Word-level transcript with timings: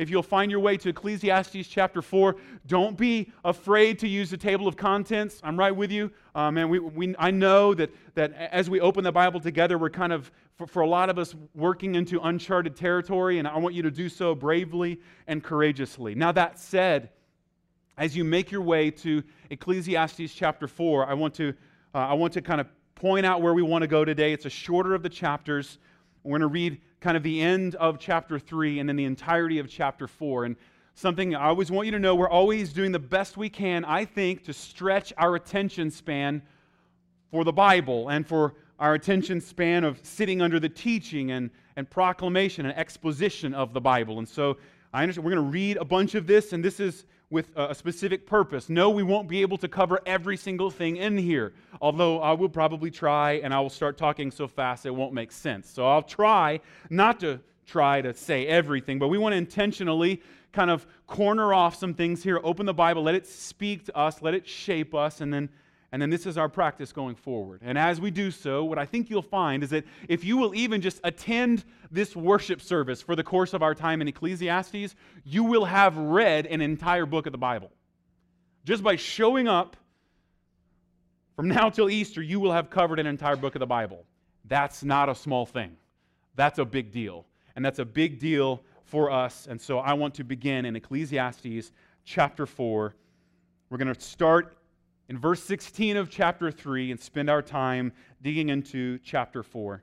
if 0.00 0.08
you'll 0.08 0.22
find 0.22 0.50
your 0.50 0.60
way 0.60 0.78
to 0.78 0.88
Ecclesiastes 0.88 1.68
chapter 1.68 2.00
4, 2.00 2.34
don't 2.66 2.96
be 2.96 3.30
afraid 3.44 3.98
to 3.98 4.08
use 4.08 4.30
the 4.30 4.36
table 4.38 4.66
of 4.66 4.74
contents. 4.74 5.42
I'm 5.44 5.58
right 5.58 5.76
with 5.76 5.92
you. 5.92 6.10
Um, 6.34 6.56
and 6.56 6.70
we, 6.70 6.78
we, 6.78 7.14
I 7.18 7.30
know 7.30 7.74
that, 7.74 7.90
that 8.14 8.32
as 8.32 8.70
we 8.70 8.80
open 8.80 9.04
the 9.04 9.12
Bible 9.12 9.40
together, 9.40 9.76
we're 9.76 9.90
kind 9.90 10.14
of, 10.14 10.32
for, 10.56 10.66
for 10.66 10.80
a 10.80 10.88
lot 10.88 11.10
of 11.10 11.18
us, 11.18 11.34
working 11.54 11.96
into 11.96 12.18
uncharted 12.20 12.76
territory, 12.76 13.40
and 13.40 13.46
I 13.46 13.58
want 13.58 13.74
you 13.74 13.82
to 13.82 13.90
do 13.90 14.08
so 14.08 14.34
bravely 14.34 15.02
and 15.26 15.44
courageously. 15.44 16.14
Now, 16.14 16.32
that 16.32 16.58
said, 16.58 17.10
as 17.98 18.16
you 18.16 18.24
make 18.24 18.50
your 18.50 18.62
way 18.62 18.90
to 18.92 19.22
Ecclesiastes 19.50 20.32
chapter 20.32 20.66
4, 20.66 21.10
I 21.10 21.12
want 21.12 21.34
to, 21.34 21.52
uh, 21.94 21.98
I 21.98 22.14
want 22.14 22.32
to 22.32 22.40
kind 22.40 22.62
of 22.62 22.68
point 22.94 23.26
out 23.26 23.42
where 23.42 23.52
we 23.52 23.60
want 23.60 23.82
to 23.82 23.88
go 23.88 24.06
today. 24.06 24.32
It's 24.32 24.46
a 24.46 24.50
shorter 24.50 24.94
of 24.94 25.02
the 25.02 25.10
chapters. 25.10 25.78
We're 26.22 26.38
going 26.38 26.40
to 26.40 26.46
read 26.48 26.80
kind 27.00 27.16
of 27.16 27.22
the 27.22 27.40
end 27.40 27.74
of 27.76 27.98
chapter 27.98 28.38
3 28.38 28.78
and 28.78 28.88
then 28.88 28.96
the 28.96 29.04
entirety 29.04 29.58
of 29.58 29.68
chapter 29.68 30.06
4. 30.06 30.44
And 30.44 30.56
something 30.94 31.34
I 31.34 31.48
always 31.48 31.70
want 31.70 31.86
you 31.86 31.92
to 31.92 31.98
know 31.98 32.14
we're 32.14 32.28
always 32.28 32.72
doing 32.72 32.92
the 32.92 32.98
best 32.98 33.36
we 33.36 33.48
can, 33.48 33.84
I 33.86 34.04
think, 34.04 34.44
to 34.44 34.52
stretch 34.52 35.12
our 35.16 35.34
attention 35.34 35.90
span 35.90 36.42
for 37.30 37.44
the 37.44 37.52
Bible 37.52 38.10
and 38.10 38.26
for 38.26 38.54
our 38.78 38.94
attention 38.94 39.40
span 39.40 39.84
of 39.84 39.98
sitting 40.02 40.42
under 40.42 40.60
the 40.60 40.68
teaching 40.68 41.30
and, 41.30 41.50
and 41.76 41.88
proclamation 41.88 42.66
and 42.66 42.76
exposition 42.76 43.54
of 43.54 43.72
the 43.72 43.80
Bible. 43.80 44.18
And 44.18 44.28
so 44.28 44.58
I 44.92 45.02
understand 45.02 45.24
we're 45.24 45.32
going 45.32 45.44
to 45.44 45.50
read 45.50 45.76
a 45.78 45.84
bunch 45.84 46.14
of 46.14 46.26
this, 46.26 46.52
and 46.52 46.62
this 46.62 46.80
is 46.80 47.06
with 47.30 47.50
a 47.56 47.74
specific 47.74 48.26
purpose. 48.26 48.68
No, 48.68 48.90
we 48.90 49.02
won't 49.02 49.28
be 49.28 49.42
able 49.42 49.56
to 49.58 49.68
cover 49.68 50.00
every 50.04 50.36
single 50.36 50.70
thing 50.70 50.96
in 50.96 51.16
here, 51.16 51.52
although 51.80 52.20
I 52.20 52.32
will 52.32 52.48
probably 52.48 52.90
try 52.90 53.34
and 53.34 53.54
I 53.54 53.60
will 53.60 53.70
start 53.70 53.96
talking 53.96 54.30
so 54.30 54.48
fast 54.48 54.84
it 54.84 54.90
won't 54.90 55.12
make 55.12 55.30
sense. 55.30 55.70
So 55.70 55.86
I'll 55.86 56.02
try 56.02 56.60
not 56.90 57.20
to 57.20 57.40
try 57.66 58.02
to 58.02 58.12
say 58.12 58.46
everything, 58.48 58.98
but 58.98 59.08
we 59.08 59.18
want 59.18 59.32
to 59.32 59.36
intentionally 59.36 60.20
kind 60.52 60.70
of 60.70 60.84
corner 61.06 61.54
off 61.54 61.76
some 61.76 61.94
things 61.94 62.24
here, 62.24 62.40
open 62.42 62.66
the 62.66 62.74
Bible, 62.74 63.04
let 63.04 63.14
it 63.14 63.26
speak 63.26 63.84
to 63.84 63.96
us, 63.96 64.20
let 64.20 64.34
it 64.34 64.46
shape 64.46 64.92
us, 64.92 65.20
and 65.20 65.32
then 65.32 65.48
and 65.92 66.00
then 66.00 66.08
this 66.08 66.24
is 66.24 66.38
our 66.38 66.48
practice 66.48 66.92
going 66.92 67.16
forward. 67.16 67.60
And 67.64 67.76
as 67.76 68.00
we 68.00 68.10
do 68.10 68.30
so, 68.30 68.64
what 68.64 68.78
I 68.78 68.86
think 68.86 69.10
you'll 69.10 69.22
find 69.22 69.64
is 69.64 69.70
that 69.70 69.84
if 70.08 70.24
you 70.24 70.36
will 70.36 70.54
even 70.54 70.80
just 70.80 71.00
attend 71.02 71.64
this 71.90 72.14
worship 72.14 72.60
service 72.62 73.02
for 73.02 73.16
the 73.16 73.24
course 73.24 73.54
of 73.54 73.62
our 73.62 73.74
time 73.74 74.00
in 74.00 74.06
Ecclesiastes, 74.06 74.94
you 75.24 75.42
will 75.42 75.64
have 75.64 75.96
read 75.96 76.46
an 76.46 76.60
entire 76.60 77.06
book 77.06 77.26
of 77.26 77.32
the 77.32 77.38
Bible. 77.38 77.72
Just 78.64 78.84
by 78.84 78.94
showing 78.94 79.48
up 79.48 79.76
from 81.34 81.48
now 81.48 81.70
till 81.70 81.90
Easter, 81.90 82.22
you 82.22 82.38
will 82.38 82.52
have 82.52 82.70
covered 82.70 83.00
an 83.00 83.06
entire 83.06 83.36
book 83.36 83.56
of 83.56 83.60
the 83.60 83.66
Bible. 83.66 84.04
That's 84.44 84.84
not 84.84 85.08
a 85.08 85.14
small 85.14 85.44
thing. 85.44 85.76
That's 86.36 86.58
a 86.58 86.64
big 86.64 86.92
deal. 86.92 87.26
And 87.56 87.64
that's 87.64 87.80
a 87.80 87.84
big 87.84 88.20
deal 88.20 88.62
for 88.84 89.10
us. 89.10 89.48
And 89.50 89.60
so 89.60 89.78
I 89.78 89.94
want 89.94 90.14
to 90.14 90.24
begin 90.24 90.66
in 90.66 90.76
Ecclesiastes 90.76 91.72
chapter 92.04 92.46
4. 92.46 92.94
We're 93.70 93.78
going 93.78 93.92
to 93.92 94.00
start 94.00 94.56
in 95.10 95.18
verse 95.18 95.42
16 95.42 95.96
of 95.96 96.08
chapter 96.08 96.52
3 96.52 96.92
and 96.92 97.00
spend 97.00 97.28
our 97.28 97.42
time 97.42 97.92
digging 98.22 98.48
into 98.48 98.96
chapter 99.00 99.42
4. 99.42 99.82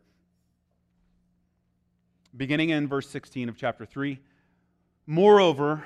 Beginning 2.37 2.69
in 2.69 2.87
verse 2.87 3.09
16 3.09 3.49
of 3.49 3.57
chapter 3.57 3.85
3 3.85 4.19
Moreover, 5.05 5.83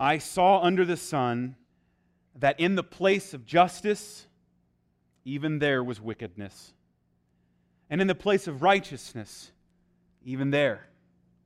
I 0.00 0.16
saw 0.16 0.62
under 0.62 0.86
the 0.86 0.96
sun 0.96 1.56
that 2.36 2.58
in 2.58 2.74
the 2.74 2.82
place 2.82 3.34
of 3.34 3.44
justice, 3.44 4.26
even 5.24 5.58
there 5.58 5.84
was 5.84 6.00
wickedness. 6.00 6.72
And 7.90 8.00
in 8.00 8.06
the 8.06 8.14
place 8.14 8.46
of 8.46 8.62
righteousness, 8.62 9.50
even 10.24 10.50
there 10.50 10.86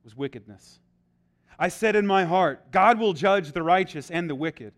was 0.05 0.15
wickedness. 0.15 0.79
I 1.59 1.67
said 1.67 1.97
in 1.97 2.07
my 2.07 2.23
heart, 2.23 2.71
God 2.71 2.97
will 2.97 3.13
judge 3.13 3.51
the 3.51 3.63
righteous 3.63 4.09
and 4.09 4.29
the 4.29 4.35
wicked. 4.35 4.73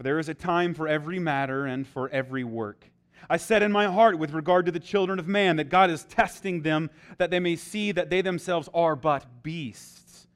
For 0.00 0.04
there 0.04 0.18
is 0.18 0.30
a 0.30 0.34
time 0.34 0.72
for 0.72 0.88
every 0.88 1.18
matter 1.18 1.66
and 1.66 1.86
for 1.86 2.08
every 2.08 2.42
work. 2.42 2.86
I 3.28 3.36
said 3.36 3.62
in 3.62 3.70
my 3.70 3.84
heart 3.84 4.18
with 4.18 4.32
regard 4.32 4.64
to 4.64 4.72
the 4.72 4.80
children 4.80 5.18
of 5.18 5.28
man 5.28 5.56
that 5.56 5.68
God 5.68 5.90
is 5.90 6.04
testing 6.04 6.62
them 6.62 6.88
that 7.18 7.30
they 7.30 7.38
may 7.38 7.54
see 7.54 7.92
that 7.92 8.08
they 8.08 8.22
themselves 8.22 8.70
are 8.72 8.96
but 8.96 9.42
beasts. 9.42 10.26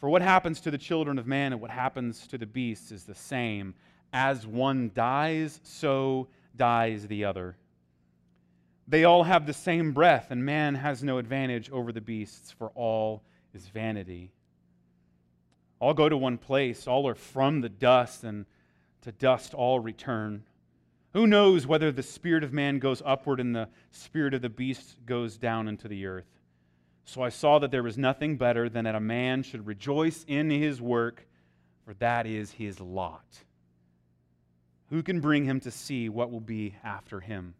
For 0.00 0.10
what 0.10 0.20
happens 0.20 0.60
to 0.60 0.70
the 0.70 0.76
children 0.76 1.18
of 1.18 1.26
man 1.26 1.54
and 1.54 1.62
what 1.62 1.70
happens 1.70 2.26
to 2.26 2.36
the 2.36 2.44
beasts 2.44 2.92
is 2.92 3.04
the 3.04 3.14
same. 3.14 3.72
As 4.12 4.46
one 4.46 4.90
dies, 4.94 5.60
so 5.62 6.28
dies 6.54 7.06
the 7.06 7.24
other. 7.24 7.56
They 8.86 9.04
all 9.04 9.22
have 9.22 9.46
the 9.46 9.54
same 9.54 9.92
breath, 9.92 10.26
and 10.28 10.44
man 10.44 10.74
has 10.74 11.02
no 11.02 11.16
advantage 11.16 11.70
over 11.70 11.90
the 11.90 12.02
beasts, 12.02 12.50
for 12.50 12.70
all 12.74 13.22
is 13.54 13.66
vanity. 13.66 14.30
All 15.80 15.94
go 15.94 16.10
to 16.10 16.18
one 16.18 16.36
place, 16.36 16.86
all 16.86 17.08
are 17.08 17.14
from 17.14 17.62
the 17.62 17.70
dust, 17.70 18.24
and 18.24 18.44
to 19.04 19.12
dust 19.12 19.54
all 19.54 19.80
return. 19.80 20.42
Who 21.12 21.26
knows 21.26 21.66
whether 21.66 21.92
the 21.92 22.02
spirit 22.02 22.42
of 22.42 22.52
man 22.52 22.78
goes 22.78 23.02
upward 23.04 23.38
and 23.38 23.54
the 23.54 23.68
spirit 23.92 24.34
of 24.34 24.42
the 24.42 24.48
beast 24.48 24.96
goes 25.06 25.36
down 25.36 25.68
into 25.68 25.88
the 25.88 26.06
earth? 26.06 26.26
So 27.04 27.22
I 27.22 27.28
saw 27.28 27.58
that 27.58 27.70
there 27.70 27.82
was 27.82 27.98
nothing 27.98 28.36
better 28.36 28.68
than 28.68 28.86
that 28.86 28.94
a 28.94 29.00
man 29.00 29.42
should 29.42 29.66
rejoice 29.66 30.24
in 30.26 30.50
his 30.50 30.80
work, 30.80 31.26
for 31.84 31.92
that 31.94 32.26
is 32.26 32.50
his 32.52 32.80
lot. 32.80 33.44
Who 34.88 35.02
can 35.02 35.20
bring 35.20 35.44
him 35.44 35.60
to 35.60 35.70
see 35.70 36.08
what 36.08 36.30
will 36.30 36.40
be 36.40 36.74
after 36.82 37.20
him? 37.20 37.54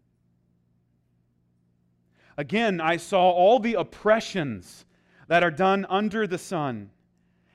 Again, 2.38 2.80
I 2.80 2.96
saw 2.96 3.30
all 3.30 3.58
the 3.58 3.74
oppressions 3.74 4.86
that 5.28 5.42
are 5.42 5.50
done 5.50 5.86
under 5.90 6.26
the 6.26 6.38
sun, 6.38 6.90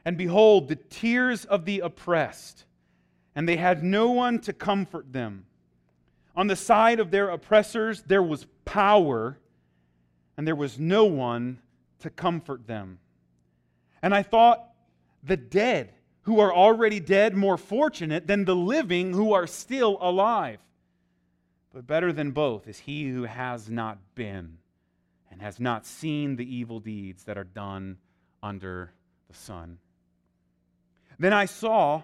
and 0.06 0.16
behold, 0.16 0.68
the 0.68 0.76
tears 0.76 1.44
of 1.44 1.66
the 1.66 1.80
oppressed 1.80 2.66
and 3.40 3.48
they 3.48 3.56
had 3.56 3.86
no 3.86 4.12
one 4.12 4.38
to 4.38 4.52
comfort 4.52 5.14
them. 5.14 5.46
On 6.36 6.48
the 6.48 6.58
side 6.58 7.00
of 7.00 7.10
their 7.10 7.30
oppressors, 7.30 8.02
there 8.02 8.22
was 8.22 8.46
power, 8.66 9.38
and 10.36 10.46
there 10.46 10.58
was 10.58 10.78
no 10.78 11.06
one 11.06 11.60
to 12.00 12.10
comfort 12.10 12.68
them. 12.68 13.00
And 14.02 14.14
I 14.14 14.24
thought, 14.24 14.68
the 15.24 15.38
dead 15.38 15.94
who 16.24 16.42
are 16.42 16.54
already 16.54 17.00
dead 17.00 17.34
more 17.34 17.56
fortunate 17.56 18.28
than 18.28 18.44
the 18.44 18.58
living 18.58 19.14
who 19.14 19.32
are 19.32 19.48
still 19.48 19.98
alive. 20.02 20.60
But 21.74 21.88
better 21.88 22.12
than 22.12 22.32
both 22.32 22.68
is 22.68 22.80
he 22.80 23.08
who 23.08 23.24
has 23.24 23.70
not 23.70 24.00
been 24.16 24.58
and 25.32 25.42
has 25.42 25.62
not 25.62 25.86
seen 25.86 26.36
the 26.36 26.58
evil 26.58 26.82
deeds 26.82 27.24
that 27.24 27.38
are 27.38 27.46
done 27.46 28.00
under 28.44 28.92
the 29.30 29.34
sun. 29.34 29.78
Then 31.18 31.32
I 31.32 31.46
saw 31.46 32.04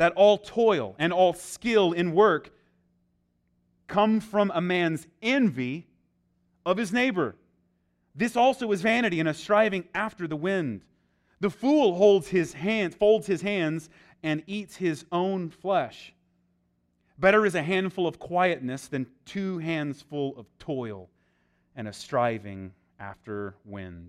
that 0.00 0.14
all 0.14 0.38
toil 0.38 0.96
and 0.98 1.12
all 1.12 1.34
skill 1.34 1.92
in 1.92 2.14
work 2.14 2.50
come 3.86 4.18
from 4.18 4.50
a 4.54 4.60
man's 4.60 5.06
envy 5.20 5.86
of 6.64 6.78
his 6.78 6.90
neighbor. 6.90 7.36
This 8.14 8.34
also 8.34 8.72
is 8.72 8.80
vanity 8.80 9.20
and 9.20 9.28
a 9.28 9.34
striving 9.34 9.84
after 9.94 10.26
the 10.26 10.36
wind. 10.36 10.80
The 11.40 11.50
fool 11.50 11.96
holds 11.96 12.28
his 12.28 12.54
hands, 12.54 12.94
folds 12.94 13.26
his 13.26 13.42
hands, 13.42 13.90
and 14.22 14.42
eats 14.46 14.74
his 14.74 15.04
own 15.12 15.50
flesh. 15.50 16.14
Better 17.18 17.44
is 17.44 17.54
a 17.54 17.62
handful 17.62 18.06
of 18.06 18.18
quietness 18.18 18.88
than 18.88 19.06
two 19.26 19.58
hands 19.58 20.00
full 20.00 20.34
of 20.38 20.46
toil 20.58 21.10
and 21.76 21.86
a 21.86 21.92
striving 21.92 22.72
after 22.98 23.54
wind. 23.66 24.08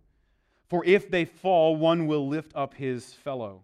For 0.71 0.85
if 0.85 1.11
they 1.11 1.25
fall, 1.25 1.75
one 1.75 2.07
will 2.07 2.29
lift 2.29 2.53
up 2.55 2.75
his 2.75 3.11
fellow. 3.11 3.63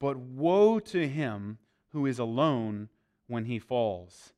But 0.00 0.16
woe 0.16 0.80
to 0.80 1.06
him 1.06 1.58
who 1.90 2.06
is 2.06 2.18
alone 2.18 2.88
when 3.28 3.44
he 3.44 3.60
falls 3.60 4.32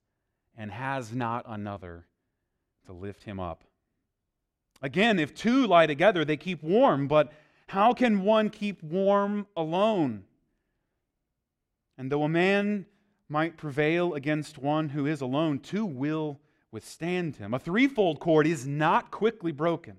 and 0.58 0.70
has 0.70 1.14
not 1.14 1.46
another 1.48 2.04
to 2.84 2.92
lift 2.92 3.22
him 3.22 3.40
up. 3.40 3.64
Again, 4.82 5.18
if 5.18 5.34
two 5.34 5.66
lie 5.66 5.86
together, 5.86 6.22
they 6.22 6.36
keep 6.36 6.62
warm, 6.62 7.08
but 7.08 7.32
how 7.68 7.94
can 7.94 8.24
one 8.24 8.50
keep 8.50 8.82
warm 8.82 9.46
alone? 9.56 10.24
And 11.96 12.12
though 12.12 12.24
a 12.24 12.28
man 12.28 12.84
might 13.30 13.56
prevail 13.56 14.12
against 14.12 14.58
one 14.58 14.90
who 14.90 15.06
is 15.06 15.22
alone, 15.22 15.60
two 15.60 15.86
will 15.86 16.40
withstand 16.70 17.36
him. 17.36 17.54
A 17.54 17.58
threefold 17.58 18.20
cord 18.20 18.46
is 18.46 18.66
not 18.66 19.10
quickly 19.10 19.50
broken. 19.50 19.96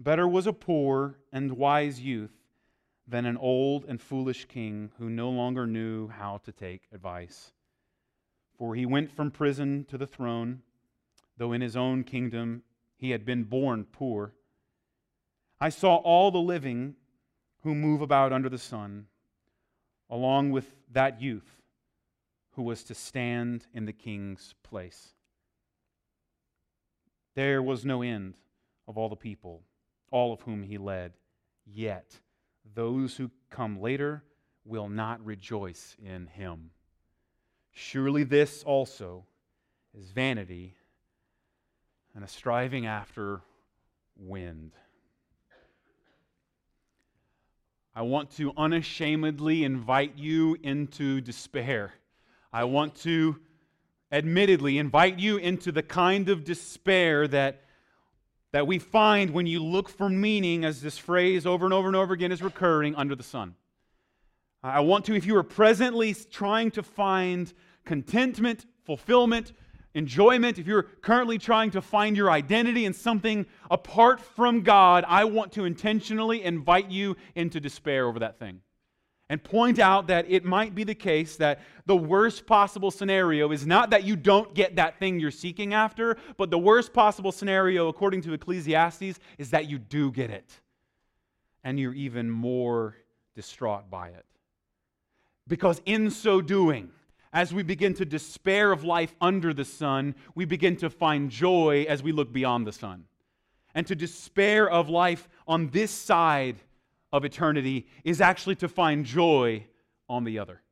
Better 0.00 0.26
was 0.26 0.46
a 0.46 0.54
poor 0.54 1.18
and 1.30 1.58
wise 1.58 2.00
youth 2.00 2.32
than 3.06 3.26
an 3.26 3.36
old 3.36 3.84
and 3.84 4.00
foolish 4.00 4.46
king 4.46 4.92
who 4.96 5.10
no 5.10 5.28
longer 5.28 5.66
knew 5.66 6.08
how 6.08 6.38
to 6.38 6.52
take 6.52 6.84
advice. 6.90 7.52
For 8.56 8.74
he 8.74 8.86
went 8.86 9.12
from 9.12 9.30
prison 9.30 9.84
to 9.90 9.98
the 9.98 10.06
throne, 10.06 10.62
though 11.36 11.52
in 11.52 11.60
his 11.60 11.76
own 11.76 12.04
kingdom 12.04 12.62
he 12.96 13.10
had 13.10 13.26
been 13.26 13.44
born 13.44 13.84
poor. 13.84 14.32
I 15.60 15.68
saw 15.68 15.96
all 15.96 16.30
the 16.30 16.38
living 16.38 16.94
who 17.62 17.74
move 17.74 18.00
about 18.00 18.32
under 18.32 18.48
the 18.48 18.56
sun, 18.56 19.06
along 20.08 20.50
with 20.50 20.76
that 20.90 21.20
youth 21.20 21.60
who 22.52 22.62
was 22.62 22.84
to 22.84 22.94
stand 22.94 23.66
in 23.74 23.84
the 23.84 23.92
king's 23.92 24.54
place. 24.62 25.10
There 27.34 27.62
was 27.62 27.84
no 27.84 28.00
end 28.00 28.38
of 28.88 28.96
all 28.96 29.10
the 29.10 29.14
people, 29.14 29.62
all 30.10 30.32
of 30.32 30.40
whom 30.42 30.62
he 30.62 30.78
led. 30.78 31.12
Yet 31.66 32.18
those 32.74 33.16
who 33.16 33.30
come 33.50 33.80
later 33.80 34.22
will 34.64 34.88
not 34.88 35.24
rejoice 35.24 35.96
in 36.04 36.26
him. 36.26 36.70
Surely 37.72 38.24
this 38.24 38.62
also 38.64 39.24
is 39.98 40.10
vanity 40.10 40.74
and 42.14 42.24
a 42.24 42.28
striving 42.28 42.86
after 42.86 43.40
wind. 44.16 44.72
I 47.94 48.02
want 48.02 48.30
to 48.36 48.52
unashamedly 48.56 49.64
invite 49.64 50.16
you 50.16 50.56
into 50.62 51.20
despair. 51.20 51.92
I 52.52 52.64
want 52.64 52.94
to 52.96 53.38
admittedly 54.12 54.78
invite 54.78 55.18
you 55.18 55.36
into 55.36 55.72
the 55.72 55.82
kind 55.82 56.28
of 56.28 56.44
despair 56.44 57.26
that, 57.28 57.62
that 58.52 58.66
we 58.66 58.78
find 58.78 59.30
when 59.30 59.46
you 59.46 59.62
look 59.62 59.88
for 59.88 60.08
meaning, 60.08 60.64
as 60.64 60.80
this 60.80 60.98
phrase 60.98 61.46
over 61.46 61.64
and 61.64 61.74
over 61.74 61.86
and 61.86 61.96
over 61.96 62.12
again 62.12 62.32
is 62.32 62.42
recurring, 62.42 62.94
under 62.96 63.14
the 63.14 63.22
sun. 63.22 63.54
I 64.62 64.80
want 64.80 65.06
to, 65.06 65.14
if 65.14 65.24
you 65.24 65.36
are 65.36 65.42
presently 65.42 66.14
trying 66.14 66.70
to 66.72 66.82
find 66.82 67.52
contentment, 67.84 68.66
fulfillment, 68.84 69.52
enjoyment, 69.94 70.58
if 70.58 70.66
you're 70.66 70.82
currently 70.82 71.38
trying 71.38 71.70
to 71.70 71.80
find 71.80 72.16
your 72.16 72.30
identity 72.30 72.84
in 72.84 72.92
something 72.92 73.46
apart 73.70 74.20
from 74.20 74.62
God, 74.62 75.04
I 75.08 75.24
want 75.24 75.52
to 75.52 75.64
intentionally 75.64 76.42
invite 76.42 76.90
you 76.90 77.16
into 77.34 77.60
despair 77.60 78.06
over 78.06 78.18
that 78.18 78.38
thing. 78.38 78.60
And 79.30 79.42
point 79.42 79.78
out 79.78 80.08
that 80.08 80.26
it 80.28 80.44
might 80.44 80.74
be 80.74 80.82
the 80.82 80.94
case 80.94 81.36
that 81.36 81.60
the 81.86 81.96
worst 81.96 82.46
possible 82.46 82.90
scenario 82.90 83.52
is 83.52 83.64
not 83.64 83.90
that 83.90 84.02
you 84.02 84.16
don't 84.16 84.52
get 84.54 84.74
that 84.74 84.98
thing 84.98 85.20
you're 85.20 85.30
seeking 85.30 85.72
after, 85.72 86.16
but 86.36 86.50
the 86.50 86.58
worst 86.58 86.92
possible 86.92 87.30
scenario, 87.30 87.86
according 87.86 88.22
to 88.22 88.32
Ecclesiastes, 88.32 89.20
is 89.38 89.50
that 89.50 89.70
you 89.70 89.78
do 89.78 90.10
get 90.10 90.30
it. 90.30 90.50
And 91.62 91.78
you're 91.78 91.94
even 91.94 92.28
more 92.28 92.96
distraught 93.36 93.88
by 93.88 94.08
it. 94.08 94.26
Because 95.46 95.80
in 95.86 96.10
so 96.10 96.40
doing, 96.40 96.90
as 97.32 97.54
we 97.54 97.62
begin 97.62 97.94
to 97.94 98.04
despair 98.04 98.72
of 98.72 98.82
life 98.82 99.14
under 99.20 99.54
the 99.54 99.64
sun, 99.64 100.16
we 100.34 100.44
begin 100.44 100.74
to 100.78 100.90
find 100.90 101.30
joy 101.30 101.86
as 101.88 102.02
we 102.02 102.10
look 102.10 102.32
beyond 102.32 102.66
the 102.66 102.72
sun. 102.72 103.04
And 103.76 103.86
to 103.86 103.94
despair 103.94 104.68
of 104.68 104.88
life 104.88 105.28
on 105.46 105.68
this 105.68 105.92
side 105.92 106.56
of 107.12 107.24
eternity 107.24 107.86
is 108.04 108.20
actually 108.20 108.56
to 108.56 108.68
find 108.68 109.04
joy 109.04 109.64
on 110.08 110.24
the 110.24 110.38
other. 110.38 110.62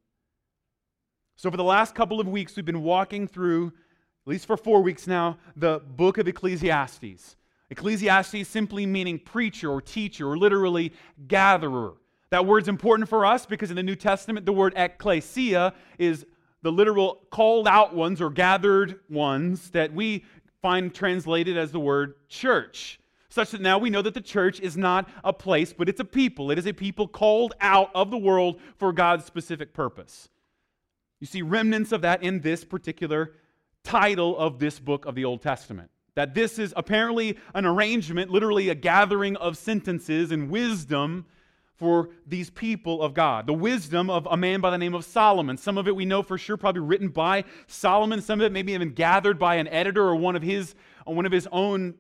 So, 1.37 1.51
for 1.51 1.57
the 1.57 1.65
last 1.65 1.95
couple 1.95 2.21
of 2.21 2.27
weeks, 2.27 2.57
we've 2.57 2.65
been 2.65 2.83
walking 2.83 3.29
through, 3.29 3.69
at 3.69 4.31
least 4.31 4.47
for 4.47 4.57
four 4.57 4.83
weeks 4.83 5.07
now, 5.07 5.39
the 5.57 5.81
book 5.97 6.19
of 6.19 6.27
Ecclesiastes. 6.27 7.37
Ecclesiastes 7.71 8.49
simply 8.49 8.87
meaning 8.87 9.19
preacher 9.19 9.71
or 9.71 9.81
teacher 9.81 10.29
or 10.29 10.37
literally 10.37 10.93
gatherer. 11.29 11.95
That 12.31 12.45
word's 12.47 12.69
important 12.69 13.09
for 13.09 13.25
us 13.25 13.47
because 13.47 13.71
in 13.71 13.77
the 13.77 13.83
New 13.83 13.97
Testament, 13.97 14.47
the 14.47 14.53
word 14.53 14.75
ecclesia 14.77 15.75
is 15.99 16.27
the 16.63 16.73
literal 16.73 17.21
called 17.31 17.69
out 17.69 17.95
ones 17.95 18.21
or 18.21 18.31
gathered 18.31 19.01
ones 19.09 19.71
that 19.71 19.93
we 19.93 20.25
find 20.61 20.95
translated 20.95 21.57
as 21.57 21.71
the 21.73 21.81
word 21.81 22.15
church. 22.29 23.01
Such 23.31 23.51
that 23.51 23.61
now 23.61 23.79
we 23.79 23.91
know 23.91 24.03
that 24.03 24.15
the 24.15 24.21
church 24.21 24.59
is 24.61 24.77
not 24.77 25.09
a 25.23 25.33
place, 25.33 25.73
but 25.73 25.89
it's 25.89 26.01
a 26.01 26.05
people. 26.05 26.51
It 26.51 26.59
is 26.59 26.67
a 26.67 26.73
people 26.73 27.07
called 27.07 27.55
out 27.61 27.91
of 27.95 28.11
the 28.11 28.17
world 28.17 28.59
for 28.79 28.93
God's 28.93 29.27
specific 29.27 29.75
purpose. 29.75 30.29
You 31.21 31.27
see 31.27 31.43
remnants 31.43 31.93
of 31.93 32.03
that 32.03 32.23
in 32.23 32.41
this 32.41 32.65
particular 32.65 33.35
title 33.85 34.37
of 34.39 34.59
this 34.59 34.79
book 34.79 35.05
of 35.05 35.15
the 35.15 35.25
Old 35.25 35.43
Testament. 35.43 35.91
That 36.15 36.35
this 36.35 36.59
is 36.59 36.73
apparently 36.77 37.39
an 37.55 37.67
arrangement, 37.67 38.31
literally 38.31 38.71
a 38.71 38.75
gathering 38.75 39.37
of 39.37 39.57
sentences 39.57 40.33
and 40.33 40.51
wisdom 40.51 41.27
for 41.77 42.11
these 42.27 42.51
people 42.51 43.03
of 43.03 43.15
God. 43.15 43.47
The 43.47 43.53
wisdom 43.53 44.11
of 44.11 44.27
a 44.29 44.37
man 44.37 44.61
by 44.61 44.71
the 44.71 44.79
name 44.79 44.95
of 44.95 45.05
Solomon. 45.05 45.57
Some 45.57 45.79
of 45.79 45.87
it 45.87 45.95
we 45.95 46.05
know 46.05 46.23
for 46.23 46.37
sure, 46.37 46.57
probably 46.57 46.83
written 46.83 47.09
by 47.09 47.45
Solomon. 47.69 48.21
Some 48.21 48.41
of 48.41 48.47
it 48.47 48.53
maybe 48.53 48.73
even 48.73 48.91
gathered 48.91 49.39
by 49.39 49.57
an 49.57 49.69
editor 49.69 50.03
or 50.03 50.17
one 50.17 50.35
of 50.35 50.43
his, 50.43 50.75
one 51.05 51.25
of 51.25 51.31
his 51.31 51.47
own 51.53 51.95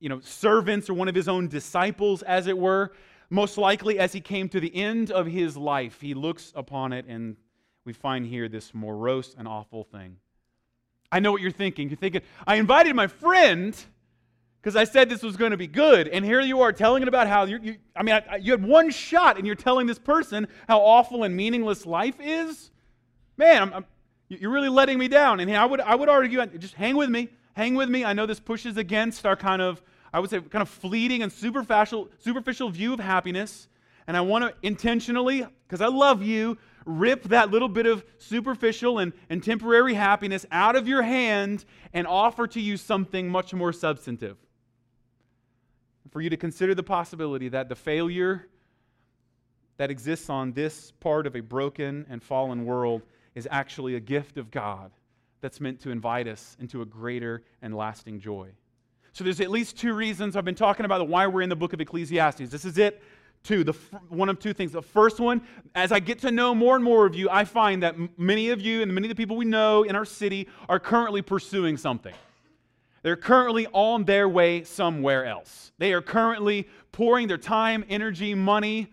you 0.00 0.08
know, 0.08 0.20
servants 0.20 0.90
or 0.90 0.94
one 0.94 1.08
of 1.08 1.14
his 1.14 1.28
own 1.28 1.46
disciples, 1.46 2.22
as 2.22 2.46
it 2.46 2.58
were. 2.58 2.92
Most 3.28 3.58
likely, 3.58 3.98
as 3.98 4.12
he 4.12 4.20
came 4.20 4.48
to 4.48 4.58
the 4.58 4.74
end 4.74 5.12
of 5.12 5.26
his 5.26 5.56
life, 5.56 6.00
he 6.00 6.14
looks 6.14 6.52
upon 6.56 6.92
it 6.92 7.06
and 7.06 7.36
we 7.84 7.92
find 7.92 8.26
here 8.26 8.48
this 8.48 8.74
morose 8.74 9.36
and 9.38 9.46
awful 9.46 9.84
thing. 9.84 10.16
I 11.12 11.20
know 11.20 11.32
what 11.32 11.40
you're 11.40 11.50
thinking. 11.50 11.88
You're 11.88 11.96
thinking, 11.96 12.22
I 12.46 12.56
invited 12.56 12.94
my 12.96 13.06
friend 13.06 13.76
because 14.60 14.76
I 14.76 14.84
said 14.84 15.08
this 15.08 15.22
was 15.22 15.36
going 15.36 15.52
to 15.52 15.56
be 15.56 15.66
good. 15.66 16.08
And 16.08 16.24
here 16.24 16.40
you 16.40 16.60
are 16.60 16.72
telling 16.72 17.02
it 17.02 17.08
about 17.08 17.28
how 17.28 17.44
you, 17.44 17.76
I 17.96 18.02
mean, 18.02 18.20
I, 18.28 18.36
you 18.36 18.52
had 18.52 18.64
one 18.64 18.90
shot 18.90 19.38
and 19.38 19.46
you're 19.46 19.56
telling 19.56 19.86
this 19.86 19.98
person 19.98 20.48
how 20.68 20.80
awful 20.80 21.24
and 21.24 21.36
meaningless 21.36 21.86
life 21.86 22.16
is. 22.20 22.70
Man, 23.36 23.62
I'm, 23.62 23.72
I'm, 23.72 23.84
you're 24.28 24.52
really 24.52 24.68
letting 24.68 24.98
me 24.98 25.08
down. 25.08 25.40
And 25.40 25.50
I 25.56 25.64
would, 25.64 25.80
I 25.80 25.94
would 25.94 26.08
argue, 26.08 26.44
just 26.58 26.74
hang 26.74 26.96
with 26.96 27.10
me. 27.10 27.28
Hang 27.54 27.74
with 27.74 27.88
me. 27.88 28.04
I 28.04 28.12
know 28.12 28.26
this 28.26 28.38
pushes 28.38 28.76
against 28.76 29.26
our 29.26 29.36
kind 29.36 29.62
of, 29.62 29.82
I 30.12 30.20
would 30.20 30.30
say, 30.30 30.40
kind 30.40 30.62
of 30.62 30.68
fleeting 30.68 31.22
and 31.22 31.32
superficial, 31.32 32.08
superficial 32.18 32.70
view 32.70 32.92
of 32.92 33.00
happiness. 33.00 33.68
And 34.06 34.16
I 34.16 34.22
want 34.22 34.44
to 34.44 34.66
intentionally, 34.66 35.46
because 35.66 35.80
I 35.80 35.86
love 35.86 36.22
you, 36.22 36.58
rip 36.84 37.24
that 37.24 37.50
little 37.50 37.68
bit 37.68 37.86
of 37.86 38.04
superficial 38.18 38.98
and, 38.98 39.12
and 39.28 39.42
temporary 39.42 39.94
happiness 39.94 40.46
out 40.50 40.76
of 40.76 40.88
your 40.88 41.02
hand 41.02 41.64
and 41.92 42.06
offer 42.06 42.46
to 42.48 42.60
you 42.60 42.76
something 42.76 43.28
much 43.28 43.54
more 43.54 43.72
substantive 43.72 44.36
for 46.10 46.20
you 46.20 46.30
to 46.30 46.36
consider 46.36 46.74
the 46.74 46.82
possibility 46.82 47.48
that 47.48 47.68
the 47.68 47.76
failure 47.76 48.48
that 49.76 49.90
exists 49.90 50.28
on 50.28 50.52
this 50.52 50.92
part 51.00 51.26
of 51.26 51.36
a 51.36 51.40
broken 51.40 52.04
and 52.10 52.22
fallen 52.22 52.64
world 52.64 53.02
is 53.34 53.46
actually 53.50 53.94
a 53.94 54.00
gift 54.00 54.36
of 54.36 54.50
God 54.50 54.90
that's 55.40 55.60
meant 55.60 55.80
to 55.80 55.90
invite 55.90 56.26
us 56.26 56.56
into 56.60 56.82
a 56.82 56.84
greater 56.84 57.44
and 57.62 57.74
lasting 57.74 58.20
joy. 58.20 58.50
So 59.12 59.24
there's 59.24 59.40
at 59.40 59.50
least 59.50 59.78
two 59.78 59.92
reasons 59.94 60.36
I've 60.36 60.44
been 60.44 60.54
talking 60.54 60.86
about 60.86 61.06
why 61.08 61.26
we're 61.26 61.42
in 61.42 61.48
the 61.48 61.56
book 61.56 61.72
of 61.72 61.80
Ecclesiastes. 61.80 62.50
This 62.50 62.64
is 62.64 62.78
it. 62.78 63.02
Two, 63.42 63.64
the 63.64 63.72
one 64.08 64.28
of 64.28 64.38
two 64.38 64.52
things. 64.52 64.72
The 64.72 64.82
first 64.82 65.18
one, 65.18 65.40
as 65.74 65.92
I 65.92 65.98
get 65.98 66.18
to 66.20 66.30
know 66.30 66.54
more 66.54 66.76
and 66.76 66.84
more 66.84 67.06
of 67.06 67.14
you, 67.14 67.30
I 67.30 67.44
find 67.44 67.82
that 67.82 67.96
many 68.18 68.50
of 68.50 68.60
you 68.60 68.82
and 68.82 68.94
many 68.94 69.06
of 69.06 69.08
the 69.08 69.14
people 69.14 69.36
we 69.36 69.46
know 69.46 69.82
in 69.82 69.96
our 69.96 70.04
city 70.04 70.46
are 70.68 70.78
currently 70.78 71.22
pursuing 71.22 71.76
something. 71.78 72.14
They're 73.02 73.16
currently 73.16 73.66
on 73.72 74.04
their 74.04 74.28
way 74.28 74.62
somewhere 74.64 75.24
else. 75.24 75.72
They 75.78 75.94
are 75.94 76.02
currently 76.02 76.68
pouring 76.92 77.28
their 77.28 77.38
time, 77.38 77.84
energy, 77.88 78.34
money, 78.34 78.92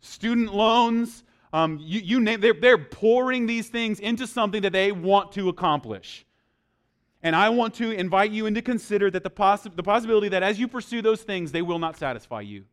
student 0.00 0.54
loans. 0.54 1.22
Um, 1.52 1.78
you, 1.82 2.00
you 2.00 2.20
name, 2.20 2.40
they're, 2.40 2.54
they're 2.54 2.78
pouring 2.78 3.44
these 3.46 3.68
things 3.68 4.00
into 4.00 4.26
something 4.26 4.62
that 4.62 4.72
they 4.72 4.90
want 4.90 5.32
to 5.32 5.50
accomplish. 5.50 6.24
And 7.22 7.36
I 7.36 7.50
want 7.50 7.74
to 7.74 7.90
invite 7.90 8.30
you 8.30 8.46
in 8.46 8.54
to 8.54 8.62
consider 8.62 9.10
that 9.10 9.22
the, 9.22 9.30
possi- 9.30 9.74
the 9.74 9.82
possibility 9.82 10.28
that 10.28 10.42
as 10.42 10.58
you 10.58 10.66
pursue 10.68 11.02
those 11.02 11.22
things, 11.22 11.52
they 11.52 11.62
will 11.62 11.78
not 11.78 11.96
satisfy 11.96 12.40
you. 12.40 12.64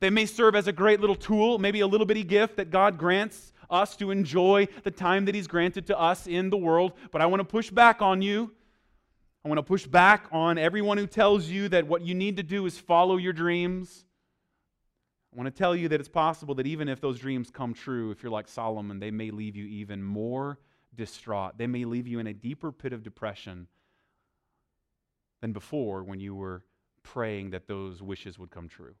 They 0.00 0.10
may 0.10 0.26
serve 0.26 0.54
as 0.54 0.68
a 0.68 0.72
great 0.72 1.00
little 1.00 1.16
tool, 1.16 1.58
maybe 1.58 1.80
a 1.80 1.86
little 1.86 2.06
bitty 2.06 2.24
gift 2.24 2.56
that 2.56 2.70
God 2.70 2.98
grants 2.98 3.52
us 3.70 3.96
to 3.96 4.10
enjoy 4.10 4.68
the 4.84 4.90
time 4.90 5.24
that 5.24 5.34
He's 5.34 5.46
granted 5.46 5.86
to 5.86 5.98
us 5.98 6.26
in 6.26 6.50
the 6.50 6.56
world. 6.56 6.92
But 7.10 7.22
I 7.22 7.26
want 7.26 7.40
to 7.40 7.44
push 7.44 7.70
back 7.70 8.02
on 8.02 8.20
you 8.20 8.52
I 9.44 9.48
want 9.48 9.58
to 9.60 9.62
push 9.62 9.86
back 9.86 10.26
on 10.32 10.58
everyone 10.58 10.98
who 10.98 11.06
tells 11.06 11.48
you 11.48 11.68
that 11.68 11.86
what 11.86 12.02
you 12.02 12.14
need 12.14 12.36
to 12.38 12.42
do 12.42 12.66
is 12.66 12.76
follow 12.76 13.16
your 13.16 13.32
dreams. 13.32 14.04
I 15.32 15.36
want 15.38 15.46
to 15.46 15.56
tell 15.56 15.76
you 15.76 15.88
that 15.88 16.00
it's 16.00 16.08
possible 16.08 16.54
that 16.56 16.66
even 16.66 16.88
if 16.88 17.00
those 17.00 17.18
dreams 17.20 17.50
come 17.50 17.72
true, 17.72 18.10
if 18.10 18.22
you're 18.22 18.32
like 18.32 18.48
Solomon, 18.48 18.98
they 18.98 19.10
may 19.10 19.30
leave 19.30 19.54
you 19.54 19.64
even 19.64 20.02
more 20.02 20.58
distraught. 20.94 21.56
They 21.56 21.66
may 21.68 21.84
leave 21.84 22.08
you 22.08 22.18
in 22.18 22.26
a 22.26 22.34
deeper 22.34 22.72
pit 22.72 22.92
of 22.92 23.02
depression 23.02 23.68
than 25.40 25.52
before 25.52 26.02
when 26.02 26.20
you 26.20 26.34
were 26.34 26.62
praying 27.02 27.50
that 27.50 27.66
those 27.66 28.02
wishes 28.02 28.38
would 28.38 28.50
come 28.50 28.68
true. 28.68 28.94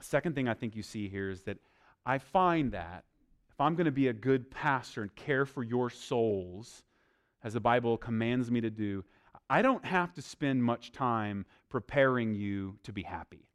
Second 0.00 0.34
thing 0.34 0.48
I 0.48 0.54
think 0.54 0.74
you 0.74 0.82
see 0.82 1.08
here 1.08 1.30
is 1.30 1.42
that 1.42 1.58
I 2.04 2.18
find 2.18 2.72
that 2.72 3.04
if 3.50 3.60
I'm 3.60 3.74
going 3.74 3.84
to 3.84 3.92
be 3.92 4.08
a 4.08 4.12
good 4.12 4.50
pastor 4.50 5.02
and 5.02 5.14
care 5.14 5.46
for 5.46 5.62
your 5.62 5.90
souls, 5.90 6.82
as 7.44 7.52
the 7.52 7.60
Bible 7.60 7.96
commands 7.96 8.50
me 8.50 8.60
to 8.60 8.70
do, 8.70 9.04
I 9.48 9.62
don't 9.62 9.84
have 9.84 10.12
to 10.14 10.22
spend 10.22 10.64
much 10.64 10.92
time 10.92 11.44
preparing 11.68 12.34
you 12.34 12.78
to 12.84 12.92
be 12.92 13.02
happy. 13.02 13.46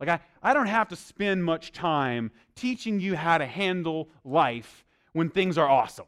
Like, 0.00 0.08
I, 0.08 0.20
I 0.42 0.52
don't 0.52 0.66
have 0.66 0.88
to 0.88 0.96
spend 0.96 1.44
much 1.44 1.72
time 1.72 2.30
teaching 2.54 3.00
you 3.00 3.16
how 3.16 3.38
to 3.38 3.46
handle 3.46 4.10
life 4.24 4.84
when 5.12 5.30
things 5.30 5.56
are 5.56 5.68
awesome, 5.68 6.06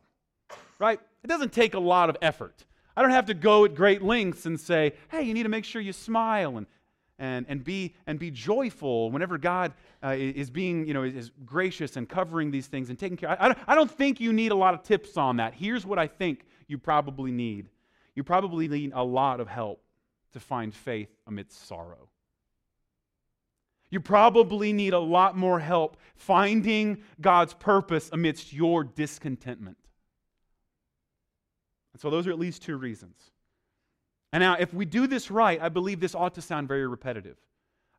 right? 0.78 1.00
It 1.24 1.28
doesn't 1.28 1.52
take 1.52 1.74
a 1.74 1.80
lot 1.80 2.10
of 2.10 2.16
effort. 2.20 2.64
I 2.98 3.02
don't 3.02 3.12
have 3.12 3.26
to 3.26 3.34
go 3.34 3.64
at 3.64 3.76
great 3.76 4.02
lengths 4.02 4.44
and 4.44 4.58
say, 4.58 4.92
hey, 5.08 5.22
you 5.22 5.32
need 5.32 5.44
to 5.44 5.48
make 5.48 5.64
sure 5.64 5.80
you 5.80 5.92
smile 5.92 6.56
and, 6.56 6.66
and, 7.16 7.46
and, 7.48 7.62
be, 7.62 7.94
and 8.08 8.18
be 8.18 8.32
joyful 8.32 9.12
whenever 9.12 9.38
God 9.38 9.72
uh, 10.02 10.16
is 10.18 10.50
being, 10.50 10.84
you 10.84 10.94
know, 10.94 11.04
is 11.04 11.30
gracious 11.46 11.96
and 11.96 12.08
covering 12.08 12.50
these 12.50 12.66
things 12.66 12.90
and 12.90 12.98
taking 12.98 13.16
care. 13.16 13.40
I, 13.40 13.54
I 13.68 13.76
don't 13.76 13.88
think 13.88 14.18
you 14.18 14.32
need 14.32 14.50
a 14.50 14.56
lot 14.56 14.74
of 14.74 14.82
tips 14.82 15.16
on 15.16 15.36
that. 15.36 15.54
Here's 15.54 15.86
what 15.86 16.00
I 16.00 16.08
think 16.08 16.44
you 16.66 16.76
probably 16.76 17.30
need. 17.30 17.68
You 18.16 18.24
probably 18.24 18.66
need 18.66 18.90
a 18.92 19.04
lot 19.04 19.38
of 19.38 19.46
help 19.46 19.80
to 20.32 20.40
find 20.40 20.74
faith 20.74 21.10
amidst 21.28 21.68
sorrow. 21.68 22.08
You 23.90 24.00
probably 24.00 24.72
need 24.72 24.92
a 24.92 24.98
lot 24.98 25.36
more 25.36 25.60
help 25.60 25.98
finding 26.16 27.04
God's 27.20 27.54
purpose 27.54 28.10
amidst 28.12 28.52
your 28.52 28.82
discontentment. 28.82 29.76
And 31.92 32.00
so, 32.00 32.10
those 32.10 32.26
are 32.26 32.30
at 32.30 32.38
least 32.38 32.62
two 32.62 32.76
reasons. 32.76 33.30
And 34.32 34.40
now, 34.40 34.56
if 34.58 34.74
we 34.74 34.84
do 34.84 35.06
this 35.06 35.30
right, 35.30 35.60
I 35.60 35.68
believe 35.68 36.00
this 36.00 36.14
ought 36.14 36.34
to 36.34 36.42
sound 36.42 36.68
very 36.68 36.86
repetitive. 36.86 37.36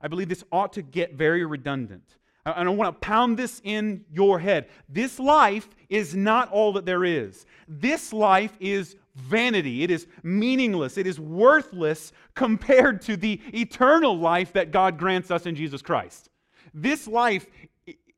I 0.02 0.08
believe 0.08 0.30
this 0.30 0.44
ought 0.52 0.74
to 0.74 0.82
get 0.82 1.16
very 1.16 1.44
redundant. 1.46 2.18
I 2.46 2.64
don't 2.64 2.78
want 2.78 2.96
to 2.96 3.06
pound 3.06 3.38
this 3.38 3.62
in 3.64 4.06
your 4.12 4.40
head. 4.40 4.70
This 4.88 5.20
life 5.20 5.68
is 5.90 6.16
not 6.16 6.50
all 6.52 6.74
that 6.74 6.86
there 6.86 7.04
is. 7.04 7.46
This 7.68 8.14
life 8.14 8.56
is 8.60 8.96
vanity. 9.16 9.84
It 9.84 9.92
is 9.92 10.08
meaningless. 10.24 10.98
It 10.98 11.06
is 11.06 11.20
worthless 11.20 12.12
compared 12.36 13.02
to 13.04 13.18
the 13.18 13.42
eternal 13.54 14.18
life 14.18 14.54
that 14.54 14.72
God 14.72 14.98
grants 14.98 15.32
us 15.32 15.46
in 15.46 15.56
Jesus 15.56 15.82
Christ. 15.82 16.30
This 16.74 17.08
life 17.08 17.48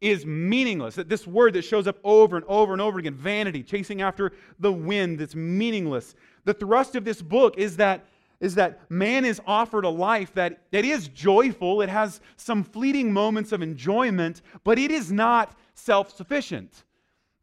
is 0.02 0.26
meaningless. 0.26 0.96
That 0.96 1.08
this 1.08 1.26
word 1.28 1.54
that 1.54 1.62
shows 1.62 1.88
up 1.88 1.98
over 2.04 2.36
and 2.36 2.46
over 2.48 2.74
and 2.74 2.82
over 2.82 3.00
again, 3.00 3.14
vanity, 3.14 3.64
chasing 3.64 4.02
after 4.02 4.34
the 4.60 4.74
wind, 4.74 5.20
that's 5.20 5.36
meaningless. 5.36 6.16
The 6.44 6.54
thrust 6.54 6.96
of 6.96 7.06
this 7.06 7.22
book 7.22 7.58
is 7.58 7.78
that 7.78 8.06
is 8.42 8.56
that 8.56 8.80
man 8.90 9.24
is 9.24 9.40
offered 9.46 9.86
a 9.86 9.90
life 9.90 10.34
that, 10.34 10.64
that 10.72 10.84
is 10.84 11.08
joyful. 11.10 11.82
It 11.82 11.90
has 11.90 12.20
some 12.38 12.64
fleeting 12.64 13.14
moments 13.14 13.52
of 13.52 13.62
enjoyment, 13.62 14.42
but 14.64 14.80
it 14.80 14.90
is 14.90 15.12
not 15.12 15.56
self 15.76 16.16
sufficient. 16.18 16.84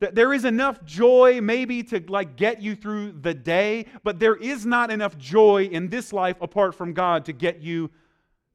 That 0.01 0.17
there 0.17 0.35
is 0.35 0.45
enough 0.45 0.85
joy 0.85 1.41
maybe 1.41 1.85
to 1.85 2.03
like 2.09 2.37
get 2.37 2.61
you 2.61 2.75
through 2.75 3.13
the 3.13 3.35
day, 3.35 3.87
but 4.03 4.19
there 4.19 4.35
is 4.35 4.67
not 4.67 4.91
enough 4.91 5.17
joy 5.17 5.65
in 5.65 5.89
this 5.89 6.13
life 6.13 6.37
apart 6.41 6.75
from 6.75 6.93
God 6.95 7.25
to 7.27 7.33
get 7.33 7.61
you 7.61 7.91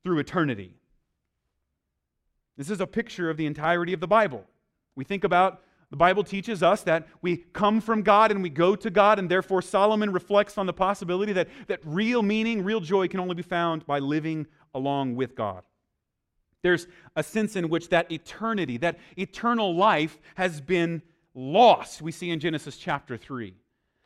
through 0.04 0.20
eternity. 0.20 0.76
This 2.58 2.70
is 2.70 2.82
a 2.82 2.88
picture 2.88 3.30
of 3.30 3.38
the 3.38 3.46
entirety 3.46 3.94
of 3.94 4.00
the 4.00 4.08
Bible. 4.08 4.46
We 4.96 5.04
think 5.04 5.24
about 5.24 5.62
the 5.90 5.98
Bible 5.98 6.24
teaches 6.24 6.64
us 6.64 6.82
that 6.84 7.08
we 7.22 7.38
come 7.38 7.80
from 7.80 8.02
God 8.02 8.32
and 8.32 8.42
we 8.42 8.50
go 8.50 8.76
to 8.76 8.90
God, 8.90 9.20
and 9.20 9.30
therefore 9.30 9.62
Solomon 9.62 10.12
reflects 10.12 10.58
on 10.58 10.66
the 10.66 10.74
possibility 10.74 11.34
that, 11.34 11.50
that 11.68 11.82
real 11.84 12.24
meaning, 12.24 12.64
real 12.64 12.80
joy 12.80 13.08
can 13.08 13.20
only 13.20 13.36
be 13.36 13.44
found 13.44 13.86
by 13.86 14.00
living 14.00 14.48
along 14.74 15.16
with 15.16 15.36
God. 15.36 15.64
There's 16.64 16.88
a 17.16 17.22
sense 17.22 17.56
in 17.56 17.70
which 17.70 17.90
that 17.90 18.12
eternity, 18.12 18.78
that 18.78 18.98
eternal 19.18 19.76
life, 19.76 20.20
has 20.36 20.62
been 20.62 21.02
lost, 21.36 22.02
we 22.02 22.12
see 22.12 22.32
in 22.32 22.40
Genesis 22.40 22.78
chapter 22.78 23.18
3. 23.18 23.54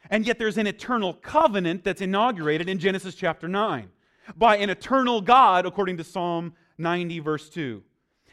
And 0.10 0.26
yet 0.26 0.40
there's 0.40 0.58
an 0.58 0.68
eternal 0.68 1.14
covenant 1.14 1.84
that's 1.84 2.02
inaugurated 2.02 2.68
in 2.68 2.80
Genesis 2.80 3.16
chapter 3.16 3.48
9 3.48 3.90
by 4.36 4.58
an 4.58 4.70
eternal 4.70 5.22
God, 5.22 5.66
according 5.66 5.98
to 5.98 6.04
Psalm 6.04 6.54
90, 6.78 7.20
verse 7.20 7.50
2. 7.50 7.82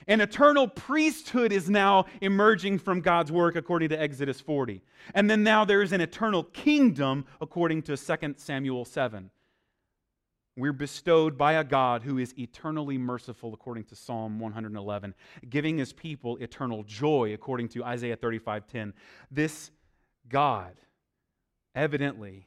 An 0.07 0.21
eternal 0.21 0.69
priesthood 0.69 1.53
is 1.53 1.71
now 1.71 2.07
emerging 2.21 2.79
from 2.79 3.01
God's 3.01 3.33
work 3.33 3.57
according 3.57 3.89
to 3.91 4.01
Exodus 4.01 4.41
40. 4.41 4.83
And 5.15 5.31
then 5.31 5.43
now 5.43 5.65
there 5.65 5.83
is 5.83 5.93
an 5.93 6.01
eternal 6.01 6.45
kingdom 6.45 7.25
according 7.41 7.83
to 7.83 7.97
2 7.97 8.35
Samuel 8.37 8.85
7. 8.85 9.31
We're 10.57 10.73
bestowed 10.73 11.37
by 11.37 11.55
a 11.55 11.65
God 11.65 12.03
who 12.05 12.19
is 12.19 12.33
eternally 12.39 12.97
merciful 12.97 13.53
according 13.55 13.85
to 13.85 13.97
Psalm 13.97 14.39
111, 14.39 15.15
giving 15.49 15.79
his 15.79 15.93
people 15.93 16.37
eternal 16.37 16.85
joy 16.85 17.35
according 17.35 17.69
to 17.71 17.85
Isaiah 17.85 18.17
35:10. 18.17 18.95
This 19.33 19.73
God 20.29 20.77
evidently 21.75 22.47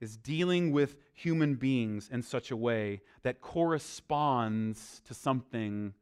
is 0.00 0.16
dealing 0.16 0.72
with 0.72 0.96
human 1.12 1.54
beings 1.54 2.08
in 2.10 2.22
such 2.22 2.50
a 2.50 2.56
way 2.56 3.00
that 3.22 3.40
corresponds 3.40 5.00
to 5.04 5.14
something 5.14 5.94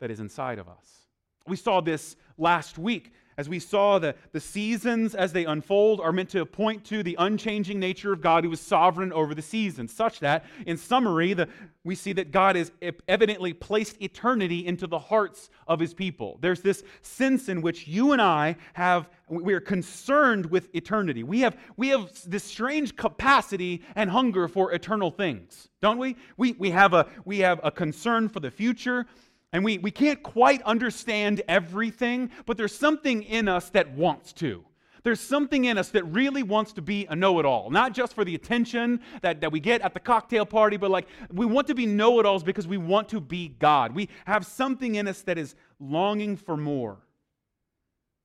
that 0.00 0.10
is 0.10 0.20
inside 0.20 0.58
of 0.58 0.68
us. 0.68 1.08
We 1.46 1.56
saw 1.56 1.80
this 1.80 2.16
last 2.38 2.78
week 2.78 3.12
as 3.36 3.48
we 3.48 3.58
saw 3.58 3.98
the, 3.98 4.14
the 4.32 4.40
seasons 4.40 5.14
as 5.14 5.32
they 5.32 5.44
unfold 5.44 6.00
are 6.00 6.12
meant 6.12 6.28
to 6.30 6.46
point 6.46 6.84
to 6.84 7.02
the 7.02 7.16
unchanging 7.18 7.80
nature 7.80 8.12
of 8.12 8.20
God 8.20 8.44
who 8.44 8.52
is 8.52 8.60
sovereign 8.60 9.12
over 9.12 9.34
the 9.34 9.42
seasons, 9.42 9.92
such 9.92 10.20
that, 10.20 10.44
in 10.66 10.76
summary, 10.76 11.32
the, 11.32 11.48
we 11.82 11.96
see 11.96 12.12
that 12.12 12.30
God 12.30 12.54
has 12.54 12.70
evidently 13.08 13.52
placed 13.52 14.00
eternity 14.00 14.64
into 14.66 14.86
the 14.86 14.98
hearts 14.98 15.50
of 15.66 15.80
his 15.80 15.92
people. 15.92 16.38
There's 16.40 16.60
this 16.60 16.84
sense 17.02 17.48
in 17.48 17.60
which 17.60 17.88
you 17.88 18.12
and 18.12 18.22
I 18.22 18.56
have, 18.74 19.10
we 19.28 19.54
are 19.54 19.60
concerned 19.60 20.46
with 20.46 20.72
eternity. 20.74 21.24
We 21.24 21.40
have, 21.40 21.56
we 21.76 21.88
have 21.88 22.10
this 22.26 22.44
strange 22.44 22.94
capacity 22.94 23.82
and 23.96 24.10
hunger 24.10 24.46
for 24.46 24.72
eternal 24.72 25.10
things, 25.10 25.68
don't 25.82 25.98
we? 25.98 26.16
We, 26.36 26.52
we, 26.52 26.70
have, 26.70 26.94
a, 26.94 27.08
we 27.24 27.40
have 27.40 27.60
a 27.64 27.72
concern 27.72 28.28
for 28.28 28.38
the 28.38 28.50
future. 28.50 29.06
And 29.54 29.64
we, 29.64 29.78
we 29.78 29.92
can't 29.92 30.20
quite 30.20 30.60
understand 30.62 31.40
everything, 31.46 32.32
but 32.44 32.56
there's 32.56 32.76
something 32.76 33.22
in 33.22 33.46
us 33.46 33.70
that 33.70 33.92
wants 33.92 34.32
to. 34.34 34.64
There's 35.04 35.20
something 35.20 35.66
in 35.66 35.78
us 35.78 35.90
that 35.90 36.02
really 36.06 36.42
wants 36.42 36.72
to 36.72 36.82
be 36.82 37.06
a 37.08 37.14
know 37.14 37.38
it 37.38 37.46
all, 37.46 37.70
not 37.70 37.92
just 37.92 38.14
for 38.14 38.24
the 38.24 38.34
attention 38.34 39.00
that, 39.22 39.42
that 39.42 39.52
we 39.52 39.60
get 39.60 39.80
at 39.82 39.94
the 39.94 40.00
cocktail 40.00 40.44
party, 40.44 40.76
but 40.76 40.90
like 40.90 41.06
we 41.32 41.46
want 41.46 41.68
to 41.68 41.74
be 41.76 41.86
know 41.86 42.18
it 42.18 42.26
alls 42.26 42.42
because 42.42 42.66
we 42.66 42.78
want 42.78 43.10
to 43.10 43.20
be 43.20 43.46
God. 43.46 43.94
We 43.94 44.08
have 44.24 44.44
something 44.44 44.96
in 44.96 45.06
us 45.06 45.22
that 45.22 45.38
is 45.38 45.54
longing 45.78 46.36
for 46.36 46.56
more. 46.56 46.98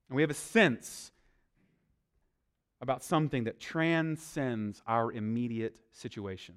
And 0.08 0.16
we 0.16 0.22
have 0.22 0.32
a 0.32 0.34
sense 0.34 1.12
about 2.80 3.04
something 3.04 3.44
that 3.44 3.60
transcends 3.60 4.82
our 4.84 5.12
immediate 5.12 5.76
situation. 5.92 6.56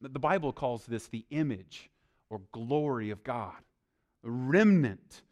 The 0.00 0.20
Bible 0.20 0.52
calls 0.52 0.86
this 0.86 1.08
the 1.08 1.24
image 1.30 1.90
or 2.30 2.40
glory 2.52 3.10
of 3.10 3.24
God, 3.24 3.56
a 4.24 4.30
remnant 4.30 5.22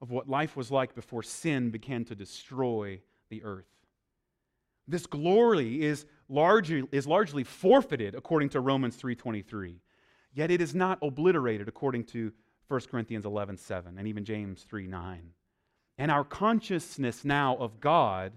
of 0.00 0.10
what 0.10 0.28
life 0.28 0.56
was 0.56 0.70
like 0.70 0.94
before 0.94 1.22
sin 1.22 1.70
began 1.70 2.04
to 2.06 2.14
destroy 2.14 3.00
the 3.30 3.42
earth. 3.44 3.66
This 4.88 5.06
glory 5.06 5.82
is 5.82 6.06
largely, 6.28 6.84
is 6.90 7.06
largely 7.06 7.44
forfeited 7.44 8.14
according 8.14 8.50
to 8.50 8.60
Romans 8.60 8.96
3.23, 8.96 9.76
yet 10.34 10.50
it 10.50 10.60
is 10.60 10.74
not 10.74 10.98
obliterated 11.02 11.68
according 11.68 12.04
to 12.04 12.32
1 12.68 12.80
Corinthians 12.90 13.24
11.7 13.24 13.98
and 13.98 14.08
even 14.08 14.24
James 14.24 14.66
3.9. 14.70 15.18
And 15.98 16.10
our 16.10 16.24
consciousness 16.24 17.24
now 17.24 17.56
of 17.56 17.80
God 17.80 18.32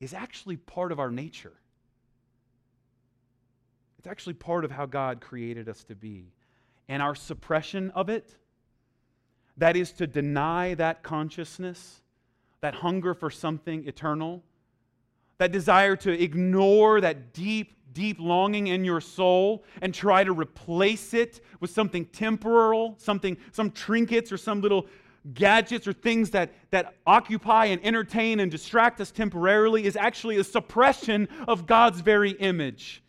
is 0.00 0.14
actually 0.14 0.56
part 0.56 0.92
of 0.92 0.98
our 0.98 1.10
nature. 1.10 1.52
It's 3.98 4.06
actually 4.06 4.34
part 4.34 4.64
of 4.64 4.70
how 4.70 4.86
God 4.86 5.20
created 5.20 5.68
us 5.68 5.84
to 5.84 5.94
be 5.94 6.32
and 6.88 7.02
our 7.02 7.14
suppression 7.14 7.90
of 7.90 8.08
it, 8.08 8.36
that 9.56 9.76
is 9.76 9.92
to 9.92 10.06
deny 10.06 10.74
that 10.74 11.02
consciousness, 11.02 12.02
that 12.60 12.74
hunger 12.74 13.14
for 13.14 13.30
something 13.30 13.86
eternal, 13.86 14.42
that 15.38 15.52
desire 15.52 15.96
to 15.96 16.10
ignore 16.10 17.00
that 17.00 17.32
deep, 17.32 17.72
deep 17.92 18.18
longing 18.20 18.68
in 18.68 18.84
your 18.84 19.00
soul 19.00 19.64
and 19.82 19.94
try 19.94 20.24
to 20.24 20.32
replace 20.32 21.14
it 21.14 21.40
with 21.60 21.70
something 21.70 22.04
temporal, 22.06 22.94
something, 22.98 23.36
some 23.52 23.70
trinkets 23.70 24.32
or 24.32 24.36
some 24.36 24.60
little 24.60 24.86
gadgets 25.32 25.88
or 25.88 25.92
things 25.92 26.30
that, 26.30 26.52
that 26.70 26.96
occupy 27.06 27.66
and 27.66 27.84
entertain 27.84 28.40
and 28.40 28.50
distract 28.50 29.00
us 29.00 29.10
temporarily 29.10 29.84
is 29.84 29.96
actually 29.96 30.36
a 30.36 30.44
suppression 30.44 31.28
of 31.48 31.66
God's 31.66 32.00
very 32.00 32.32
image 32.32 33.03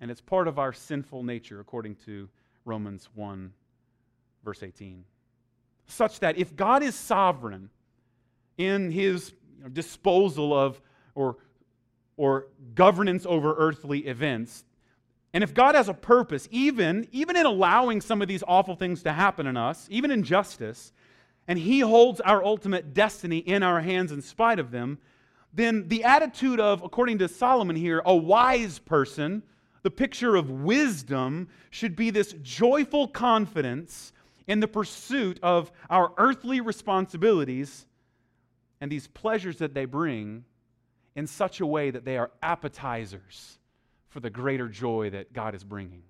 and 0.00 0.10
it's 0.10 0.20
part 0.20 0.48
of 0.48 0.58
our 0.58 0.72
sinful 0.72 1.22
nature, 1.22 1.60
according 1.60 1.96
to 2.06 2.28
Romans 2.64 3.08
1, 3.14 3.52
verse 4.44 4.62
18. 4.62 5.04
Such 5.86 6.20
that 6.20 6.36
if 6.36 6.54
God 6.56 6.82
is 6.82 6.94
sovereign 6.94 7.70
in 8.58 8.90
his 8.90 9.32
disposal 9.72 10.56
of 10.56 10.80
or, 11.14 11.36
or 12.16 12.46
governance 12.74 13.24
over 13.26 13.54
earthly 13.56 14.00
events, 14.00 14.64
and 15.32 15.44
if 15.44 15.54
God 15.54 15.74
has 15.74 15.88
a 15.88 15.94
purpose, 15.94 16.48
even, 16.50 17.06
even 17.12 17.36
in 17.36 17.46
allowing 17.46 18.00
some 18.00 18.22
of 18.22 18.28
these 18.28 18.42
awful 18.46 18.74
things 18.74 19.02
to 19.02 19.12
happen 19.12 19.46
in 19.46 19.56
us, 19.56 19.86
even 19.90 20.10
in 20.10 20.22
justice, 20.22 20.92
and 21.46 21.58
He 21.58 21.80
holds 21.80 22.20
our 22.20 22.44
ultimate 22.44 22.94
destiny 22.94 23.38
in 23.38 23.62
our 23.62 23.80
hands 23.80 24.12
in 24.12 24.22
spite 24.22 24.58
of 24.58 24.70
them, 24.70 24.98
then 25.52 25.88
the 25.88 26.04
attitude 26.04 26.60
of, 26.60 26.82
according 26.82 27.18
to 27.18 27.28
Solomon 27.28 27.76
here, 27.76 28.02
a 28.04 28.14
wise 28.14 28.78
person 28.78 29.42
the 29.86 29.90
picture 29.92 30.34
of 30.34 30.50
wisdom 30.50 31.46
should 31.70 31.94
be 31.94 32.10
this 32.10 32.34
joyful 32.42 33.06
confidence 33.06 34.12
in 34.48 34.58
the 34.58 34.66
pursuit 34.66 35.38
of 35.44 35.70
our 35.88 36.12
earthly 36.18 36.60
responsibilities 36.60 37.86
and 38.80 38.90
these 38.90 39.06
pleasures 39.06 39.58
that 39.58 39.74
they 39.74 39.84
bring 39.84 40.44
in 41.14 41.28
such 41.28 41.60
a 41.60 41.66
way 41.66 41.92
that 41.92 42.04
they 42.04 42.18
are 42.18 42.32
appetizers 42.42 43.60
for 44.08 44.18
the 44.18 44.28
greater 44.28 44.68
joy 44.68 45.08
that 45.10 45.32
God 45.32 45.54
is 45.54 45.62
bringing. 45.62 46.02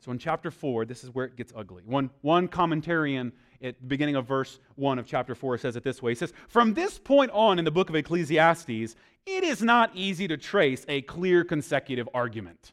So 0.00 0.12
in 0.12 0.18
chapter 0.18 0.50
4, 0.50 0.86
this 0.86 1.04
is 1.04 1.10
where 1.10 1.26
it 1.26 1.36
gets 1.36 1.52
ugly. 1.54 1.82
One, 1.84 2.08
one 2.22 2.48
commentarian 2.48 3.32
at 3.62 3.78
the 3.78 3.86
beginning 3.86 4.16
of 4.16 4.26
verse 4.26 4.58
1 4.76 4.98
of 4.98 5.06
chapter 5.06 5.34
4 5.34 5.58
says 5.58 5.76
it 5.76 5.84
this 5.84 6.00
way 6.02 6.12
He 6.12 6.14
says, 6.14 6.32
From 6.48 6.72
this 6.72 6.98
point 6.98 7.30
on 7.32 7.58
in 7.58 7.66
the 7.66 7.70
book 7.70 7.90
of 7.90 7.94
Ecclesiastes, 7.94 8.96
it 9.26 9.44
is 9.44 9.62
not 9.62 9.90
easy 9.94 10.28
to 10.28 10.36
trace 10.36 10.84
a 10.88 11.02
clear 11.02 11.44
consecutive 11.44 12.08
argument. 12.14 12.72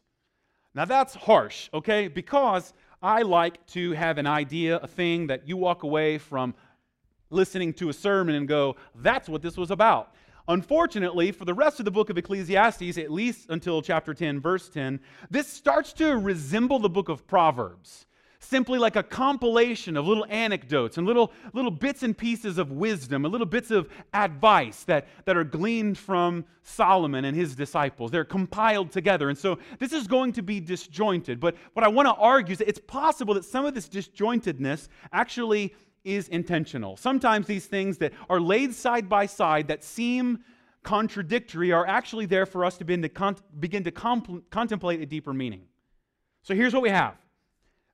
Now 0.74 0.84
that's 0.84 1.14
harsh, 1.14 1.68
okay? 1.72 2.08
Because 2.08 2.72
I 3.02 3.22
like 3.22 3.64
to 3.68 3.92
have 3.92 4.18
an 4.18 4.26
idea, 4.26 4.76
a 4.76 4.86
thing 4.86 5.28
that 5.28 5.48
you 5.48 5.56
walk 5.56 5.82
away 5.82 6.18
from 6.18 6.54
listening 7.30 7.72
to 7.74 7.88
a 7.88 7.92
sermon 7.92 8.34
and 8.34 8.48
go, 8.48 8.76
that's 8.94 9.28
what 9.28 9.42
this 9.42 9.56
was 9.56 9.70
about. 9.70 10.14
Unfortunately, 10.48 11.30
for 11.30 11.44
the 11.44 11.52
rest 11.52 11.78
of 11.78 11.84
the 11.84 11.90
book 11.90 12.08
of 12.08 12.16
Ecclesiastes, 12.16 12.96
at 12.96 13.12
least 13.12 13.50
until 13.50 13.82
chapter 13.82 14.14
10, 14.14 14.40
verse 14.40 14.68
10, 14.70 14.98
this 15.30 15.46
starts 15.46 15.92
to 15.92 16.16
resemble 16.16 16.78
the 16.78 16.88
book 16.88 17.10
of 17.10 17.26
Proverbs. 17.26 18.06
Simply 18.40 18.78
like 18.78 18.94
a 18.94 19.02
compilation 19.02 19.96
of 19.96 20.06
little 20.06 20.24
anecdotes 20.28 20.96
and 20.96 21.06
little, 21.06 21.32
little 21.52 21.72
bits 21.72 22.04
and 22.04 22.16
pieces 22.16 22.56
of 22.56 22.70
wisdom 22.70 23.24
and 23.24 23.32
little 23.32 23.46
bits 23.46 23.72
of 23.72 23.88
advice 24.14 24.84
that, 24.84 25.08
that 25.24 25.36
are 25.36 25.42
gleaned 25.42 25.98
from 25.98 26.44
Solomon 26.62 27.24
and 27.24 27.36
his 27.36 27.56
disciples. 27.56 28.12
They're 28.12 28.24
compiled 28.24 28.92
together. 28.92 29.28
And 29.28 29.36
so 29.36 29.58
this 29.80 29.92
is 29.92 30.06
going 30.06 30.32
to 30.34 30.42
be 30.42 30.60
disjointed. 30.60 31.40
But 31.40 31.56
what 31.72 31.84
I 31.84 31.88
want 31.88 32.06
to 32.06 32.14
argue 32.14 32.52
is 32.52 32.58
that 32.58 32.68
it's 32.68 32.78
possible 32.78 33.34
that 33.34 33.44
some 33.44 33.66
of 33.66 33.74
this 33.74 33.88
disjointedness 33.88 34.86
actually 35.12 35.74
is 36.04 36.28
intentional. 36.28 36.96
Sometimes 36.96 37.48
these 37.48 37.66
things 37.66 37.98
that 37.98 38.12
are 38.30 38.40
laid 38.40 38.72
side 38.72 39.08
by 39.08 39.26
side 39.26 39.66
that 39.68 39.82
seem 39.82 40.44
contradictory 40.84 41.72
are 41.72 41.86
actually 41.86 42.26
there 42.26 42.46
for 42.46 42.64
us 42.64 42.78
to 42.78 42.84
begin 42.84 43.02
to, 43.02 43.08
con- 43.08 43.36
begin 43.58 43.82
to 43.82 43.90
contemplate 43.90 45.00
a 45.00 45.06
deeper 45.06 45.34
meaning. 45.34 45.62
So 46.42 46.54
here's 46.54 46.72
what 46.72 46.82
we 46.82 46.90
have. 46.90 47.16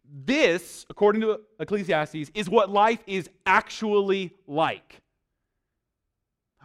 This, 0.05 0.87
according 0.91 1.23
to 1.23 1.41
Ecclesiastes, 1.59 2.31
is 2.35 2.49
what 2.49 2.71
life 2.71 3.03
is 3.07 3.29
actually 3.47 4.35
like. 4.47 5.01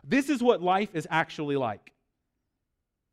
This 0.04 0.30
is 0.30 0.42
what 0.42 0.62
life 0.62 0.96
is 0.96 1.08
actually 1.10 1.56
like. 1.56 1.94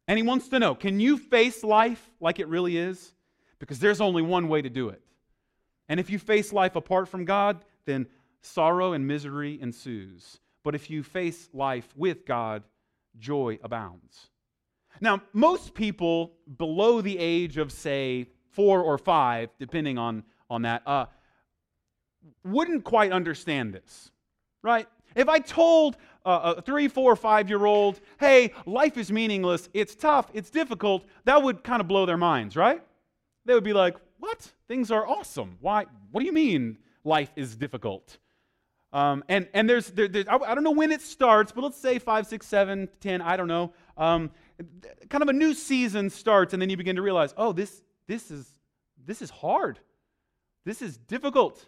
And 0.08 0.18
he 0.18 0.22
wants 0.22 0.48
to 0.48 0.58
know 0.58 0.74
can 0.74 1.00
you 1.00 1.18
face 1.18 1.64
life 1.64 2.10
like 2.20 2.38
it 2.38 2.48
really 2.48 2.76
is? 2.76 3.12
Because 3.58 3.78
there's 3.78 4.00
only 4.00 4.22
one 4.22 4.48
way 4.48 4.62
to 4.62 4.70
do 4.70 4.88
it. 4.88 5.00
And 5.88 6.00
if 6.00 6.10
you 6.10 6.18
face 6.18 6.52
life 6.52 6.76
apart 6.76 7.08
from 7.08 7.24
God, 7.24 7.64
then 7.84 8.06
sorrow 8.42 8.92
and 8.92 9.06
misery 9.06 9.58
ensues. 9.60 10.40
But 10.62 10.74
if 10.74 10.90
you 10.90 11.02
face 11.02 11.48
life 11.52 11.88
with 11.96 12.26
God, 12.26 12.64
joy 13.18 13.58
abounds. 13.62 14.28
Now, 15.00 15.22
most 15.32 15.74
people 15.74 16.32
below 16.56 17.00
the 17.00 17.18
age 17.18 17.58
of, 17.58 17.70
say, 17.70 18.28
four 18.56 18.80
or 18.82 18.96
five, 18.96 19.50
depending 19.60 19.98
on, 19.98 20.24
on 20.48 20.62
that, 20.62 20.82
uh, 20.86 21.06
wouldn't 22.42 22.82
quite 22.84 23.12
understand 23.12 23.74
this, 23.74 24.10
right? 24.62 24.88
If 25.14 25.28
I 25.28 25.38
told 25.38 25.96
uh, 26.24 26.54
a 26.56 26.62
three, 26.62 26.88
four, 26.88 27.14
five 27.16 27.48
year 27.50 27.66
old, 27.66 28.00
hey, 28.18 28.52
life 28.64 28.96
is 28.96 29.12
meaningless, 29.12 29.68
it's 29.74 29.94
tough, 29.94 30.30
it's 30.32 30.50
difficult, 30.50 31.04
that 31.24 31.42
would 31.42 31.62
kind 31.62 31.80
of 31.80 31.86
blow 31.86 32.06
their 32.06 32.16
minds, 32.16 32.56
right? 32.56 32.82
They 33.44 33.54
would 33.54 33.62
be 33.62 33.74
like, 33.74 33.96
what? 34.18 34.50
Things 34.66 34.90
are 34.90 35.06
awesome. 35.06 35.58
Why? 35.60 35.84
What 36.10 36.20
do 36.20 36.26
you 36.26 36.32
mean 36.32 36.78
life 37.04 37.30
is 37.36 37.56
difficult? 37.56 38.18
Um, 38.92 39.22
and, 39.28 39.46
and 39.52 39.68
there's, 39.68 39.90
there, 39.90 40.08
there's, 40.08 40.26
I 40.26 40.54
don't 40.54 40.64
know 40.64 40.70
when 40.70 40.90
it 40.90 41.02
starts, 41.02 41.52
but 41.52 41.62
let's 41.62 41.78
say 41.78 41.98
five, 41.98 42.26
six, 42.26 42.46
seven, 42.46 42.88
ten, 43.00 43.20
I 43.20 43.36
don't 43.36 43.48
know. 43.48 43.74
Um, 43.98 44.30
kind 45.10 45.22
of 45.22 45.28
a 45.28 45.34
new 45.34 45.52
season 45.52 46.08
starts, 46.08 46.54
and 46.54 46.62
then 46.62 46.70
you 46.70 46.78
begin 46.78 46.96
to 46.96 47.02
realize, 47.02 47.34
oh, 47.36 47.52
this, 47.52 47.82
this, 48.06 48.30
is, 48.30 48.46
this 49.04 49.22
is 49.22 49.30
hard. 49.30 49.78
This 50.64 50.82
is 50.82 50.96
difficult. 50.96 51.64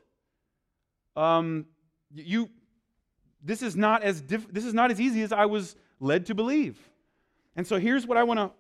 Um, 1.17 1.67
you, 2.15 2.51
this 3.43 3.63
is 3.63 3.77
not 3.77 4.03
as 4.03 4.21
diff- 4.21 4.53
this 4.53 4.65
is 4.65 4.75
not 4.75 4.91
as 4.91 5.01
easy 5.01 5.23
as 5.23 5.33
I 5.33 5.47
was 5.47 5.77
led 6.01 6.27
to 6.27 6.35
believe. 6.35 6.79
And 7.57 7.67
so 7.67 7.79
here's 7.79 8.07
what 8.07 8.17
I 8.17 8.23
want 8.23 8.39
to 8.39 8.51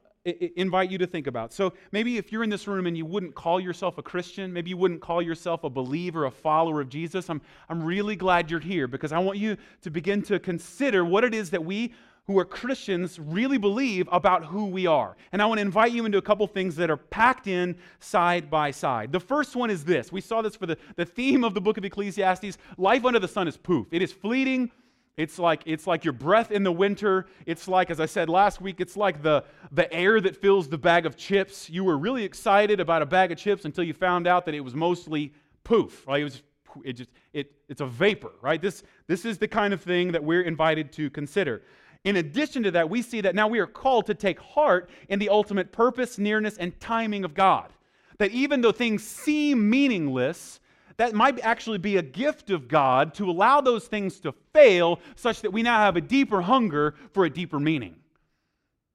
invite 0.60 0.90
you 0.90 0.98
to 0.98 1.06
think 1.06 1.26
about. 1.26 1.52
So 1.52 1.72
maybe 1.92 2.18
if 2.18 2.32
you're 2.32 2.42
in 2.42 2.50
this 2.50 2.66
room 2.66 2.86
and 2.86 2.96
you 2.96 3.06
wouldn't 3.06 3.34
call 3.34 3.60
yourself 3.60 3.98
a 3.98 4.02
Christian, 4.02 4.52
maybe 4.52 4.70
you 4.70 4.76
wouldn't 4.76 5.00
call 5.00 5.22
yourself 5.22 5.64
a 5.64 5.70
believer, 5.70 6.26
a 6.26 6.30
follower 6.30 6.80
of 6.80 6.88
Jesus, 6.88 7.30
I'm, 7.30 7.40
I'm 7.68 7.82
really 7.82 8.16
glad 8.16 8.50
you're 8.50 8.60
here 8.60 8.86
because 8.86 9.12
I 9.12 9.18
want 9.18 9.38
you 9.38 9.56
to 9.82 9.90
begin 9.90 10.22
to 10.22 10.38
consider 10.38 11.04
what 11.04 11.24
it 11.24 11.34
is 11.34 11.50
that 11.50 11.64
we 11.64 11.94
who 12.28 12.38
are 12.38 12.44
Christians 12.44 13.18
really 13.18 13.58
believe 13.58 14.08
about 14.12 14.44
who 14.44 14.66
we 14.66 14.86
are. 14.86 15.16
And 15.32 15.42
I 15.42 15.46
want 15.46 15.58
to 15.58 15.62
invite 15.62 15.92
you 15.92 16.04
into 16.04 16.18
a 16.18 16.22
couple 16.22 16.46
things 16.46 16.76
that 16.76 16.90
are 16.90 16.96
packed 16.96 17.48
in 17.48 17.76
side 17.98 18.48
by 18.50 18.70
side. 18.70 19.10
The 19.10 19.18
first 19.18 19.56
one 19.56 19.70
is 19.70 19.82
this. 19.82 20.12
We 20.12 20.20
saw 20.20 20.42
this 20.42 20.54
for 20.54 20.66
the, 20.66 20.76
the 20.96 21.06
theme 21.06 21.42
of 21.42 21.54
the 21.54 21.60
book 21.60 21.78
of 21.78 21.84
Ecclesiastes. 21.84 22.58
Life 22.76 23.04
under 23.04 23.18
the 23.18 23.26
sun 23.26 23.48
is 23.48 23.56
poof. 23.56 23.88
It 23.90 24.02
is 24.02 24.12
fleeting, 24.12 24.70
it's 25.16 25.36
like, 25.36 25.62
it's 25.66 25.86
like 25.88 26.04
your 26.04 26.12
breath 26.12 26.52
in 26.52 26.62
the 26.62 26.70
winter. 26.70 27.26
It's 27.44 27.66
like, 27.66 27.90
as 27.90 27.98
I 27.98 28.06
said 28.06 28.28
last 28.28 28.60
week, 28.60 28.80
it's 28.80 28.96
like 28.96 29.20
the, 29.20 29.42
the 29.72 29.92
air 29.92 30.20
that 30.20 30.36
fills 30.36 30.68
the 30.68 30.78
bag 30.78 31.06
of 31.06 31.16
chips. 31.16 31.68
You 31.68 31.82
were 31.82 31.98
really 31.98 32.22
excited 32.22 32.78
about 32.78 33.02
a 33.02 33.06
bag 33.06 33.32
of 33.32 33.38
chips 33.38 33.64
until 33.64 33.82
you 33.82 33.94
found 33.94 34.28
out 34.28 34.46
that 34.46 34.54
it 34.54 34.60
was 34.60 34.76
mostly 34.76 35.32
poof. 35.64 36.06
Right? 36.06 36.20
It 36.20 36.24
was, 36.24 36.42
it 36.84 36.92
just, 36.92 37.10
it, 37.32 37.52
it's 37.68 37.80
a 37.80 37.86
vapor, 37.86 38.30
right? 38.42 38.62
This, 38.62 38.84
this 39.08 39.24
is 39.24 39.38
the 39.38 39.48
kind 39.48 39.74
of 39.74 39.82
thing 39.82 40.12
that 40.12 40.22
we're 40.22 40.42
invited 40.42 40.92
to 40.92 41.10
consider. 41.10 41.62
In 42.04 42.16
addition 42.16 42.62
to 42.62 42.70
that, 42.70 42.88
we 42.88 43.02
see 43.02 43.20
that 43.20 43.34
now 43.34 43.48
we 43.48 43.58
are 43.58 43.66
called 43.66 44.06
to 44.06 44.14
take 44.14 44.38
heart 44.38 44.88
in 45.08 45.18
the 45.18 45.28
ultimate 45.28 45.72
purpose, 45.72 46.18
nearness, 46.18 46.56
and 46.56 46.78
timing 46.80 47.24
of 47.24 47.34
God. 47.34 47.72
That 48.18 48.30
even 48.30 48.60
though 48.60 48.72
things 48.72 49.04
seem 49.04 49.68
meaningless, 49.68 50.60
that 50.96 51.14
might 51.14 51.38
actually 51.40 51.78
be 51.78 51.96
a 51.96 52.02
gift 52.02 52.50
of 52.50 52.66
God 52.66 53.14
to 53.14 53.30
allow 53.30 53.60
those 53.60 53.86
things 53.86 54.20
to 54.20 54.32
fail 54.52 55.00
such 55.14 55.42
that 55.42 55.52
we 55.52 55.62
now 55.62 55.78
have 55.78 55.96
a 55.96 56.00
deeper 56.00 56.40
hunger 56.40 56.94
for 57.12 57.24
a 57.24 57.30
deeper 57.30 57.60
meaning. 57.60 57.96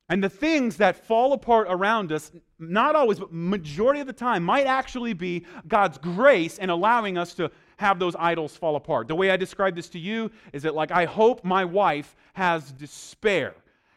And 0.10 0.22
the 0.22 0.30
things 0.30 0.78
that 0.78 1.08
fall 1.08 1.32
apart 1.32 1.68
around 1.70 2.12
us, 2.12 2.32
not 2.60 2.96
always, 2.96 3.20
but 3.20 3.32
majority 3.32 4.02
of 4.02 4.08
the 4.08 4.14
time, 4.14 4.44
might 4.44 4.68
actually 4.68 5.14
be 5.14 5.46
God's 5.68 5.98
grace 5.98 6.58
in 6.58 6.70
allowing 6.70 7.18
us 7.18 7.34
to 7.36 7.50
have 7.78 8.00
those 8.00 8.16
idols 8.18 8.56
fall 8.56 8.76
apart. 8.76 9.08
The 9.08 9.16
way 9.16 9.32
I 9.32 9.38
describe 9.38 9.76
this 9.76 9.90
to 9.90 10.00
you 10.00 10.32
is 10.52 10.64
that, 10.64 10.76
like, 10.76 10.92
I 10.92 11.06
hope 11.06 11.44
my 11.44 11.66
wife 11.66 12.16
has 12.34 12.72
despair 12.72 13.56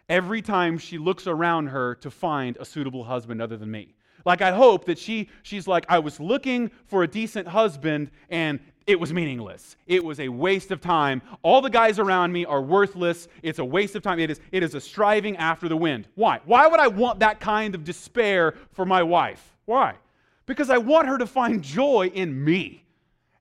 every 0.08 0.42
time 0.42 0.78
she 0.78 0.98
looks 0.98 1.26
around 1.26 1.66
her 1.68 1.94
to 1.96 2.10
find 2.10 2.56
a 2.58 2.64
suitable 2.64 3.04
husband 3.04 3.42
other 3.42 3.56
than 3.56 3.70
me. 3.70 3.94
Like 4.24 4.42
I 4.42 4.50
hope 4.50 4.84
that 4.86 4.98
she 4.98 5.28
she's 5.42 5.68
like 5.68 5.86
I 5.88 6.00
was 6.00 6.18
looking 6.18 6.70
for 6.86 7.04
a 7.04 7.06
decent 7.06 7.46
husband 7.46 8.10
and 8.28 8.58
it 8.86 8.98
was 8.98 9.12
meaningless. 9.12 9.76
It 9.86 10.04
was 10.04 10.20
a 10.20 10.28
waste 10.28 10.70
of 10.70 10.80
time. 10.80 11.22
All 11.42 11.60
the 11.60 11.70
guys 11.70 11.98
around 11.98 12.32
me 12.32 12.44
are 12.44 12.62
worthless. 12.62 13.26
It's 13.42 13.58
a 13.58 13.64
waste 13.64 13.96
of 13.96 14.02
time. 14.02 14.20
It 14.20 14.30
is, 14.30 14.40
it 14.52 14.62
is 14.62 14.76
a 14.76 14.80
striving 14.80 15.36
after 15.38 15.68
the 15.68 15.76
wind. 15.76 16.06
Why? 16.14 16.40
Why 16.44 16.68
would 16.68 16.78
I 16.78 16.86
want 16.86 17.18
that 17.20 17.40
kind 17.40 17.74
of 17.74 17.82
despair 17.82 18.54
for 18.72 18.84
my 18.84 19.02
wife? 19.02 19.56
Why? 19.64 19.94
Because 20.46 20.70
I 20.70 20.78
want 20.78 21.08
her 21.08 21.18
to 21.18 21.26
find 21.26 21.62
joy 21.62 22.12
in 22.14 22.44
me. 22.44 22.84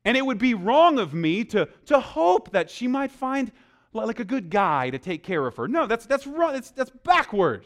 And 0.06 0.16
it 0.16 0.26
would 0.26 0.38
be 0.38 0.54
wrong 0.54 1.00
of 1.00 1.14
me 1.14 1.44
to, 1.46 1.68
to 1.88 2.00
hope 2.00 2.52
that 2.52 2.70
she 2.70 2.88
might 2.88 3.12
find 3.12 3.52
like 3.92 4.20
a 4.20 4.26
good 4.26 4.50
guy 4.50 4.90
to 4.90 5.00
take 5.00 5.24
care 5.24 5.46
of 5.46 5.56
her. 5.58 5.68
No, 5.68 5.88
that's, 5.88 6.06
that's 6.06 6.28
wrong. 6.28 6.54
That's, 6.54 6.72
that's 6.72 6.92
backward. 7.04 7.66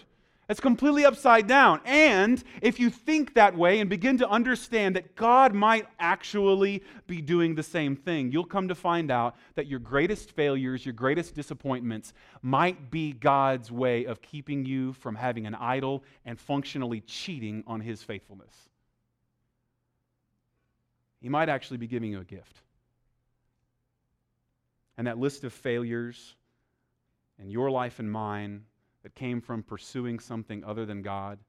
It's 0.49 0.59
completely 0.59 1.05
upside 1.05 1.45
down. 1.45 1.79
And 1.85 2.43
if 2.63 2.79
you 2.79 2.89
think 2.89 3.35
that 3.35 3.55
way 3.55 3.79
and 3.79 3.89
begin 3.89 4.17
to 4.17 4.27
understand 4.27 4.95
that 4.95 5.15
God 5.15 5.53
might 5.53 5.85
actually 5.99 6.83
be 7.05 7.21
doing 7.21 7.53
the 7.53 7.61
same 7.61 7.95
thing, 7.95 8.31
you'll 8.31 8.45
come 8.45 8.67
to 8.67 8.73
find 8.73 9.11
out 9.11 9.35
that 9.53 9.67
your 9.67 9.77
greatest 9.77 10.31
failures, 10.31 10.83
your 10.83 10.93
greatest 10.93 11.35
disappointments 11.35 12.13
might 12.41 12.89
be 12.89 13.11
God's 13.13 13.71
way 13.71 14.05
of 14.05 14.23
keeping 14.23 14.65
you 14.65 14.93
from 14.93 15.13
having 15.13 15.45
an 15.45 15.53
idol 15.53 16.03
and 16.25 16.39
functionally 16.39 17.01
cheating 17.01 17.63
on 17.67 17.79
His 17.79 18.01
faithfulness. 18.01 18.68
He 21.21 21.29
might 21.29 21.49
actually 21.49 21.77
be 21.77 21.87
giving 21.87 22.11
you 22.11 22.19
a 22.19 22.25
gift. 22.25 22.61
And 24.97 25.07
that 25.07 25.17
list 25.17 25.43
of 25.43 25.53
failures 25.53 26.35
in 27.37 27.49
your 27.49 27.71
life 27.71 27.99
and 27.99 28.11
mine 28.11 28.63
that 29.03 29.15
came 29.15 29.41
from 29.41 29.63
pursuing 29.63 30.19
something 30.19 30.63
other 30.63 30.85
than 30.85 31.01
God 31.01 31.39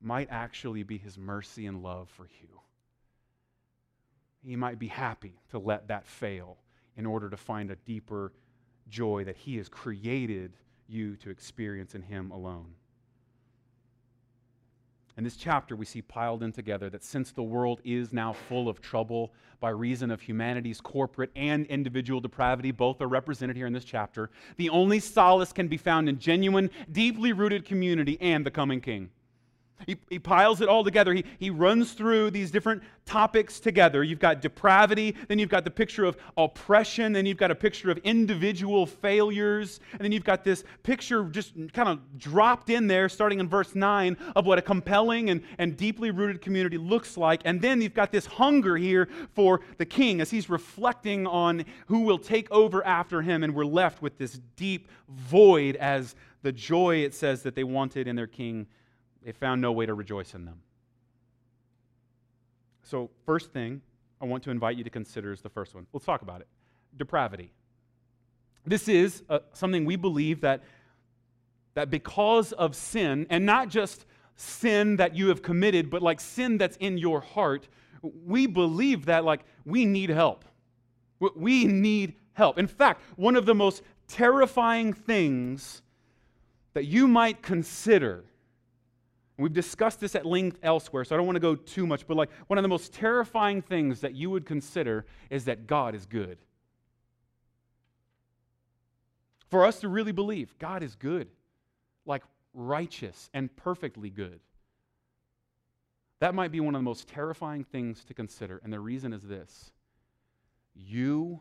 might 0.00 0.28
actually 0.30 0.82
be 0.82 0.98
His 0.98 1.16
mercy 1.16 1.66
and 1.66 1.82
love 1.82 2.08
for 2.08 2.24
you. 2.24 2.60
He 4.44 4.56
might 4.56 4.78
be 4.78 4.88
happy 4.88 5.40
to 5.50 5.58
let 5.58 5.88
that 5.88 6.06
fail 6.06 6.58
in 6.96 7.06
order 7.06 7.30
to 7.30 7.36
find 7.36 7.70
a 7.70 7.76
deeper 7.76 8.32
joy 8.88 9.24
that 9.24 9.36
He 9.36 9.56
has 9.58 9.68
created 9.68 10.56
you 10.88 11.16
to 11.16 11.30
experience 11.30 11.94
in 11.94 12.02
Him 12.02 12.30
alone. 12.30 12.74
In 15.18 15.24
this 15.24 15.36
chapter, 15.36 15.76
we 15.76 15.84
see 15.84 16.00
piled 16.00 16.42
in 16.42 16.52
together 16.52 16.88
that 16.88 17.04
since 17.04 17.32
the 17.32 17.42
world 17.42 17.82
is 17.84 18.14
now 18.14 18.32
full 18.32 18.66
of 18.66 18.80
trouble 18.80 19.34
by 19.60 19.68
reason 19.68 20.10
of 20.10 20.22
humanity's 20.22 20.80
corporate 20.80 21.30
and 21.36 21.66
individual 21.66 22.20
depravity, 22.20 22.70
both 22.70 23.00
are 23.02 23.08
represented 23.08 23.54
here 23.54 23.66
in 23.66 23.74
this 23.74 23.84
chapter, 23.84 24.30
the 24.56 24.70
only 24.70 25.00
solace 25.00 25.52
can 25.52 25.68
be 25.68 25.76
found 25.76 26.08
in 26.08 26.18
genuine, 26.18 26.70
deeply 26.90 27.34
rooted 27.34 27.66
community 27.66 28.16
and 28.22 28.46
the 28.46 28.50
coming 28.50 28.80
King. 28.80 29.10
He, 29.86 29.96
he 30.08 30.18
piles 30.18 30.60
it 30.60 30.68
all 30.68 30.84
together. 30.84 31.12
He, 31.14 31.24
he 31.38 31.50
runs 31.50 31.92
through 31.92 32.30
these 32.30 32.50
different 32.50 32.82
topics 33.04 33.60
together. 33.60 34.04
You've 34.04 34.18
got 34.18 34.40
depravity, 34.40 35.16
then 35.28 35.38
you've 35.38 35.48
got 35.48 35.64
the 35.64 35.70
picture 35.70 36.04
of 36.04 36.16
oppression, 36.36 37.12
then 37.12 37.26
you've 37.26 37.36
got 37.36 37.50
a 37.50 37.54
picture 37.54 37.90
of 37.90 37.98
individual 37.98 38.86
failures, 38.86 39.80
and 39.92 40.00
then 40.00 40.12
you've 40.12 40.24
got 40.24 40.44
this 40.44 40.64
picture 40.82 41.24
just 41.24 41.54
kind 41.72 41.88
of 41.88 42.18
dropped 42.18 42.70
in 42.70 42.86
there, 42.86 43.08
starting 43.08 43.40
in 43.40 43.48
verse 43.48 43.74
9, 43.74 44.16
of 44.36 44.46
what 44.46 44.58
a 44.58 44.62
compelling 44.62 45.30
and, 45.30 45.42
and 45.58 45.76
deeply 45.76 46.10
rooted 46.10 46.40
community 46.40 46.78
looks 46.78 47.16
like. 47.16 47.40
And 47.44 47.60
then 47.60 47.80
you've 47.80 47.94
got 47.94 48.12
this 48.12 48.26
hunger 48.26 48.76
here 48.76 49.08
for 49.34 49.60
the 49.78 49.86
king 49.86 50.20
as 50.20 50.30
he's 50.30 50.48
reflecting 50.48 51.26
on 51.26 51.64
who 51.86 52.00
will 52.00 52.18
take 52.18 52.50
over 52.50 52.84
after 52.86 53.22
him, 53.22 53.42
and 53.42 53.54
we're 53.54 53.64
left 53.64 54.00
with 54.00 54.16
this 54.18 54.40
deep 54.56 54.88
void 55.08 55.76
as 55.76 56.14
the 56.42 56.52
joy 56.52 56.96
it 56.96 57.14
says 57.14 57.42
that 57.42 57.54
they 57.54 57.64
wanted 57.64 58.06
in 58.06 58.16
their 58.16 58.26
king 58.26 58.66
they 59.24 59.32
found 59.32 59.60
no 59.60 59.72
way 59.72 59.86
to 59.86 59.94
rejoice 59.94 60.34
in 60.34 60.44
them. 60.44 60.60
So, 62.82 63.10
first 63.24 63.52
thing 63.52 63.80
I 64.20 64.24
want 64.26 64.42
to 64.44 64.50
invite 64.50 64.76
you 64.76 64.84
to 64.84 64.90
consider 64.90 65.32
is 65.32 65.40
the 65.40 65.48
first 65.48 65.74
one. 65.74 65.86
Let's 65.92 66.06
talk 66.06 66.22
about 66.22 66.40
it 66.40 66.48
depravity. 66.96 67.52
This 68.66 68.86
is 68.86 69.22
uh, 69.28 69.40
something 69.52 69.84
we 69.84 69.96
believe 69.96 70.42
that, 70.42 70.62
that 71.74 71.90
because 71.90 72.52
of 72.52 72.76
sin, 72.76 73.26
and 73.30 73.46
not 73.46 73.68
just 73.68 74.04
sin 74.36 74.96
that 74.96 75.16
you 75.16 75.28
have 75.28 75.42
committed, 75.42 75.90
but 75.90 76.02
like 76.02 76.20
sin 76.20 76.58
that's 76.58 76.76
in 76.76 76.98
your 76.98 77.20
heart, 77.20 77.68
we 78.02 78.46
believe 78.46 79.06
that 79.06 79.24
like 79.24 79.44
we 79.64 79.84
need 79.84 80.10
help. 80.10 80.44
We 81.34 81.66
need 81.66 82.14
help. 82.34 82.58
In 82.58 82.66
fact, 82.66 83.02
one 83.16 83.36
of 83.36 83.46
the 83.46 83.54
most 83.54 83.82
terrifying 84.08 84.92
things 84.92 85.82
that 86.74 86.84
you 86.84 87.06
might 87.06 87.42
consider 87.42 88.24
We've 89.38 89.52
discussed 89.52 90.00
this 90.00 90.14
at 90.14 90.26
length 90.26 90.58
elsewhere, 90.62 91.04
so 91.04 91.14
I 91.14 91.18
don't 91.18 91.26
want 91.26 91.36
to 91.36 91.40
go 91.40 91.54
too 91.54 91.86
much, 91.86 92.06
but 92.06 92.16
like 92.16 92.30
one 92.48 92.58
of 92.58 92.62
the 92.62 92.68
most 92.68 92.92
terrifying 92.92 93.62
things 93.62 94.00
that 94.00 94.14
you 94.14 94.30
would 94.30 94.44
consider 94.44 95.06
is 95.30 95.46
that 95.46 95.66
God 95.66 95.94
is 95.94 96.06
good. 96.06 96.38
For 99.50 99.66
us 99.66 99.80
to 99.80 99.88
really 99.88 100.12
believe 100.12 100.54
God 100.58 100.82
is 100.82 100.94
good, 100.94 101.28
like 102.06 102.22
righteous 102.54 103.30
and 103.34 103.54
perfectly 103.56 104.10
good, 104.10 104.40
that 106.20 106.34
might 106.34 106.52
be 106.52 106.60
one 106.60 106.74
of 106.74 106.78
the 106.78 106.84
most 106.84 107.08
terrifying 107.08 107.64
things 107.64 108.04
to 108.04 108.14
consider. 108.14 108.60
And 108.62 108.72
the 108.72 108.80
reason 108.80 109.12
is 109.12 109.22
this 109.22 109.72
you 110.74 111.40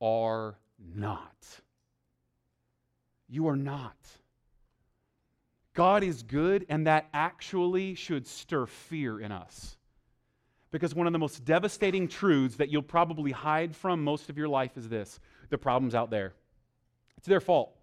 are 0.00 0.56
not. 0.78 1.60
You 3.28 3.48
are 3.48 3.56
not. 3.56 3.96
God 5.74 6.04
is 6.04 6.22
good, 6.22 6.64
and 6.68 6.86
that 6.86 7.08
actually 7.12 7.94
should 7.94 8.26
stir 8.26 8.66
fear 8.66 9.20
in 9.20 9.32
us. 9.32 9.76
Because 10.70 10.94
one 10.94 11.06
of 11.06 11.12
the 11.12 11.18
most 11.18 11.44
devastating 11.44 12.08
truths 12.08 12.56
that 12.56 12.68
you'll 12.68 12.82
probably 12.82 13.32
hide 13.32 13.76
from 13.76 14.02
most 14.02 14.28
of 14.30 14.38
your 14.38 14.48
life 14.48 14.76
is 14.76 14.88
this 14.88 15.20
the 15.50 15.58
problem's 15.58 15.94
out 15.94 16.10
there. 16.10 16.32
It's 17.16 17.26
their 17.26 17.40
fault. 17.40 17.74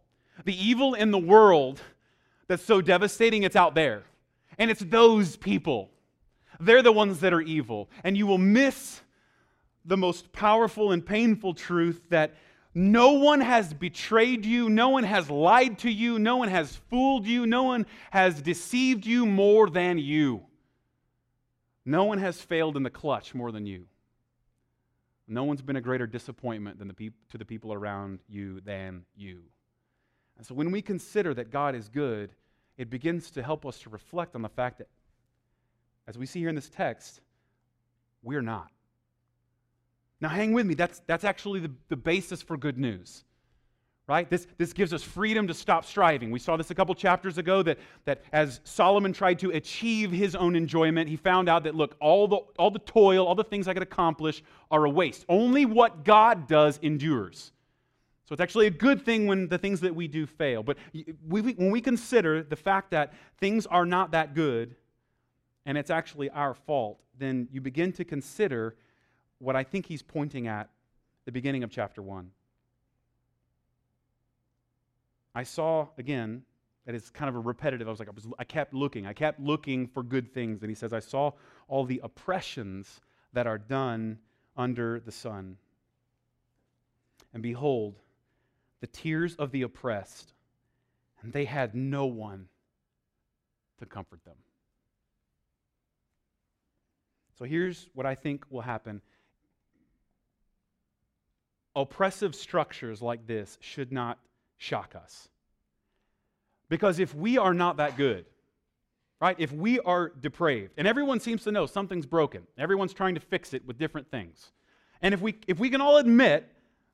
The 0.45 0.55
evil 0.55 0.93
in 0.93 1.11
the 1.11 1.17
world 1.17 1.79
that's 2.47 2.63
so 2.63 2.81
devastating, 2.81 3.43
it's 3.43 3.55
out 3.55 3.75
there. 3.75 4.03
And 4.57 4.69
it's 4.69 4.81
those 4.81 5.37
people. 5.37 5.89
They're 6.59 6.81
the 6.81 6.91
ones 6.91 7.21
that 7.21 7.33
are 7.33 7.41
evil. 7.41 7.89
And 8.03 8.17
you 8.17 8.27
will 8.27 8.37
miss 8.37 9.01
the 9.85 9.97
most 9.97 10.31
powerful 10.31 10.91
and 10.91 11.05
painful 11.05 11.53
truth 11.53 12.01
that 12.09 12.35
no 12.73 13.13
one 13.13 13.41
has 13.41 13.73
betrayed 13.73 14.45
you. 14.45 14.69
No 14.69 14.89
one 14.89 15.03
has 15.03 15.29
lied 15.29 15.79
to 15.79 15.91
you. 15.91 16.19
No 16.19 16.37
one 16.37 16.47
has 16.47 16.75
fooled 16.89 17.27
you. 17.27 17.45
No 17.45 17.63
one 17.63 17.85
has 18.11 18.41
deceived 18.41 19.05
you 19.05 19.25
more 19.25 19.69
than 19.69 19.97
you. 19.97 20.43
No 21.83 22.05
one 22.05 22.19
has 22.19 22.39
failed 22.39 22.77
in 22.77 22.83
the 22.83 22.89
clutch 22.89 23.33
more 23.33 23.51
than 23.51 23.65
you. 23.65 23.87
No 25.27 25.43
one's 25.43 25.61
been 25.61 25.75
a 25.75 25.81
greater 25.81 26.07
disappointment 26.07 26.77
than 26.77 26.87
the 26.87 26.93
peop- 26.93 27.27
to 27.29 27.37
the 27.37 27.45
people 27.45 27.73
around 27.73 28.19
you 28.27 28.61
than 28.61 29.05
you. 29.15 29.43
And 30.37 30.45
so 30.45 30.53
when 30.53 30.71
we 30.71 30.81
consider 30.81 31.33
that 31.33 31.51
God 31.51 31.75
is 31.75 31.89
good, 31.89 32.33
it 32.77 32.89
begins 32.89 33.31
to 33.31 33.43
help 33.43 33.65
us 33.65 33.79
to 33.79 33.89
reflect 33.89 34.35
on 34.35 34.41
the 34.41 34.49
fact 34.49 34.77
that, 34.77 34.87
as 36.07 36.17
we 36.17 36.25
see 36.25 36.39
here 36.39 36.49
in 36.49 36.55
this 36.55 36.69
text, 36.69 37.21
we're 38.23 38.41
not. 38.41 38.71
Now, 40.21 40.29
hang 40.29 40.53
with 40.53 40.67
me. 40.67 40.75
That's, 40.75 41.01
that's 41.07 41.23
actually 41.23 41.59
the, 41.59 41.71
the 41.89 41.97
basis 41.97 42.41
for 42.41 42.55
good 42.55 42.77
news. 42.77 43.23
Right? 44.07 44.29
This, 44.29 44.45
this 44.57 44.73
gives 44.73 44.93
us 44.93 45.03
freedom 45.03 45.47
to 45.47 45.53
stop 45.53 45.85
striving. 45.85 46.31
We 46.31 46.39
saw 46.39 46.57
this 46.57 46.69
a 46.69 46.75
couple 46.75 46.93
chapters 46.95 47.37
ago 47.37 47.63
that, 47.63 47.77
that 48.03 48.23
as 48.33 48.59
Solomon 48.65 49.13
tried 49.13 49.39
to 49.39 49.51
achieve 49.51 50.11
his 50.11 50.35
own 50.35 50.55
enjoyment, 50.55 51.07
he 51.07 51.15
found 51.15 51.47
out 51.47 51.63
that, 51.63 51.75
look, 51.75 51.95
all 52.01 52.27
the, 52.27 52.37
all 52.59 52.69
the 52.69 52.79
toil, 52.79 53.25
all 53.25 53.35
the 53.35 53.43
things 53.43 53.69
I 53.69 53.73
could 53.73 53.83
accomplish 53.83 54.43
are 54.69 54.83
a 54.85 54.89
waste. 54.89 55.23
Only 55.29 55.65
what 55.65 56.03
God 56.03 56.47
does 56.47 56.77
endures. 56.81 57.53
So 58.25 58.33
it's 58.33 58.41
actually 58.41 58.67
a 58.67 58.71
good 58.71 59.05
thing 59.05 59.27
when 59.27 59.47
the 59.47 59.57
things 59.57 59.79
that 59.81 59.95
we 59.95 60.07
do 60.07 60.25
fail. 60.25 60.61
But 60.61 60.77
we, 61.27 61.41
when 61.41 61.71
we 61.71 61.79
consider 61.79 62.43
the 62.43 62.55
fact 62.55 62.91
that 62.91 63.13
things 63.39 63.65
are 63.65 63.85
not 63.85 64.11
that 64.11 64.33
good 64.33 64.75
and 65.65 65.77
it's 65.77 65.89
actually 65.89 66.29
our 66.31 66.53
fault, 66.53 66.99
then 67.17 67.47
you 67.51 67.61
begin 67.61 67.93
to 67.93 68.03
consider 68.03 68.75
what 69.41 69.55
I 69.55 69.63
think 69.63 69.87
he's 69.87 70.01
pointing 70.01 70.47
at 70.47 70.69
the 71.25 71.31
beginning 71.31 71.63
of 71.63 71.71
chapter 71.71 72.01
1. 72.01 72.29
I 75.33 75.43
saw, 75.43 75.87
again, 75.97 76.43
that 76.85 76.93
it's 76.93 77.09
kind 77.09 77.29
of 77.29 77.35
a 77.35 77.39
repetitive. 77.39 77.87
I 77.87 77.91
was 77.91 77.99
like, 77.99 78.09
I, 78.09 78.11
was, 78.11 78.27
I 78.37 78.43
kept 78.43 78.73
looking. 78.73 79.07
I 79.07 79.13
kept 79.13 79.39
looking 79.39 79.87
for 79.87 80.03
good 80.03 80.33
things. 80.33 80.61
And 80.61 80.69
he 80.69 80.75
says, 80.75 80.93
I 80.93 80.99
saw 80.99 81.31
all 81.67 81.85
the 81.85 82.01
oppressions 82.03 83.01
that 83.33 83.47
are 83.47 83.57
done 83.57 84.19
under 84.55 84.99
the 84.99 85.11
sun. 85.11 85.57
And 87.33 87.41
behold, 87.41 87.95
the 88.81 88.87
tears 88.87 89.35
of 89.35 89.51
the 89.51 89.61
oppressed, 89.61 90.33
and 91.21 91.31
they 91.31 91.45
had 91.45 91.73
no 91.73 92.05
one 92.05 92.47
to 93.79 93.85
comfort 93.85 94.23
them. 94.25 94.35
So 97.37 97.45
here's 97.45 97.89
what 97.93 98.05
I 98.05 98.13
think 98.13 98.45
will 98.49 98.61
happen 98.61 99.01
oppressive 101.75 102.35
structures 102.35 103.01
like 103.01 103.27
this 103.27 103.57
should 103.61 103.91
not 103.91 104.19
shock 104.57 104.95
us. 104.95 105.29
Because 106.69 106.99
if 106.99 107.13
we 107.13 107.37
are 107.37 107.53
not 107.53 107.77
that 107.77 107.97
good, 107.97 108.25
right, 109.19 109.35
if 109.39 109.51
we 109.51 109.79
are 109.81 110.09
depraved, 110.09 110.73
and 110.77 110.87
everyone 110.87 111.19
seems 111.19 111.43
to 111.43 111.51
know 111.51 111.65
something's 111.65 112.05
broken, 112.05 112.47
everyone's 112.57 112.93
trying 112.93 113.15
to 113.15 113.21
fix 113.21 113.53
it 113.53 113.65
with 113.65 113.77
different 113.77 114.09
things. 114.09 114.51
And 115.01 115.13
if 115.13 115.21
we, 115.21 115.35
if 115.47 115.59
we 115.59 115.69
can 115.69 115.81
all 115.81 115.97
admit 115.97 116.47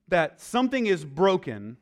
that 0.07 0.39
something 0.41 0.87
is 0.87 1.03
broken, 1.03 1.77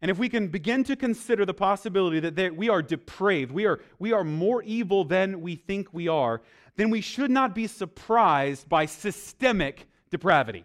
and 0.00 0.10
if 0.10 0.18
we 0.18 0.28
can 0.28 0.48
begin 0.48 0.84
to 0.84 0.96
consider 0.96 1.44
the 1.44 1.54
possibility 1.54 2.20
that 2.20 2.56
we 2.56 2.68
are 2.68 2.82
depraved, 2.82 3.52
we 3.52 3.64
are, 3.66 3.80
we 3.98 4.12
are 4.12 4.24
more 4.24 4.62
evil 4.62 5.04
than 5.04 5.40
we 5.40 5.56
think 5.56 5.88
we 5.92 6.08
are, 6.08 6.42
then 6.76 6.90
we 6.90 7.00
should 7.00 7.30
not 7.30 7.54
be 7.54 7.66
surprised 7.66 8.68
by 8.68 8.86
systemic 8.86 9.86
depravity. 10.10 10.64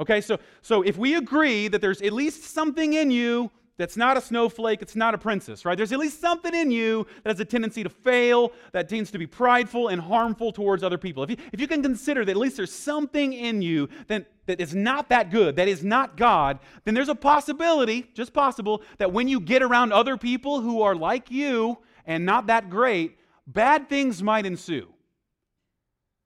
Okay, 0.00 0.22
so, 0.22 0.38
so 0.62 0.80
if 0.80 0.96
we 0.96 1.16
agree 1.16 1.68
that 1.68 1.82
there's 1.82 2.00
at 2.00 2.14
least 2.14 2.44
something 2.44 2.94
in 2.94 3.10
you 3.10 3.50
that's 3.76 3.98
not 3.98 4.16
a 4.16 4.20
snowflake, 4.20 4.80
it's 4.80 4.96
not 4.96 5.14
a 5.14 5.18
princess, 5.18 5.66
right? 5.66 5.76
There's 5.76 5.92
at 5.92 5.98
least 5.98 6.20
something 6.22 6.54
in 6.54 6.70
you 6.70 7.06
that 7.22 7.30
has 7.30 7.40
a 7.40 7.44
tendency 7.44 7.82
to 7.82 7.90
fail, 7.90 8.52
that 8.72 8.88
tends 8.88 9.10
to 9.10 9.18
be 9.18 9.26
prideful 9.26 9.88
and 9.88 10.00
harmful 10.00 10.52
towards 10.52 10.82
other 10.82 10.96
people. 10.96 11.22
If 11.22 11.30
you, 11.30 11.36
if 11.52 11.60
you 11.60 11.68
can 11.68 11.82
consider 11.82 12.24
that 12.24 12.30
at 12.30 12.36
least 12.38 12.56
there's 12.56 12.72
something 12.72 13.34
in 13.34 13.60
you 13.60 13.90
that, 14.06 14.26
that 14.46 14.58
is 14.58 14.74
not 14.74 15.10
that 15.10 15.30
good, 15.30 15.56
that 15.56 15.68
is 15.68 15.84
not 15.84 16.16
God, 16.16 16.60
then 16.84 16.94
there's 16.94 17.08
a 17.10 17.14
possibility, 17.14 18.10
just 18.14 18.32
possible, 18.32 18.82
that 18.98 19.12
when 19.12 19.28
you 19.28 19.38
get 19.38 19.62
around 19.62 19.92
other 19.92 20.16
people 20.16 20.62
who 20.62 20.80
are 20.80 20.94
like 20.94 21.30
you 21.30 21.78
and 22.06 22.24
not 22.24 22.46
that 22.46 22.70
great, 22.70 23.18
bad 23.46 23.88
things 23.90 24.22
might 24.22 24.46
ensue. 24.46 24.88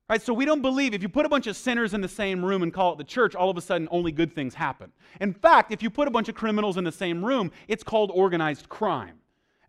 Right, 0.08 0.20
so 0.20 0.34
we 0.34 0.44
don't 0.44 0.60
believe 0.60 0.92
if 0.92 1.02
you 1.02 1.08
put 1.08 1.24
a 1.24 1.30
bunch 1.30 1.46
of 1.46 1.56
sinners 1.56 1.94
in 1.94 2.02
the 2.02 2.08
same 2.08 2.44
room 2.44 2.62
and 2.62 2.72
call 2.72 2.92
it 2.92 2.98
the 2.98 3.04
church, 3.04 3.34
all 3.34 3.48
of 3.48 3.56
a 3.56 3.62
sudden 3.62 3.88
only 3.90 4.12
good 4.12 4.34
things 4.34 4.54
happen. 4.54 4.92
In 5.18 5.32
fact, 5.32 5.72
if 5.72 5.82
you 5.82 5.88
put 5.88 6.08
a 6.08 6.10
bunch 6.10 6.28
of 6.28 6.34
criminals 6.34 6.76
in 6.76 6.84
the 6.84 6.92
same 6.92 7.24
room, 7.24 7.50
it's 7.68 7.82
called 7.82 8.10
organized 8.14 8.68
crime. 8.68 9.20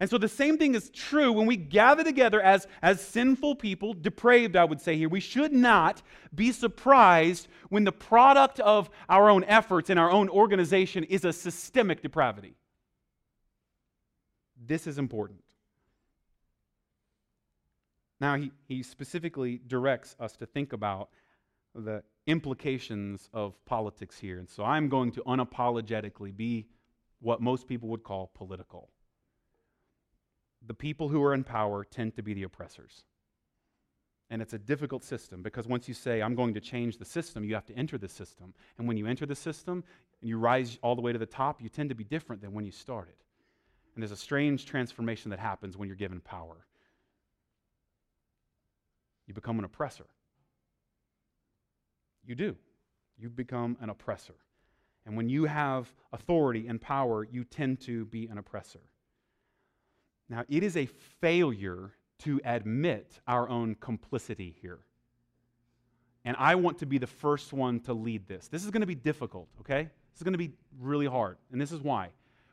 And 0.01 0.09
so 0.09 0.17
the 0.17 0.27
same 0.27 0.57
thing 0.57 0.75
is 0.75 0.89
true 0.89 1.31
when 1.31 1.45
we 1.45 1.55
gather 1.55 2.03
together 2.03 2.41
as, 2.41 2.67
as 2.81 2.99
sinful 2.99 3.55
people, 3.55 3.93
depraved, 3.93 4.57
I 4.57 4.65
would 4.65 4.81
say 4.81 4.97
here. 4.97 5.07
We 5.07 5.21
should 5.21 5.53
not 5.53 6.01
be 6.33 6.51
surprised 6.51 7.47
when 7.69 7.85
the 7.85 7.93
product 7.93 8.59
of 8.59 8.89
our 9.07 9.29
own 9.29 9.45
efforts 9.45 9.89
and 9.89 9.97
our 9.97 10.11
own 10.11 10.27
organization 10.27 11.05
is 11.05 11.23
a 11.23 11.31
systemic 11.31 12.01
depravity. 12.01 12.55
This 14.65 14.85
is 14.85 14.97
important. 14.97 15.44
Now, 18.19 18.35
he, 18.35 18.51
he 18.67 18.83
specifically 18.83 19.61
directs 19.67 20.15
us 20.19 20.35
to 20.37 20.45
think 20.45 20.73
about 20.73 21.09
the 21.73 22.03
implications 22.27 23.29
of 23.33 23.53
politics 23.65 24.17
here. 24.17 24.39
And 24.39 24.49
so 24.49 24.63
I'm 24.63 24.89
going 24.89 25.11
to 25.11 25.21
unapologetically 25.23 26.35
be 26.35 26.67
what 27.19 27.41
most 27.41 27.67
people 27.67 27.89
would 27.89 28.03
call 28.03 28.31
political. 28.33 28.89
The 30.65 30.73
people 30.73 31.09
who 31.09 31.21
are 31.23 31.33
in 31.33 31.43
power 31.43 31.83
tend 31.83 32.15
to 32.15 32.23
be 32.23 32.33
the 32.33 32.43
oppressors. 32.43 33.03
And 34.29 34.41
it's 34.41 34.53
a 34.53 34.57
difficult 34.57 35.03
system 35.03 35.43
because 35.43 35.67
once 35.67 35.87
you 35.87 35.93
say, 35.93 36.21
I'm 36.21 36.33
going 36.33 36.55
to 36.55 36.61
change 36.61 36.97
the 36.97 37.05
system, 37.05 37.43
you 37.43 37.53
have 37.53 37.65
to 37.65 37.77
enter 37.77 37.97
the 37.97 38.09
system. 38.09 38.53
And 38.77 38.87
when 38.87 38.97
you 38.97 39.05
enter 39.05 39.25
the 39.25 39.35
system 39.35 39.83
and 40.21 40.29
you 40.29 40.39
rise 40.39 40.79
all 40.81 40.95
the 40.95 41.01
way 41.01 41.13
to 41.13 41.19
the 41.19 41.27
top, 41.27 41.61
you 41.61 41.69
tend 41.69 41.89
to 41.89 41.95
be 41.95 42.03
different 42.03 42.41
than 42.41 42.53
when 42.53 42.65
you 42.65 42.71
started. 42.71 43.15
And 43.93 44.01
there's 44.01 44.11
a 44.11 44.17
strange 44.17 44.65
transformation 44.65 45.29
that 45.29 45.39
happens 45.39 45.77
when 45.77 45.87
you're 45.87 45.95
given 45.95 46.21
power. 46.21 46.65
You 49.27 49.33
become 49.33 49.59
an 49.59 49.65
oppressor. 49.65 50.05
You 52.25 52.35
do. 52.35 52.55
You 53.17 53.29
become 53.29 53.77
an 53.81 53.89
oppressor. 53.89 54.35
And 55.05 55.15
when 55.15 55.29
you 55.29 55.45
have 55.45 55.87
authority 56.11 56.67
and 56.67 56.81
power, 56.81 57.23
you 57.23 57.43
tend 57.43 57.79
to 57.81 58.05
be 58.05 58.27
an 58.27 58.37
oppressor. 58.37 58.79
Now, 60.29 60.43
it 60.49 60.63
is 60.63 60.75
a 60.75 60.87
failure 61.21 61.91
to 62.19 62.41
admit 62.43 63.19
our 63.27 63.47
own 63.47 63.75
complicity 63.75 64.55
here. 64.61 64.79
And 66.23 66.35
I 66.39 66.55
want 66.55 66.79
to 66.79 66.87
be 66.87 66.97
the 66.97 67.07
first 67.07 67.53
one 67.53 67.79
to 67.81 67.93
lead 67.93 68.27
this. 68.27 68.47
This 68.47 68.65
is 68.65 68.71
going 68.71 68.81
to 68.81 68.87
be 68.87 68.95
difficult, 68.95 69.47
okay? 69.59 69.83
This 69.83 70.19
is 70.19 70.23
going 70.23 70.33
to 70.33 70.39
be 70.39 70.51
really 70.79 71.05
hard. 71.05 71.37
And 71.51 71.61
this 71.61 71.71
is 71.71 71.81
why. 71.81 72.09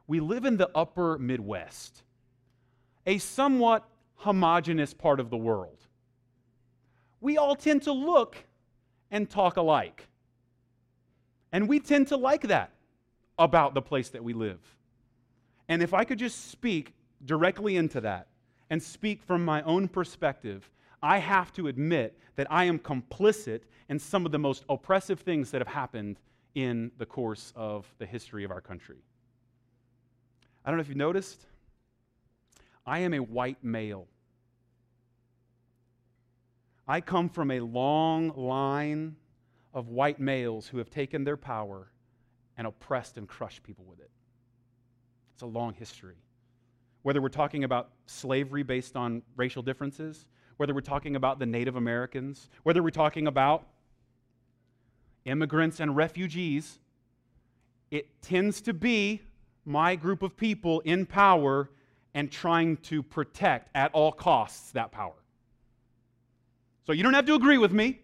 We 0.07 0.21
live 0.21 0.45
in 0.45 0.59
the 0.59 0.71
upper 0.75 1.17
Midwest, 1.17 2.03
a 3.07 3.17
somewhat 3.17 3.89
homogenous 4.17 4.93
part 4.93 5.21
of 5.21 5.31
the 5.31 5.39
world. 5.39 5.79
We 7.23 7.39
all 7.39 7.57
tend 7.57 7.83
to 7.83 7.93
look 7.93 8.37
and 9.11 9.31
talk 9.31 9.57
alike. 9.57 10.09
And 11.53 11.69
we 11.69 11.79
tend 11.79 12.09
to 12.09 12.17
like 12.17 12.49
that 12.49 12.73
about 13.39 13.75
the 13.75 13.81
place 13.81 14.09
that 14.11 14.25
we 14.25 14.35
live. 14.35 14.59
And 15.69 15.83
if 15.83 15.95
I 15.95 16.05
could 16.05 16.19
just 16.19 16.51
speak 16.51 16.93
directly 17.25 17.77
into 17.77 18.01
that 18.01 18.27
and 18.71 18.83
speak 18.83 19.23
from 19.23 19.45
my 19.45 19.63
own 19.63 19.87
perspective, 19.87 20.69
I 21.01 21.19
have 21.19 21.53
to 21.55 21.69
admit 21.69 22.19
that 22.37 22.49
I 22.51 22.65
am 22.65 22.79
complicit 22.79 23.61
in 23.89 23.99
some 23.99 24.27
of 24.27 24.33
the 24.33 24.39
most 24.39 24.65
oppressive 24.69 25.21
things 25.21 25.53
that 25.53 25.61
have 25.61 25.69
happened 25.69 26.19
in 26.57 26.91
the 26.99 27.07
course 27.07 27.53
of 27.55 27.87
the 27.99 28.07
history 28.07 28.43
of 28.43 28.51
our 28.51 28.61
country. 28.61 28.99
I 30.65 30.71
don't 30.71 30.79
know 30.79 30.83
if 30.83 30.89
you 30.89 30.95
noticed, 30.97 31.47
I 32.85 33.01
am 33.01 33.15
a 33.15 33.21
white 33.21 33.63
male. 33.63 34.09
I 36.87 37.01
come 37.01 37.29
from 37.29 37.51
a 37.51 37.61
long 37.61 38.31
line 38.37 39.17
of 39.73 39.89
white 39.89 40.19
males 40.19 40.67
who 40.67 40.79
have 40.79 40.91
taken 40.91 41.25
their 41.25 41.37
power 41.37 41.89
and 42.57 42.67
oppressed 42.67 43.17
and 43.19 43.29
crushed 43.29 43.63
people 43.63 43.85
with 43.85 44.01
it. 44.01 44.11
It's 45.35 45.43
a 45.43 45.47
long 45.47 45.75
history. 45.75 46.17
Whether 47.03 47.21
we're 47.21 47.29
talking 47.29 47.65
about 47.65 47.91
slavery 48.07 48.63
based 48.63 48.97
on 48.97 49.23
racial 49.37 49.63
differences, 49.63 50.27
whether 50.57 50.75
we're 50.75 50.81
talking 50.81 51.17
about 51.17 51.39
the 51.39 51.47
Native 51.47 51.77
Americans, 51.77 52.49
whether 52.63 52.83
we're 52.83 52.91
talking 52.91 53.27
about 53.27 53.67
immigrants 55.25 55.81
and 55.81 55.97
refugees, 55.97 56.79
it 57.91 58.09
tends 58.23 58.61
to 58.63 58.75
be 58.75 59.23
my 59.65 59.95
group 59.97 60.23
of 60.23 60.37
people 60.37 60.81
in 60.81 61.07
power 61.07 61.71
and 62.15 62.31
trying 62.31 62.77
to 62.79 63.03
protect 63.03 63.71
at 63.75 63.91
all 63.93 64.13
costs 64.13 64.73
that 64.73 64.91
power. 64.91 65.22
So 66.87 66.93
you 66.93 67.03
don't 67.03 67.15
have 67.15 67.27
to 67.27 67.35
agree 67.35 67.59
with 67.59 67.73
me. 67.73 68.01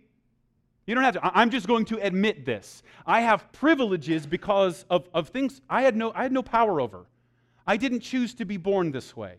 You 0.86 0.94
don't 0.94 1.04
have 1.04 1.14
to. 1.14 1.38
I'm 1.38 1.50
just 1.50 1.66
going 1.66 1.84
to 1.86 1.98
admit 1.98 2.46
this. 2.46 2.82
I 3.06 3.20
have 3.20 3.50
privileges 3.52 4.26
because 4.26 4.84
of, 4.88 5.08
of 5.12 5.28
things 5.28 5.60
I 5.68 5.82
had, 5.82 5.96
no, 5.96 6.12
I 6.14 6.22
had 6.22 6.32
no 6.32 6.42
power 6.42 6.80
over. 6.80 7.06
I 7.66 7.76
didn't 7.76 8.00
choose 8.00 8.34
to 8.34 8.44
be 8.44 8.56
born 8.56 8.90
this 8.90 9.14
way. 9.16 9.36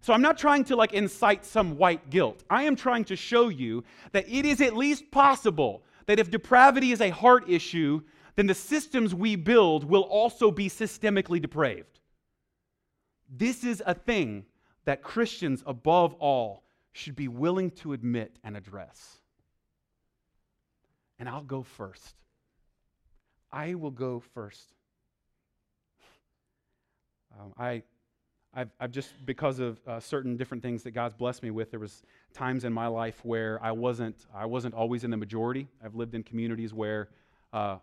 So 0.00 0.12
I'm 0.12 0.22
not 0.22 0.36
trying 0.36 0.64
to 0.64 0.76
like 0.76 0.92
incite 0.92 1.44
some 1.44 1.78
white 1.78 2.10
guilt. 2.10 2.44
I 2.50 2.64
am 2.64 2.76
trying 2.76 3.04
to 3.06 3.16
show 3.16 3.48
you 3.48 3.84
that 4.12 4.28
it 4.28 4.44
is 4.44 4.60
at 4.60 4.76
least 4.76 5.10
possible 5.10 5.82
that 6.06 6.18
if 6.18 6.30
depravity 6.30 6.92
is 6.92 7.00
a 7.00 7.08
heart 7.10 7.48
issue, 7.48 8.02
then 8.36 8.46
the 8.46 8.54
systems 8.54 9.14
we 9.14 9.34
build 9.34 9.84
will 9.84 10.02
also 10.02 10.50
be 10.50 10.68
systemically 10.68 11.40
depraved. 11.40 12.00
This 13.28 13.64
is 13.64 13.82
a 13.86 13.94
thing 13.94 14.44
that 14.84 15.02
Christians, 15.02 15.62
above 15.66 16.14
all, 16.14 16.63
should 16.94 17.16
be 17.16 17.28
willing 17.28 17.70
to 17.72 17.92
admit 17.92 18.38
and 18.44 18.56
address. 18.56 19.18
And 21.18 21.28
I'll 21.28 21.42
go 21.42 21.62
first. 21.62 22.14
I 23.52 23.74
will 23.74 23.90
go 23.90 24.20
first. 24.32 24.72
Um, 27.38 27.52
I, 27.58 27.82
I've, 28.54 28.70
I've, 28.78 28.92
just, 28.92 29.12
because 29.26 29.58
of 29.58 29.80
uh, 29.88 29.98
certain 29.98 30.36
different 30.36 30.62
things 30.62 30.84
that 30.84 30.92
God's 30.92 31.14
blessed 31.14 31.42
me 31.42 31.50
with, 31.50 31.72
there 31.72 31.80
was 31.80 32.04
times 32.32 32.64
in 32.64 32.72
my 32.72 32.86
life 32.86 33.24
where 33.24 33.60
I 33.60 33.72
wasn't, 33.72 34.26
I 34.32 34.46
wasn't 34.46 34.74
always 34.74 35.02
in 35.02 35.10
the 35.10 35.16
majority. 35.16 35.68
I've 35.84 35.96
lived 35.96 36.14
in 36.14 36.22
communities 36.22 36.72
where, 36.72 37.08
uh, 37.52 37.78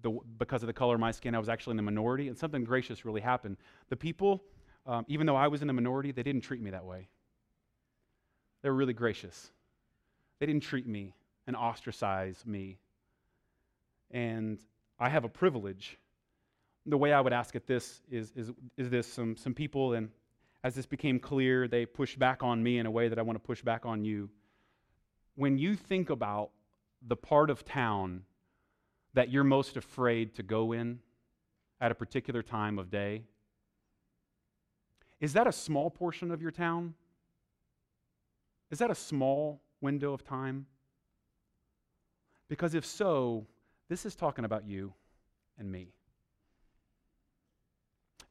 the, 0.00 0.18
because 0.38 0.62
of 0.62 0.68
the 0.68 0.72
color 0.72 0.94
of 0.94 1.00
my 1.00 1.10
skin, 1.10 1.34
I 1.34 1.38
was 1.38 1.50
actually 1.50 1.72
in 1.72 1.76
the 1.76 1.82
minority, 1.82 2.28
and 2.28 2.38
something 2.38 2.64
gracious 2.64 3.04
really 3.04 3.20
happened. 3.20 3.58
The 3.90 3.96
people, 3.96 4.42
um, 4.86 5.04
even 5.06 5.26
though 5.26 5.36
I 5.36 5.48
was 5.48 5.60
in 5.60 5.66
the 5.66 5.74
minority, 5.74 6.12
they 6.12 6.22
didn't 6.22 6.42
treat 6.42 6.62
me 6.62 6.70
that 6.70 6.86
way. 6.86 7.08
They 8.62 8.68
were 8.68 8.74
really 8.74 8.92
gracious. 8.92 9.50
They 10.38 10.46
didn't 10.46 10.62
treat 10.62 10.86
me 10.86 11.14
and 11.46 11.56
ostracize 11.56 12.44
me. 12.46 12.78
And 14.10 14.58
I 14.98 15.08
have 15.08 15.24
a 15.24 15.28
privilege. 15.28 15.98
The 16.86 16.98
way 16.98 17.12
I 17.12 17.20
would 17.20 17.32
ask 17.32 17.54
it 17.54 17.66
this 17.66 18.00
is, 18.10 18.32
is, 18.34 18.52
is 18.76 18.90
this 18.90 19.06
some, 19.06 19.36
some 19.36 19.54
people, 19.54 19.92
and 19.94 20.10
as 20.64 20.74
this 20.74 20.86
became 20.86 21.18
clear, 21.18 21.68
they 21.68 21.86
pushed 21.86 22.18
back 22.18 22.42
on 22.42 22.62
me 22.62 22.78
in 22.78 22.86
a 22.86 22.90
way 22.90 23.08
that 23.08 23.18
I 23.18 23.22
want 23.22 23.36
to 23.36 23.46
push 23.46 23.62
back 23.62 23.86
on 23.86 24.04
you. 24.04 24.28
When 25.36 25.58
you 25.58 25.76
think 25.76 26.10
about 26.10 26.50
the 27.06 27.16
part 27.16 27.50
of 27.50 27.64
town 27.64 28.22
that 29.14 29.30
you're 29.30 29.44
most 29.44 29.76
afraid 29.76 30.34
to 30.34 30.42
go 30.42 30.72
in 30.72 30.98
at 31.80 31.92
a 31.92 31.94
particular 31.94 32.42
time 32.42 32.78
of 32.78 32.90
day, 32.90 33.22
is 35.20 35.32
that 35.34 35.46
a 35.46 35.52
small 35.52 35.90
portion 35.90 36.30
of 36.30 36.42
your 36.42 36.50
town? 36.50 36.94
Is 38.70 38.78
that 38.78 38.90
a 38.90 38.94
small 38.94 39.60
window 39.80 40.12
of 40.12 40.24
time? 40.24 40.66
Because 42.48 42.74
if 42.74 42.84
so, 42.84 43.46
this 43.88 44.04
is 44.04 44.14
talking 44.14 44.44
about 44.44 44.66
you 44.66 44.92
and 45.58 45.70
me. 45.70 45.88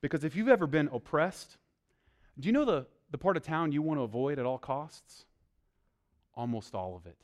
Because 0.02 0.24
if 0.24 0.36
you've 0.36 0.48
ever 0.48 0.68
been 0.68 0.90
oppressed, 0.92 1.58
do 2.40 2.48
you 2.48 2.54
know 2.54 2.66
the, 2.66 2.86
the 3.12 3.18
part 3.18 3.38
of 3.38 3.44
town 3.44 3.72
you 3.72 3.82
want 3.82 4.00
to 4.00 4.04
avoid 4.04 4.38
at 4.38 4.46
all 4.46 4.60
costs? 4.60 5.26
Almost 6.36 6.76
all 6.76 6.96
of 6.96 7.06
it. 7.08 7.18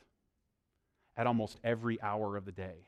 At 1.15 1.27
almost 1.27 1.59
every 1.63 2.01
hour 2.01 2.35
of 2.35 2.45
the 2.45 2.51
day. 2.51 2.87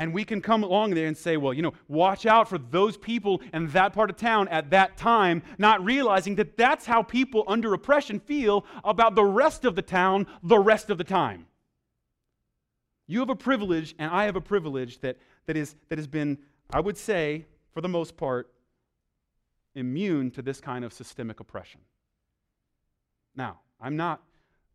And 0.00 0.14
we 0.14 0.24
can 0.24 0.40
come 0.40 0.64
along 0.64 0.94
there 0.94 1.06
and 1.06 1.16
say, 1.16 1.36
well, 1.36 1.52
you 1.52 1.60
know, 1.60 1.74
watch 1.86 2.24
out 2.24 2.48
for 2.48 2.56
those 2.56 2.96
people 2.96 3.42
in 3.52 3.68
that 3.68 3.92
part 3.92 4.08
of 4.08 4.16
town 4.16 4.48
at 4.48 4.70
that 4.70 4.96
time, 4.96 5.42
not 5.58 5.84
realizing 5.84 6.36
that 6.36 6.56
that's 6.56 6.86
how 6.86 7.02
people 7.02 7.44
under 7.46 7.74
oppression 7.74 8.18
feel 8.18 8.64
about 8.82 9.14
the 9.14 9.22
rest 9.22 9.66
of 9.66 9.76
the 9.76 9.82
town 9.82 10.26
the 10.42 10.58
rest 10.58 10.88
of 10.88 10.96
the 10.96 11.04
time. 11.04 11.46
You 13.06 13.18
have 13.18 13.28
a 13.28 13.36
privilege, 13.36 13.94
and 13.98 14.10
I 14.10 14.24
have 14.24 14.36
a 14.36 14.40
privilege 14.40 15.00
that, 15.00 15.18
that, 15.44 15.56
is, 15.58 15.74
that 15.90 15.98
has 15.98 16.06
been, 16.06 16.38
I 16.70 16.80
would 16.80 16.96
say, 16.96 17.44
for 17.74 17.82
the 17.82 17.88
most 17.88 18.16
part, 18.16 18.50
immune 19.74 20.30
to 20.30 20.40
this 20.40 20.62
kind 20.62 20.82
of 20.82 20.94
systemic 20.94 21.40
oppression. 21.40 21.82
Now, 23.36 23.60
I'm 23.78 23.98
not 23.98 24.22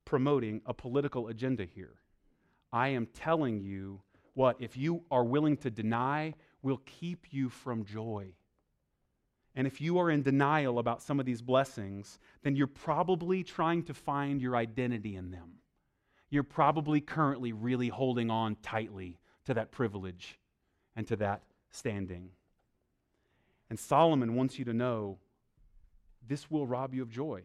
promoting 0.05 0.61
a 0.67 0.73
political 0.75 1.29
agenda 1.29 1.65
here. 1.65 1.95
I 2.71 2.89
am 2.89 3.07
telling 3.07 3.59
you 3.59 4.01
what, 4.35 4.57
if 4.59 4.77
you 4.77 5.03
are 5.09 5.23
willing 5.23 5.57
to 5.57 5.71
deny, 5.71 6.35
will 6.61 6.81
keep 6.85 7.25
you 7.31 7.49
from 7.49 7.83
joy. 7.83 8.27
And 9.55 9.65
if 9.65 9.79
you 9.79 9.97
are 9.99 10.11
in 10.11 10.21
denial 10.21 10.79
about 10.79 11.01
some 11.01 11.19
of 11.19 11.25
these 11.25 11.41
blessings, 11.41 12.19
then 12.43 12.55
you're 12.55 12.67
probably 12.67 13.43
trying 13.43 13.83
to 13.83 13.93
find 13.93 14.41
your 14.41 14.55
identity 14.55 15.15
in 15.15 15.31
them. 15.31 15.53
You're 16.29 16.43
probably 16.43 16.99
currently 16.99 17.53
really 17.53 17.87
holding 17.87 18.29
on 18.29 18.57
tightly 18.61 19.19
to 19.45 19.53
that 19.53 19.71
privilege 19.71 20.37
and 20.95 21.07
to 21.07 21.15
that 21.17 21.43
standing. 21.71 22.29
And 23.69 23.79
Solomon 23.79 24.35
wants 24.35 24.59
you 24.59 24.65
to 24.65 24.73
know 24.73 25.17
this 26.27 26.51
will 26.51 26.67
rob 26.67 26.93
you 26.93 27.01
of 27.01 27.09
joy. 27.09 27.43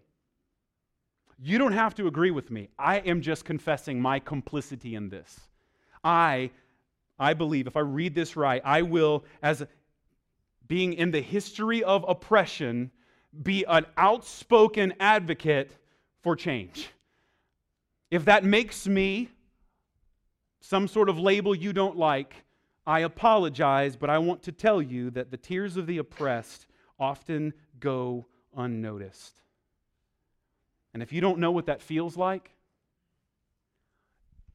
You 1.39 1.59
don't 1.59 1.73
have 1.73 1.95
to 1.95 2.07
agree 2.07 2.31
with 2.31 2.51
me. 2.51 2.69
I 2.79 2.99
am 2.99 3.23
just 3.23 3.45
confessing 3.45 4.01
my 4.01 4.19
complicity 4.19 4.95
in 4.95 5.09
this. 5.09 5.41
I 6.03 6.51
I 7.21 7.35
believe, 7.35 7.67
if 7.67 7.77
I 7.77 7.81
read 7.81 8.15
this 8.15 8.35
right, 8.35 8.63
I 8.65 8.83
will, 8.83 9.25
as 9.43 9.63
being 10.67 10.95
in 10.95 11.11
the 11.11 11.21
history 11.21 11.85
of 11.85 12.05
oppression, 12.09 12.91
be 13.43 13.65
an 13.65 13.85
outspoken 13.97 14.95
advocate 14.99 15.71
for 16.23 16.35
change. 16.35 16.89
If 18.11 18.25
that 18.25 18.43
makes 18.43 18.89
me 18.89 19.29
some 20.61 20.89
sort 20.89 21.09
of 21.09 21.19
label 21.19 21.55
you 21.55 21.73
don't 21.73 21.97
like, 21.97 22.35
I 22.87 23.01
apologize, 23.01 23.97
but 23.97 24.11
I 24.11 24.19
want 24.19 24.43
to 24.45 24.53
tell 24.53 24.81
you 24.81 25.11
that 25.11 25.31
the 25.31 25.37
tears 25.37 25.77
of 25.77 25.87
the 25.87 25.99
oppressed 25.99 26.67
often 26.99 27.53
go 27.79 28.27
unnoticed. 28.57 29.43
And 30.95 31.03
if 31.03 31.13
you 31.13 31.21
don't 31.21 31.39
know 31.39 31.51
what 31.51 31.67
that 31.67 31.83
feels 31.83 32.17
like, 32.17 32.51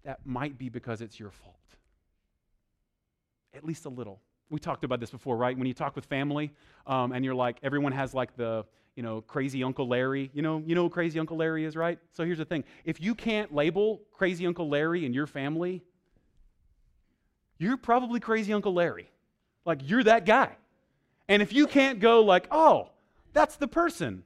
that 0.04 0.26
might 0.26 0.58
be 0.58 0.70
because 0.70 1.02
it's 1.02 1.20
your 1.20 1.32
fault. 1.32 1.56
At 3.56 3.64
least 3.64 3.86
a 3.86 3.90
little. 3.90 4.22
We 4.50 4.60
talked 4.60 4.84
about 4.84 5.00
this 5.00 5.10
before, 5.10 5.38
right? 5.38 5.58
When 5.58 5.68
you 5.68 5.74
talk 5.74 5.96
with 5.96 6.06
family 6.06 6.52
um, 6.86 7.12
and 7.12 7.24
you're 7.26 7.36
like, 7.36 7.58
everyone 7.64 7.94
has 7.94 8.14
like 8.14 8.36
the, 8.36 8.66
you 8.96 9.02
know, 9.02 9.22
crazy 9.22 9.64
Uncle 9.64 9.88
Larry. 9.88 10.30
You 10.34 10.42
know, 10.42 10.62
you 10.66 10.76
know 10.76 10.90
crazy 10.90 11.20
Uncle 11.20 11.38
Larry 11.38 11.66
is, 11.66 11.76
right? 11.76 11.98
So 12.12 12.26
here's 12.26 12.38
the 12.38 12.46
thing. 12.46 12.64
If 12.84 13.02
you 13.02 13.16
can't 13.16 13.54
label 13.54 14.02
crazy 14.12 14.46
Uncle 14.46 14.70
Larry 14.70 15.06
in 15.06 15.14
your 15.14 15.26
family, 15.26 15.84
you're 17.58 17.78
probably 17.78 18.20
crazy 18.20 18.54
Uncle 18.54 18.74
Larry. 18.74 19.10
Like 19.66 19.80
you're 19.84 20.04
that 20.04 20.26
guy. 20.26 20.56
And 21.28 21.42
if 21.42 21.54
you 21.54 21.66
can't 21.66 22.00
go 22.00 22.22
like, 22.22 22.48
oh, 22.52 22.90
that's 23.34 23.56
the 23.56 23.68
person, 23.68 24.24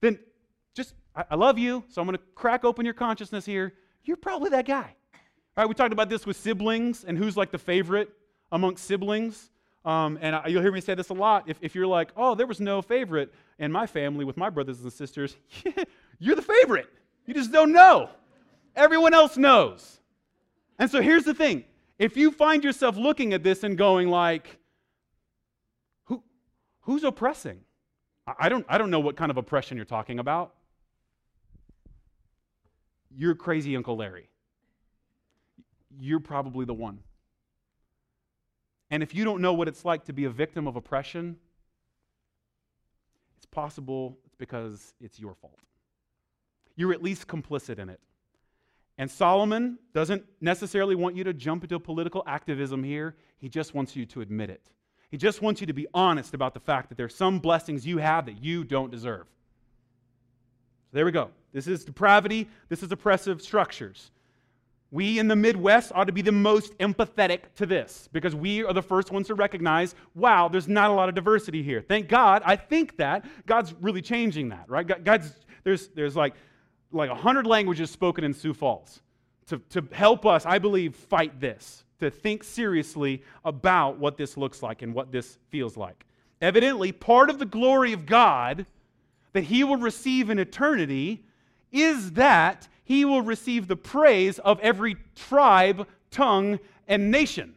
then 0.00 0.18
just, 0.74 0.94
I, 1.14 1.24
I 1.30 1.34
love 1.34 1.58
you, 1.58 1.82
so 1.88 2.00
I'm 2.00 2.06
going 2.06 2.16
to 2.16 2.22
crack 2.34 2.64
open 2.64 2.84
your 2.84 2.94
consciousness 2.94 3.44
here. 3.44 3.74
You're 4.04 4.16
probably 4.16 4.50
that 4.50 4.66
guy. 4.66 4.94
All 5.56 5.62
right, 5.64 5.68
we 5.68 5.74
talked 5.74 5.92
about 5.92 6.08
this 6.08 6.24
with 6.24 6.36
siblings 6.36 7.02
and 7.02 7.18
who's 7.18 7.36
like 7.36 7.50
the 7.50 7.58
favorite 7.58 8.10
amongst 8.52 8.84
siblings. 8.84 9.50
Um, 9.84 10.18
and 10.20 10.34
I, 10.34 10.48
you'll 10.48 10.62
hear 10.62 10.72
me 10.72 10.80
say 10.80 10.94
this 10.94 11.10
a 11.10 11.14
lot. 11.14 11.44
If, 11.46 11.58
if 11.60 11.74
you're 11.74 11.86
like, 11.86 12.10
oh, 12.16 12.34
there 12.34 12.46
was 12.46 12.60
no 12.60 12.82
favorite 12.82 13.32
in 13.58 13.70
my 13.70 13.86
family 13.86 14.24
with 14.24 14.36
my 14.36 14.50
brothers 14.50 14.80
and 14.82 14.92
sisters, 14.92 15.36
you're 16.18 16.34
the 16.34 16.42
favorite. 16.42 16.88
You 17.24 17.34
just 17.34 17.52
don't 17.52 17.72
know. 17.72 18.10
Everyone 18.74 19.14
else 19.14 19.36
knows. 19.36 20.00
And 20.78 20.90
so 20.90 21.00
here's 21.00 21.24
the 21.24 21.34
thing 21.34 21.64
if 21.98 22.16
you 22.16 22.30
find 22.30 22.62
yourself 22.62 22.96
looking 22.96 23.32
at 23.32 23.42
this 23.42 23.62
and 23.62 23.78
going 23.78 24.08
like, 24.08 24.58
Who, 26.04 26.22
who's 26.80 27.04
oppressing? 27.04 27.60
I 28.38 28.48
don't, 28.48 28.66
I 28.68 28.76
don't 28.76 28.90
know 28.90 29.00
what 29.00 29.16
kind 29.16 29.30
of 29.30 29.36
oppression 29.36 29.76
you're 29.76 29.86
talking 29.86 30.18
about. 30.18 30.52
You're 33.16 33.36
crazy 33.36 33.76
Uncle 33.76 33.96
Larry. 33.96 34.28
You're 35.98 36.20
probably 36.20 36.66
the 36.66 36.74
one. 36.74 36.98
And 38.90 39.02
if 39.02 39.14
you 39.14 39.24
don't 39.24 39.40
know 39.40 39.52
what 39.52 39.68
it's 39.68 39.84
like 39.84 40.04
to 40.04 40.12
be 40.12 40.24
a 40.24 40.30
victim 40.30 40.66
of 40.66 40.76
oppression, 40.76 41.36
it's 43.36 43.46
possible 43.46 44.16
it's 44.26 44.36
because 44.36 44.94
it's 45.00 45.18
your 45.18 45.34
fault. 45.34 45.58
You're 46.76 46.92
at 46.92 47.02
least 47.02 47.26
complicit 47.26 47.78
in 47.78 47.88
it. 47.88 48.00
And 48.98 49.10
Solomon 49.10 49.78
doesn't 49.92 50.24
necessarily 50.40 50.94
want 50.94 51.16
you 51.16 51.24
to 51.24 51.34
jump 51.34 51.64
into 51.64 51.78
political 51.78 52.22
activism 52.26 52.82
here. 52.82 53.16
He 53.38 53.48
just 53.48 53.74
wants 53.74 53.94
you 53.94 54.06
to 54.06 54.20
admit 54.20 54.50
it. 54.50 54.70
He 55.10 55.16
just 55.16 55.42
wants 55.42 55.60
you 55.60 55.66
to 55.66 55.72
be 55.72 55.86
honest 55.92 56.34
about 56.34 56.54
the 56.54 56.60
fact 56.60 56.88
that 56.88 56.96
there's 56.96 57.14
some 57.14 57.38
blessings 57.38 57.86
you 57.86 57.98
have 57.98 58.26
that 58.26 58.42
you 58.42 58.64
don't 58.64 58.90
deserve. 58.90 59.26
So 60.90 60.92
there 60.92 61.04
we 61.04 61.12
go. 61.12 61.30
This 61.52 61.66
is 61.66 61.84
depravity. 61.84 62.48
This 62.68 62.82
is 62.82 62.90
oppressive 62.90 63.42
structures. 63.42 64.10
We 64.90 65.18
in 65.18 65.28
the 65.28 65.36
Midwest 65.36 65.92
ought 65.94 66.04
to 66.04 66.12
be 66.12 66.22
the 66.22 66.32
most 66.32 66.76
empathetic 66.78 67.40
to 67.56 67.66
this 67.66 68.08
because 68.12 68.34
we 68.34 68.62
are 68.64 68.72
the 68.72 68.82
first 68.82 69.10
ones 69.10 69.26
to 69.26 69.34
recognize 69.34 69.94
wow, 70.14 70.48
there's 70.48 70.68
not 70.68 70.90
a 70.90 70.94
lot 70.94 71.08
of 71.08 71.14
diversity 71.14 71.62
here. 71.62 71.82
Thank 71.82 72.08
God. 72.08 72.42
I 72.44 72.56
think 72.56 72.96
that 72.98 73.26
God's 73.46 73.74
really 73.80 74.02
changing 74.02 74.50
that, 74.50 74.64
right? 74.68 75.04
God's, 75.04 75.32
there's, 75.64 75.88
there's 75.88 76.16
like 76.16 76.34
like 76.92 77.10
100 77.10 77.46
languages 77.46 77.90
spoken 77.90 78.24
in 78.24 78.32
Sioux 78.32 78.54
Falls 78.54 79.02
to, 79.46 79.58
to 79.70 79.86
help 79.92 80.26
us, 80.26 80.46
I 80.46 80.58
believe, 80.58 80.94
fight 80.94 81.40
this, 81.40 81.84
to 82.00 82.10
think 82.10 82.44
seriously 82.44 83.22
about 83.44 83.98
what 83.98 84.16
this 84.16 84.36
looks 84.36 84.62
like 84.62 84.82
and 84.82 84.94
what 84.94 85.12
this 85.12 85.38
feels 85.50 85.76
like. 85.76 86.04
Evidently, 86.40 86.92
part 86.92 87.30
of 87.30 87.38
the 87.38 87.46
glory 87.46 87.92
of 87.92 88.06
God 88.06 88.66
that 89.32 89.44
he 89.44 89.64
will 89.64 89.76
receive 89.76 90.30
in 90.30 90.38
eternity 90.38 91.24
is 91.72 92.12
that 92.12 92.68
he 92.86 93.04
will 93.04 93.20
receive 93.20 93.66
the 93.66 93.76
praise 93.76 94.38
of 94.38 94.60
every 94.60 94.96
tribe, 95.16 95.86
tongue, 96.10 96.60
and 96.86 97.10
nation. 97.10 97.54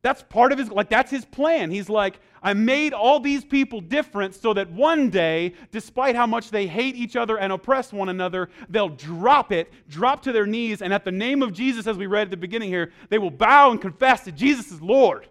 That's 0.00 0.22
part 0.22 0.50
of 0.50 0.58
his, 0.58 0.70
like, 0.70 0.88
that's 0.88 1.10
his 1.10 1.26
plan. 1.26 1.70
He's 1.70 1.90
like, 1.90 2.18
I 2.42 2.54
made 2.54 2.94
all 2.94 3.20
these 3.20 3.44
people 3.44 3.82
different 3.82 4.34
so 4.34 4.54
that 4.54 4.70
one 4.70 5.10
day, 5.10 5.54
despite 5.70 6.16
how 6.16 6.26
much 6.26 6.50
they 6.50 6.66
hate 6.66 6.96
each 6.96 7.16
other 7.16 7.38
and 7.38 7.52
oppress 7.52 7.92
one 7.92 8.08
another, 8.08 8.48
they'll 8.70 8.88
drop 8.88 9.52
it, 9.52 9.70
drop 9.88 10.22
to 10.22 10.32
their 10.32 10.46
knees, 10.46 10.80
and 10.80 10.92
at 10.92 11.04
the 11.04 11.12
name 11.12 11.42
of 11.42 11.52
Jesus, 11.52 11.86
as 11.86 11.98
we 11.98 12.06
read 12.06 12.28
at 12.28 12.30
the 12.30 12.36
beginning 12.38 12.70
here, 12.70 12.92
they 13.10 13.18
will 13.18 13.30
bow 13.30 13.70
and 13.70 13.80
confess 13.80 14.22
that 14.22 14.34
Jesus 14.34 14.72
is 14.72 14.80
Lord. 14.80 15.28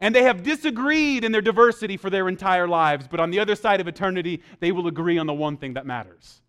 And 0.00 0.14
they 0.14 0.22
have 0.22 0.44
disagreed 0.44 1.24
in 1.24 1.32
their 1.32 1.40
diversity 1.40 1.96
for 1.96 2.08
their 2.08 2.28
entire 2.28 2.68
lives, 2.68 3.08
but 3.08 3.18
on 3.18 3.30
the 3.30 3.40
other 3.40 3.56
side 3.56 3.80
of 3.80 3.88
eternity, 3.88 4.42
they 4.60 4.70
will 4.70 4.86
agree 4.86 5.18
on 5.18 5.26
the 5.26 5.34
one 5.34 5.56
thing 5.56 5.74
that 5.74 5.86
matters. 5.86 6.40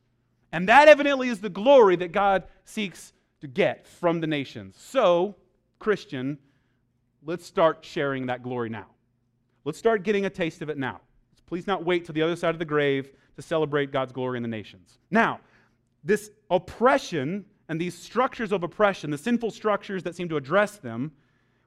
And 0.51 0.67
that 0.67 0.87
evidently 0.87 1.29
is 1.29 1.39
the 1.39 1.49
glory 1.49 1.95
that 1.97 2.11
God 2.11 2.43
seeks 2.65 3.13
to 3.41 3.47
get 3.47 3.87
from 3.87 4.19
the 4.19 4.27
nations. 4.27 4.75
So, 4.79 5.35
Christian, 5.77 6.37
let's 7.23 7.45
start 7.45 7.85
sharing 7.85 8.25
that 8.27 8.43
glory 8.43 8.69
now. 8.69 8.87
Let's 9.63 9.77
start 9.77 10.03
getting 10.03 10.25
a 10.25 10.29
taste 10.29 10.61
of 10.61 10.69
it 10.69 10.77
now. 10.77 11.01
Please 11.45 11.67
not 11.67 11.83
wait 11.83 12.05
till 12.05 12.13
the 12.13 12.21
other 12.21 12.35
side 12.35 12.55
of 12.55 12.59
the 12.59 12.65
grave 12.65 13.11
to 13.35 13.41
celebrate 13.41 13.91
God's 13.91 14.11
glory 14.11 14.37
in 14.37 14.43
the 14.43 14.49
nations. 14.49 14.99
Now, 15.09 15.39
this 16.03 16.31
oppression 16.49 17.45
and 17.67 17.79
these 17.79 17.97
structures 17.97 18.51
of 18.51 18.63
oppression, 18.63 19.11
the 19.11 19.17
sinful 19.17 19.51
structures 19.51 20.03
that 20.03 20.15
seem 20.15 20.29
to 20.29 20.37
address 20.37 20.77
them, 20.77 21.11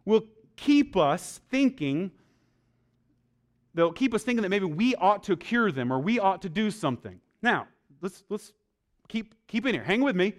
will 0.05 0.23
keep 0.57 0.97
us 0.97 1.40
thinking, 1.51 2.11
they'll 3.75 3.92
keep 3.92 4.14
us 4.14 4.23
thinking 4.23 4.42
that 4.42 4.49
maybe 4.49 4.66
we 4.66 4.95
ought 4.97 5.23
to 5.25 5.37
cure 5.37 5.71
them 5.71 5.92
or 5.92 5.99
we 5.99 6.18
ought 6.18 6.42
to 6.42 6.49
do 6.49 6.71
something. 6.71 7.21
Now, 7.40 7.68
let's, 8.01 8.25
let's 8.29 8.53
keep, 9.12 9.35
keep 9.46 9.66
in 9.66 9.75
here. 9.75 9.85
Hang 9.85 10.01
with 10.01 10.16
me. 10.16 10.35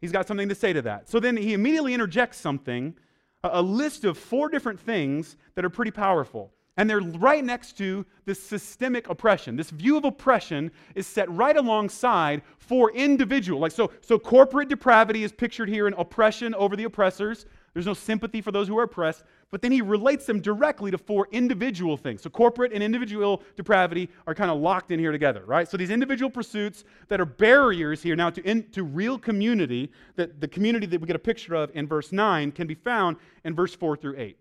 He's 0.00 0.12
got 0.12 0.28
something 0.28 0.48
to 0.48 0.54
say 0.54 0.72
to 0.72 0.82
that. 0.82 1.08
So 1.08 1.18
then 1.18 1.36
he 1.36 1.54
immediately 1.54 1.94
interjects 1.94 2.38
something, 2.38 2.94
a, 3.42 3.50
a 3.54 3.62
list 3.62 4.04
of 4.04 4.16
four 4.16 4.48
different 4.48 4.78
things 4.78 5.36
that 5.54 5.64
are 5.64 5.70
pretty 5.70 5.90
powerful. 5.90 6.52
And 6.76 6.88
they're 6.88 7.00
right 7.00 7.44
next 7.44 7.76
to 7.78 8.06
this 8.24 8.40
systemic 8.40 9.08
oppression. 9.08 9.56
This 9.56 9.70
view 9.70 9.96
of 9.96 10.04
oppression 10.04 10.70
is 10.94 11.08
set 11.08 11.28
right 11.28 11.56
alongside 11.56 12.42
for 12.58 12.92
individual. 12.92 13.58
Like 13.58 13.72
so, 13.72 13.90
so 14.00 14.16
corporate 14.16 14.68
depravity 14.68 15.24
is 15.24 15.32
pictured 15.32 15.68
here 15.68 15.88
in 15.88 15.94
oppression 15.94 16.54
over 16.54 16.76
the 16.76 16.84
oppressors. 16.84 17.46
There's 17.74 17.86
no 17.86 17.94
sympathy 17.94 18.40
for 18.40 18.50
those 18.50 18.68
who 18.68 18.78
are 18.78 18.84
oppressed. 18.84 19.24
But 19.50 19.62
then 19.62 19.72
he 19.72 19.80
relates 19.80 20.26
them 20.26 20.40
directly 20.40 20.90
to 20.90 20.98
four 20.98 21.28
individual 21.32 21.96
things. 21.96 22.22
So 22.22 22.30
corporate 22.30 22.72
and 22.72 22.82
individual 22.82 23.42
depravity 23.56 24.10
are 24.26 24.34
kind 24.34 24.50
of 24.50 24.58
locked 24.58 24.90
in 24.90 24.98
here 24.98 25.12
together, 25.12 25.42
right? 25.46 25.68
So 25.68 25.76
these 25.76 25.90
individual 25.90 26.30
pursuits 26.30 26.84
that 27.08 27.20
are 27.20 27.24
barriers 27.24 28.02
here 28.02 28.16
now 28.16 28.30
to, 28.30 28.42
in, 28.42 28.68
to 28.70 28.82
real 28.82 29.18
community, 29.18 29.90
that 30.16 30.40
the 30.40 30.48
community 30.48 30.86
that 30.86 31.00
we 31.00 31.06
get 31.06 31.16
a 31.16 31.20
picture 31.20 31.54
of 31.54 31.70
in 31.74 31.86
verse 31.86 32.12
9 32.12 32.52
can 32.52 32.66
be 32.66 32.74
found 32.74 33.16
in 33.44 33.54
verse 33.54 33.74
4 33.74 33.96
through 33.96 34.16
8. 34.18 34.36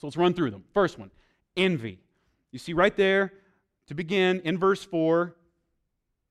So 0.00 0.06
let's 0.06 0.16
run 0.16 0.34
through 0.34 0.50
them. 0.50 0.64
First 0.72 0.98
one 0.98 1.10
envy. 1.56 1.98
You 2.52 2.58
see 2.58 2.72
right 2.72 2.96
there 2.96 3.32
to 3.88 3.94
begin 3.94 4.40
in 4.40 4.58
verse 4.58 4.84
4. 4.84 5.34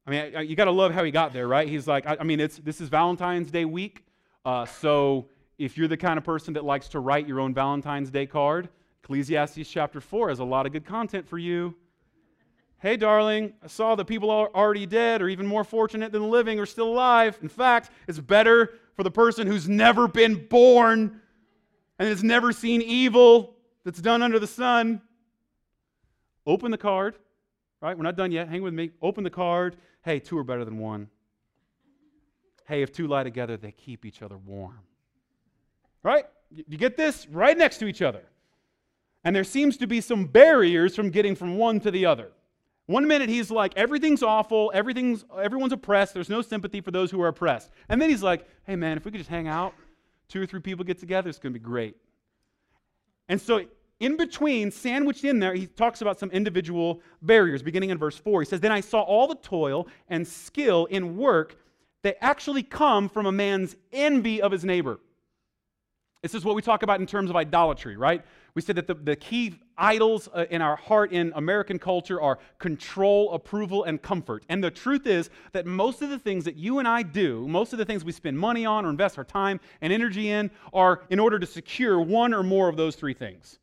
I 0.06 0.10
mean, 0.10 0.50
you 0.50 0.56
got 0.56 0.66
to 0.66 0.72
love 0.72 0.94
how 0.94 1.04
he 1.04 1.12
got 1.12 1.34
there, 1.34 1.48
right? 1.48 1.68
He's 1.68 1.86
like, 1.86 2.06
I, 2.08 2.24
mean, 2.24 2.40
it's, 2.40 2.58
this 2.58 2.80
is 2.80 2.88
Valentine's 2.88 3.52
Day 3.52 3.66
week. 3.66 4.06
Uh, 4.46 4.66
so 4.66 5.28
if 5.58 5.78
you're 5.78 5.88
the 5.88 5.98
kind 5.98 6.18
of 6.18 6.24
person 6.24 6.54
that 6.54 6.64
likes 6.64 6.88
to 6.90 7.00
write 7.00 7.28
your 7.28 7.40
own 7.40 7.54
Valentine's 7.54 8.12
Day 8.12 8.26
card, 8.26 8.70
Ecclesiastes 9.04 9.70
chapter 9.70 10.02
4 10.02 10.30
has 10.30 10.40
a 10.40 10.44
lot 10.44 10.66
of 10.66 10.72
good 10.72 10.86
content 10.86 11.28
for 11.28 11.38
you. 11.38 11.76
Hey, 12.80 12.96
darling, 12.96 13.54
I 13.64 13.68
saw 13.68 13.96
that 13.96 14.06
people 14.06 14.30
are 14.30 14.50
already 14.54 14.86
dead 14.86 15.22
or 15.22 15.30
even 15.30 15.48
more 15.48 15.64
fortunate 15.64 16.12
than 16.12 16.30
living 16.30 16.60
are 16.60 16.66
still 16.66 16.90
alive. 16.90 17.40
In 17.42 17.50
fact, 17.50 17.90
it's 18.08 18.20
better 18.20 18.76
for 18.96 19.04
the 19.04 19.10
person 19.10 19.48
who's 19.48 19.68
never 19.68 20.08
been 20.08 20.48
born 20.48 21.22
and 21.98 22.08
has 22.08 22.24
never 22.24 22.52
seen 22.52 22.82
evil 22.84 23.56
that's 23.84 24.02
done 24.02 24.22
under 24.22 24.38
the 24.38 24.46
sun 24.46 25.02
Open 26.48 26.72
the 26.72 26.78
card, 26.78 27.18
right? 27.82 27.96
We're 27.96 28.04
not 28.04 28.16
done 28.16 28.32
yet. 28.32 28.48
Hang 28.48 28.62
with 28.62 28.74
me. 28.74 28.92
Open 29.02 29.26
the 29.26 29.30
card. 29.30 29.76
Hey, 30.02 30.18
two 30.20 30.38
are 30.38 30.46
better 30.46 30.64
than 30.64 30.78
one. 30.78 31.10
Hey, 32.66 32.82
if 32.82 32.94
two 32.94 33.06
lie 33.06 33.24
together, 33.24 33.58
they 33.58 33.74
keep 33.74 34.06
each 34.06 34.22
other 34.22 34.38
warm. 34.38 34.80
Right? 36.04 36.26
You 36.50 36.78
get 36.78 36.98
this? 36.98 37.28
Right 37.30 37.58
next 37.58 37.78
to 37.80 37.88
each 37.88 38.02
other. 38.02 38.24
And 39.24 39.36
there 39.36 39.44
seems 39.44 39.78
to 39.78 39.88
be 39.88 40.00
some 40.00 40.26
barriers 40.26 40.96
from 40.96 41.10
getting 41.10 41.36
from 41.36 41.58
one 41.58 41.80
to 41.82 41.92
the 41.92 42.06
other. 42.06 42.32
One 42.86 43.06
minute 43.06 43.28
he's 43.28 43.52
like, 43.52 43.74
everything's 43.76 44.24
awful, 44.24 44.72
everything's 44.74 45.26
everyone's 45.38 45.74
oppressed, 45.74 46.14
there's 46.14 46.30
no 46.30 46.42
sympathy 46.42 46.80
for 46.80 46.92
those 46.92 47.12
who 47.12 47.22
are 47.22 47.28
oppressed. 47.28 47.70
And 47.90 48.02
then 48.02 48.10
he's 48.10 48.24
like, 48.24 48.48
hey 48.66 48.78
man, 48.78 48.96
if 48.96 49.04
we 49.04 49.12
could 49.12 49.18
just 49.18 49.30
hang 49.30 49.50
out, 49.50 49.74
two 50.30 50.42
or 50.42 50.46
three 50.46 50.62
people 50.62 50.86
get 50.86 50.98
together, 50.98 51.28
it's 51.28 51.40
gonna 51.40 51.52
be 51.52 51.60
great. 51.60 51.98
And 53.28 53.42
so 53.42 53.66
in 54.00 54.16
between, 54.16 54.72
sandwiched 54.72 55.24
in 55.24 55.40
there, 55.40 55.54
he 55.54 55.66
talks 55.66 56.02
about 56.02 56.20
some 56.20 56.30
individual 56.32 57.02
barriers, 57.22 57.64
beginning 57.64 57.90
in 57.90 57.98
verse 57.98 58.18
4. 58.18 58.42
He 58.42 58.46
says, 58.46 58.60
Then 58.60 58.72
I 58.72 58.80
saw 58.80 59.02
all 59.02 59.28
the 59.28 59.36
toil 59.36 59.88
and 60.08 60.28
skill 60.28 60.86
in 60.86 61.18
work 61.18 61.58
that 62.04 62.24
actually 62.24 62.62
come 62.62 63.10
from 63.10 63.26
a 63.26 63.32
man's 63.32 63.76
envy 63.92 64.42
of 64.42 64.52
his 64.52 64.64
neighbor. 64.64 65.00
This 66.28 66.34
is 66.34 66.44
what 66.44 66.58
we 66.58 66.62
talk 66.62 66.84
about 66.84 67.00
in 67.00 67.06
terms 67.06 67.30
of 67.30 67.38
idolatry, 67.38 67.96
right? 67.96 68.22
We 68.54 68.62
said 68.62 68.76
that 68.76 68.86
the, 68.86 68.96
the 68.96 69.16
key 69.16 69.56
idols 69.78 70.28
uh, 70.34 70.44
in 70.50 70.62
our 70.62 70.76
heart 70.76 71.14
in 71.14 71.32
American 71.36 71.80
culture 71.80 72.20
are 72.20 72.38
control, 72.60 73.32
approval, 73.32 73.86
and 73.86 74.02
comfort. 74.02 74.44
And 74.50 74.62
the 74.62 74.70
truth 74.70 75.08
is 75.08 75.30
that 75.54 75.66
most 75.66 76.02
of 76.02 76.10
the 76.10 76.20
things 76.20 76.44
that 76.44 76.58
you 76.58 76.80
and 76.80 76.88
I 76.88 77.02
do, 77.02 77.48
most 77.48 77.72
of 77.72 77.80
the 77.80 77.86
things 77.86 78.04
we 78.04 78.12
spend 78.12 78.38
money 78.38 78.66
on 78.66 78.86
or 78.86 78.90
invest 78.90 79.18
our 79.18 79.24
time 79.24 79.62
and 79.80 79.94
energy 79.94 80.30
in, 80.30 80.52
are 80.74 81.04
in 81.10 81.18
order 81.18 81.40
to 81.40 81.46
secure 81.46 82.02
one 82.02 82.34
or 82.34 82.44
more 82.44 82.68
of 82.68 82.76
those 82.76 82.98
three 82.98 83.14
things. 83.14 83.60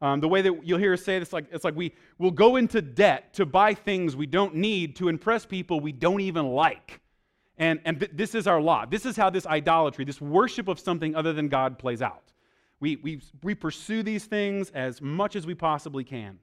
Um, 0.00 0.20
the 0.20 0.28
way 0.28 0.40
that 0.40 0.66
you'll 0.66 0.78
hear 0.78 0.94
us 0.94 1.02
say 1.02 1.18
this, 1.18 1.34
like 1.34 1.48
it's 1.52 1.64
like 1.64 1.76
we 1.76 1.92
will 2.16 2.30
go 2.30 2.56
into 2.56 2.80
debt 2.80 3.34
to 3.34 3.44
buy 3.44 3.74
things 3.74 4.16
we 4.16 4.24
don't 4.24 4.54
need 4.54 4.96
to 4.96 5.08
impress 5.08 5.44
people 5.44 5.80
we 5.80 5.92
don't 5.92 6.22
even 6.22 6.46
like. 6.46 7.02
And, 7.60 7.78
and 7.84 8.00
th- 8.00 8.12
this 8.14 8.34
is 8.34 8.46
our 8.46 8.60
lot. 8.60 8.90
This 8.90 9.04
is 9.04 9.16
how 9.16 9.28
this 9.28 9.46
idolatry, 9.46 10.06
this 10.06 10.20
worship 10.20 10.66
of 10.66 10.80
something 10.80 11.14
other 11.14 11.34
than 11.34 11.48
God 11.48 11.78
plays 11.78 12.00
out. 12.00 12.32
We, 12.80 12.96
we, 12.96 13.20
we 13.42 13.54
pursue 13.54 14.02
these 14.02 14.24
things 14.24 14.70
as 14.70 15.02
much 15.02 15.36
as 15.36 15.46
we 15.46 15.54
possibly 15.54 16.02
can. 16.02 16.38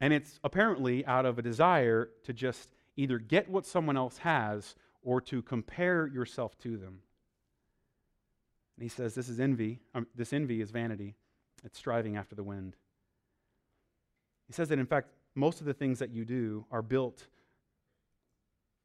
And 0.00 0.14
it's 0.14 0.40
apparently 0.42 1.04
out 1.04 1.26
of 1.26 1.38
a 1.38 1.42
desire 1.42 2.08
to 2.24 2.32
just 2.32 2.70
either 2.96 3.18
get 3.18 3.50
what 3.50 3.66
someone 3.66 3.98
else 3.98 4.16
has 4.18 4.74
or 5.02 5.20
to 5.20 5.42
compare 5.42 6.06
yourself 6.06 6.56
to 6.60 6.78
them. 6.78 7.00
And 8.76 8.82
he 8.82 8.88
says 8.88 9.14
this 9.14 9.28
is 9.28 9.40
envy. 9.40 9.78
Um, 9.94 10.06
this 10.16 10.32
envy 10.32 10.62
is 10.62 10.70
vanity. 10.70 11.14
It's 11.64 11.78
striving 11.78 12.16
after 12.16 12.34
the 12.34 12.42
wind. 12.42 12.76
He 14.46 14.54
says 14.54 14.70
that, 14.70 14.78
in 14.78 14.86
fact, 14.86 15.10
most 15.34 15.60
of 15.60 15.66
the 15.66 15.74
things 15.74 15.98
that 15.98 16.10
you 16.10 16.24
do 16.24 16.64
are 16.70 16.82
built 16.82 17.26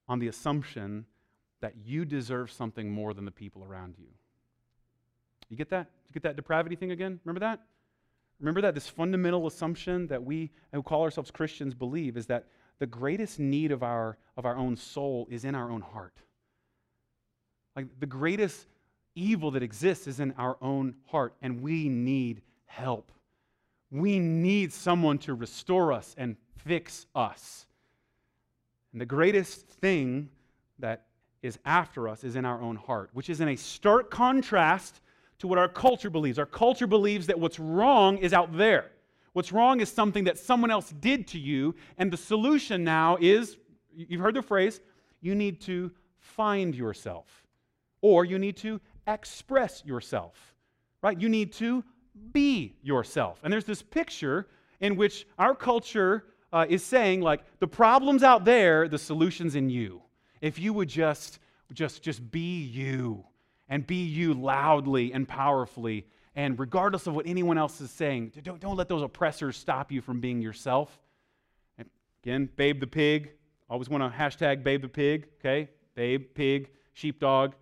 on 0.07 0.19
the 0.19 0.27
assumption 0.27 1.05
that 1.61 1.73
you 1.83 2.05
deserve 2.05 2.51
something 2.51 2.91
more 2.91 3.13
than 3.13 3.25
the 3.25 3.31
people 3.31 3.63
around 3.63 3.95
you. 3.97 4.07
You 5.49 5.57
get 5.57 5.69
that? 5.69 5.87
You 6.07 6.13
get 6.13 6.23
that 6.23 6.35
depravity 6.35 6.75
thing 6.75 6.91
again? 6.91 7.19
Remember 7.23 7.39
that? 7.39 7.61
Remember 8.39 8.61
that 8.61 8.75
this 8.75 8.87
fundamental 8.87 9.47
assumption 9.47 10.07
that 10.07 10.23
we 10.23 10.51
who 10.71 10.83
call 10.83 11.01
ourselves 11.01 11.31
Christians 11.31 11.73
believe 11.73 12.17
is 12.17 12.27
that 12.27 12.45
the 12.79 12.85
greatest 12.85 13.39
need 13.39 13.71
of 13.71 13.81
our 13.81 14.17
of 14.35 14.45
our 14.45 14.55
own 14.55 14.75
soul 14.75 15.27
is 15.31 15.43
in 15.43 15.55
our 15.55 15.71
own 15.71 15.81
heart. 15.81 16.13
Like 17.75 17.87
the 17.99 18.05
greatest 18.05 18.67
evil 19.15 19.51
that 19.51 19.63
exists 19.63 20.07
is 20.07 20.19
in 20.19 20.33
our 20.37 20.57
own 20.61 20.95
heart 21.05 21.33
and 21.41 21.61
we 21.61 21.89
need 21.89 22.41
help. 22.65 23.11
We 23.89 24.19
need 24.19 24.73
someone 24.73 25.17
to 25.19 25.33
restore 25.33 25.93
us 25.93 26.13
and 26.17 26.35
fix 26.57 27.07
us. 27.15 27.66
And 28.97 29.01
the 29.03 29.05
greatest 29.05 29.67
thing 29.67 30.27
that 30.79 31.05
is 31.43 31.59
after 31.65 32.09
us 32.09 32.23
is 32.23 32.35
in 32.35 32.45
our 32.45 32.59
own 32.59 32.75
heart, 32.75 33.11
which 33.13 33.29
is 33.29 33.41
in 33.41 33.49
a 33.49 33.55
stark 33.55 34.09
contrast 34.09 35.01
to 35.37 35.47
what 35.47 35.59
our 35.59 35.69
culture 35.69 36.09
believes. 36.09 36.39
Our 36.39 36.47
culture 36.47 36.87
believes 36.87 37.27
that 37.27 37.39
what's 37.39 37.59
wrong 37.59 38.17
is 38.17 38.33
out 38.33 38.57
there. 38.57 38.89
What's 39.33 39.51
wrong 39.51 39.81
is 39.81 39.91
something 39.91 40.23
that 40.23 40.39
someone 40.39 40.71
else 40.71 40.95
did 40.99 41.27
to 41.27 41.37
you, 41.37 41.75
and 41.99 42.11
the 42.11 42.17
solution 42.17 42.83
now 42.83 43.19
is 43.21 43.57
you've 43.95 44.19
heard 44.19 44.33
the 44.33 44.41
phrase 44.41 44.81
you 45.21 45.35
need 45.35 45.61
to 45.61 45.91
find 46.17 46.73
yourself, 46.73 47.27
or 48.01 48.25
you 48.25 48.39
need 48.39 48.57
to 48.57 48.81
express 49.05 49.85
yourself, 49.85 50.55
right? 51.03 51.21
You 51.21 51.29
need 51.29 51.53
to 51.53 51.83
be 52.33 52.73
yourself. 52.81 53.41
And 53.43 53.53
there's 53.53 53.63
this 53.63 53.83
picture 53.83 54.47
in 54.79 54.95
which 54.95 55.27
our 55.37 55.53
culture 55.53 56.23
uh, 56.57 56.65
is 56.67 56.83
saying, 56.83 57.21
like, 57.21 57.41
the 57.59 57.67
problem's 57.67 58.23
out 58.23 58.43
there, 58.43 58.87
the 58.87 58.97
solution's 58.97 59.53
in 59.53 59.69
you. 59.69 60.01
If 60.41 60.57
you 60.57 60.73
would 60.73 60.89
just, 60.89 61.37
just, 61.71 62.01
just 62.01 62.31
be 62.31 62.63
you 62.63 63.25
and 63.69 63.85
be 63.85 64.03
you 64.03 64.33
loudly 64.33 65.13
and 65.13 65.27
powerfully, 65.27 66.07
and 66.35 66.57
regardless 66.57 67.05
of 67.05 67.13
what 67.15 67.27
anyone 67.27 67.59
else 67.59 67.79
is 67.79 67.91
saying, 67.91 68.31
don't, 68.41 68.59
don't 68.59 68.75
let 68.75 68.89
those 68.89 69.03
oppressors 69.03 69.55
stop 69.55 69.91
you 69.91 70.01
from 70.01 70.19
being 70.19 70.41
yourself. 70.41 70.99
And 71.77 71.87
again, 72.23 72.49
Babe 72.55 72.79
the 72.79 72.87
pig. 72.87 73.33
Always 73.69 73.89
want 73.89 74.03
to 74.03 74.17
hashtag 74.17 74.63
Babe 74.63 74.81
the 74.81 74.87
pig, 74.87 75.27
okay? 75.39 75.69
Babe, 75.93 76.25
pig, 76.33 76.71
sheepdog. 76.93 77.53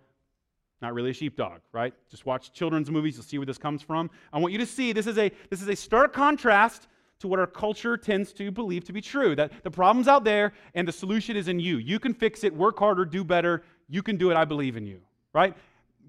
Not 0.80 0.94
really 0.94 1.10
a 1.10 1.14
sheepdog, 1.14 1.60
right? 1.72 1.92
Just 2.10 2.24
watch 2.24 2.52
children's 2.54 2.90
movies, 2.90 3.16
you'll 3.16 3.24
see 3.24 3.36
where 3.36 3.46
this 3.46 3.58
comes 3.58 3.82
from. 3.82 4.10
I 4.32 4.38
want 4.38 4.52
you 4.52 4.58
to 4.58 4.66
see 4.66 4.92
this 4.92 5.06
is 5.06 5.18
a, 5.18 5.30
this 5.50 5.60
is 5.60 5.68
a 5.68 5.76
stark 5.76 6.14
contrast 6.14 6.88
to 7.20 7.28
what 7.28 7.38
our 7.38 7.46
culture 7.46 7.96
tends 7.96 8.32
to 8.34 8.50
believe 8.50 8.84
to 8.84 8.92
be 8.92 9.00
true 9.00 9.34
that 9.36 9.52
the 9.62 9.70
problem's 9.70 10.08
out 10.08 10.24
there 10.24 10.52
and 10.74 10.86
the 10.86 10.92
solution 10.92 11.36
is 11.36 11.48
in 11.48 11.58
you. 11.58 11.78
You 11.78 11.98
can 11.98 12.12
fix 12.12 12.44
it, 12.44 12.54
work 12.54 12.78
harder, 12.78 13.04
do 13.04 13.24
better. 13.24 13.62
You 13.88 14.02
can 14.02 14.16
do 14.16 14.30
it. 14.30 14.36
I 14.36 14.44
believe 14.44 14.76
in 14.76 14.86
you, 14.86 15.00
right? 15.32 15.54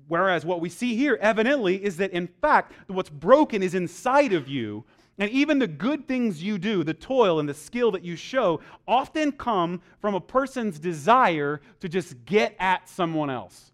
Whereas 0.07 0.45
what 0.45 0.61
we 0.61 0.69
see 0.69 0.95
here 0.95 1.17
evidently 1.21 1.83
is 1.83 1.97
that 1.97 2.11
in 2.11 2.27
fact, 2.27 2.73
what's 2.87 3.09
broken 3.09 3.61
is 3.61 3.75
inside 3.75 4.33
of 4.33 4.47
you. 4.47 4.85
And 5.19 5.31
even 5.31 5.57
the 5.57 5.67
good 5.67 6.07
things 6.07 6.43
you 6.43 6.57
do, 6.57 6.83
the 6.83 6.93
toil 6.93 7.39
and 7.39 7.49
the 7.49 7.53
skill 7.53 7.91
that 7.91 8.03
you 8.03 8.15
show, 8.15 8.61
often 8.87 9.31
come 9.31 9.81
from 9.99 10.13
a 10.13 10.21
person's 10.21 10.77
desire 10.77 11.59
to 11.79 11.89
just 11.89 12.23
get 12.25 12.55
at 12.59 12.87
someone 12.87 13.29
else. 13.29 13.71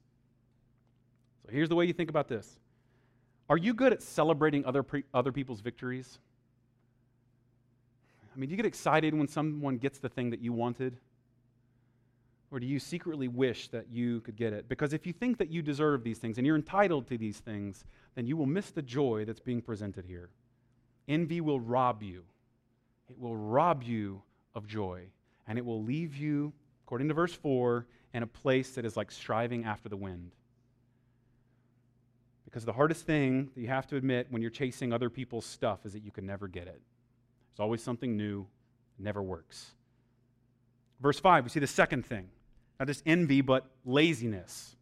So 1.46 1.52
here's 1.52 1.68
the 1.68 1.76
way 1.76 1.86
you 1.86 1.94
think 1.94 2.10
about 2.10 2.30
this 2.30 2.58
Are 3.50 3.58
you 3.58 3.74
good 3.74 3.92
at 3.92 4.02
celebrating 4.02 4.66
other, 4.66 4.84
pre- 4.84 5.04
other 5.14 5.32
people's 5.32 5.60
victories? 5.60 6.20
I 8.34 8.40
mean, 8.40 8.50
do 8.50 8.54
you 8.54 8.58
get 8.58 8.66
excited 8.66 9.14
when 9.14 9.28
someone 9.28 9.78
gets 9.78 10.00
the 10.00 10.10
thing 10.10 10.32
that 10.32 10.40
you 10.42 10.54
wanted? 10.54 10.98
Or 12.52 12.60
do 12.60 12.68
you 12.68 12.80
secretly 12.80 13.28
wish 13.28 13.68
that 13.70 13.90
you 13.92 14.22
could 14.22 14.36
get 14.36 14.54
it? 14.54 14.70
Because 14.70 14.94
if 14.94 15.08
you 15.08 15.14
think 15.14 15.38
that 15.40 15.50
you 15.50 15.62
deserve 15.62 16.04
these 16.04 16.20
things 16.20 16.38
and 16.38 16.46
you're 16.46 16.56
entitled 16.56 17.08
to 17.08 17.18
these 17.18 17.40
things, 17.40 17.84
then 18.16 18.28
you 18.28 18.38
will 18.38 18.46
miss 18.46 18.70
the 18.72 18.82
joy 18.82 19.26
that's 19.26 19.40
being 19.40 19.62
presented 19.62 20.06
here. 20.06 20.30
Envy 21.08 21.42
will 21.42 21.60
rob 21.60 22.04
you. 22.04 22.24
It 23.10 23.20
will 23.20 23.36
rob 23.36 23.84
you 23.84 24.22
of 24.56 24.68
joy. 24.68 25.08
And 25.48 25.58
it 25.58 25.66
will 25.66 25.84
leave 25.84 26.16
you, 26.16 26.54
according 26.86 27.08
to 27.08 27.14
verse 27.14 27.34
4, 27.34 27.88
in 28.14 28.24
a 28.24 28.28
place 28.28 28.76
that 28.76 28.86
is 28.86 28.96
like 28.96 29.12
striving 29.12 29.66
after 29.66 29.90
the 29.90 29.98
wind. 29.98 30.32
Because 32.46 32.66
the 32.66 32.74
hardest 32.74 33.06
thing 33.06 33.50
that 33.56 33.62
you 33.62 33.68
have 33.68 33.88
to 33.88 33.96
admit 33.96 34.28
when 34.30 34.42
you're 34.42 34.52
chasing 34.52 34.94
other 34.94 35.10
people's 35.10 35.46
stuff 35.46 35.86
is 35.86 35.94
that 35.94 36.04
you 36.04 36.12
can 36.12 36.26
never 36.26 36.48
get 36.48 36.68
it. 36.68 36.82
There's 37.54 37.64
always 37.64 37.84
something 37.84 38.18
new, 38.18 38.48
never 38.98 39.22
works. 39.22 39.72
Verse 41.00 41.20
5, 41.20 41.44
we 41.44 41.50
see 41.50 41.60
the 41.60 41.68
second 41.68 42.06
thing. 42.06 42.30
Not 42.80 42.88
just 42.88 43.04
envy, 43.06 43.42
but 43.42 43.70
laziness. 43.86 44.76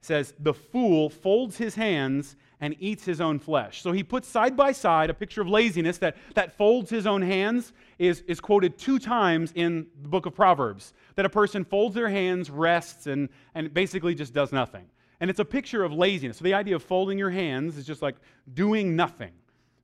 It 0.00 0.06
says, 0.06 0.32
The 0.38 0.54
fool 0.54 1.10
folds 1.10 1.58
his 1.58 1.74
hands 1.74 2.36
and 2.60 2.74
eats 2.78 3.04
his 3.04 3.20
own 3.20 3.38
flesh. 3.38 3.82
So 3.82 3.92
he 3.92 4.02
puts 4.02 4.28
side 4.28 4.56
by 4.56 4.72
side 4.72 5.10
a 5.10 5.14
picture 5.14 5.42
of 5.42 5.48
laziness 5.48 5.98
that, 5.98 6.16
that 6.34 6.56
folds 6.56 6.88
his 6.88 7.06
own 7.06 7.20
hands, 7.20 7.72
is, 7.98 8.22
is 8.26 8.40
quoted 8.40 8.78
two 8.78 8.98
times 8.98 9.52
in 9.54 9.86
the 10.02 10.08
book 10.08 10.24
of 10.24 10.34
Proverbs. 10.34 10.94
That 11.16 11.26
a 11.26 11.30
person 11.30 11.64
folds 11.64 11.94
their 11.94 12.08
hands, 12.08 12.48
rests, 12.48 13.06
and, 13.06 13.28
and 13.54 13.72
basically 13.74 14.14
just 14.14 14.32
does 14.32 14.52
nothing. 14.52 14.86
And 15.20 15.28
it's 15.28 15.40
a 15.40 15.44
picture 15.44 15.84
of 15.84 15.92
laziness. 15.92 16.38
So 16.38 16.44
the 16.44 16.54
idea 16.54 16.76
of 16.76 16.82
folding 16.82 17.18
your 17.18 17.30
hands 17.30 17.76
is 17.76 17.86
just 17.86 18.00
like 18.00 18.16
doing 18.54 18.96
nothing. 18.96 19.32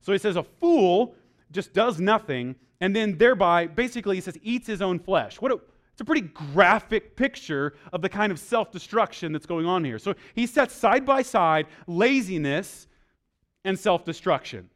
So 0.01 0.11
he 0.11 0.17
says, 0.17 0.35
A 0.35 0.43
fool 0.43 1.15
just 1.51 1.73
does 1.73 1.99
nothing, 1.99 2.55
and 2.81 2.95
then 2.95 3.17
thereby, 3.17 3.67
basically, 3.67 4.15
he 4.15 4.21
says, 4.21 4.37
eats 4.41 4.67
his 4.67 4.81
own 4.81 4.99
flesh. 4.99 5.41
What 5.41 5.51
a, 5.51 5.59
it's 5.91 6.01
a 6.01 6.05
pretty 6.05 6.27
graphic 6.53 7.15
picture 7.15 7.73
of 7.91 8.01
the 8.01 8.09
kind 8.09 8.31
of 8.31 8.39
self 8.39 8.71
destruction 8.71 9.31
that's 9.31 9.45
going 9.45 9.65
on 9.65 9.83
here. 9.83 9.97
So 9.97 10.13
he 10.35 10.45
sets 10.45 10.75
side 10.75 11.05
by 11.05 11.21
side 11.21 11.67
laziness 11.87 12.87
and 13.65 13.77
self 13.79 14.05
destruction. 14.05 14.69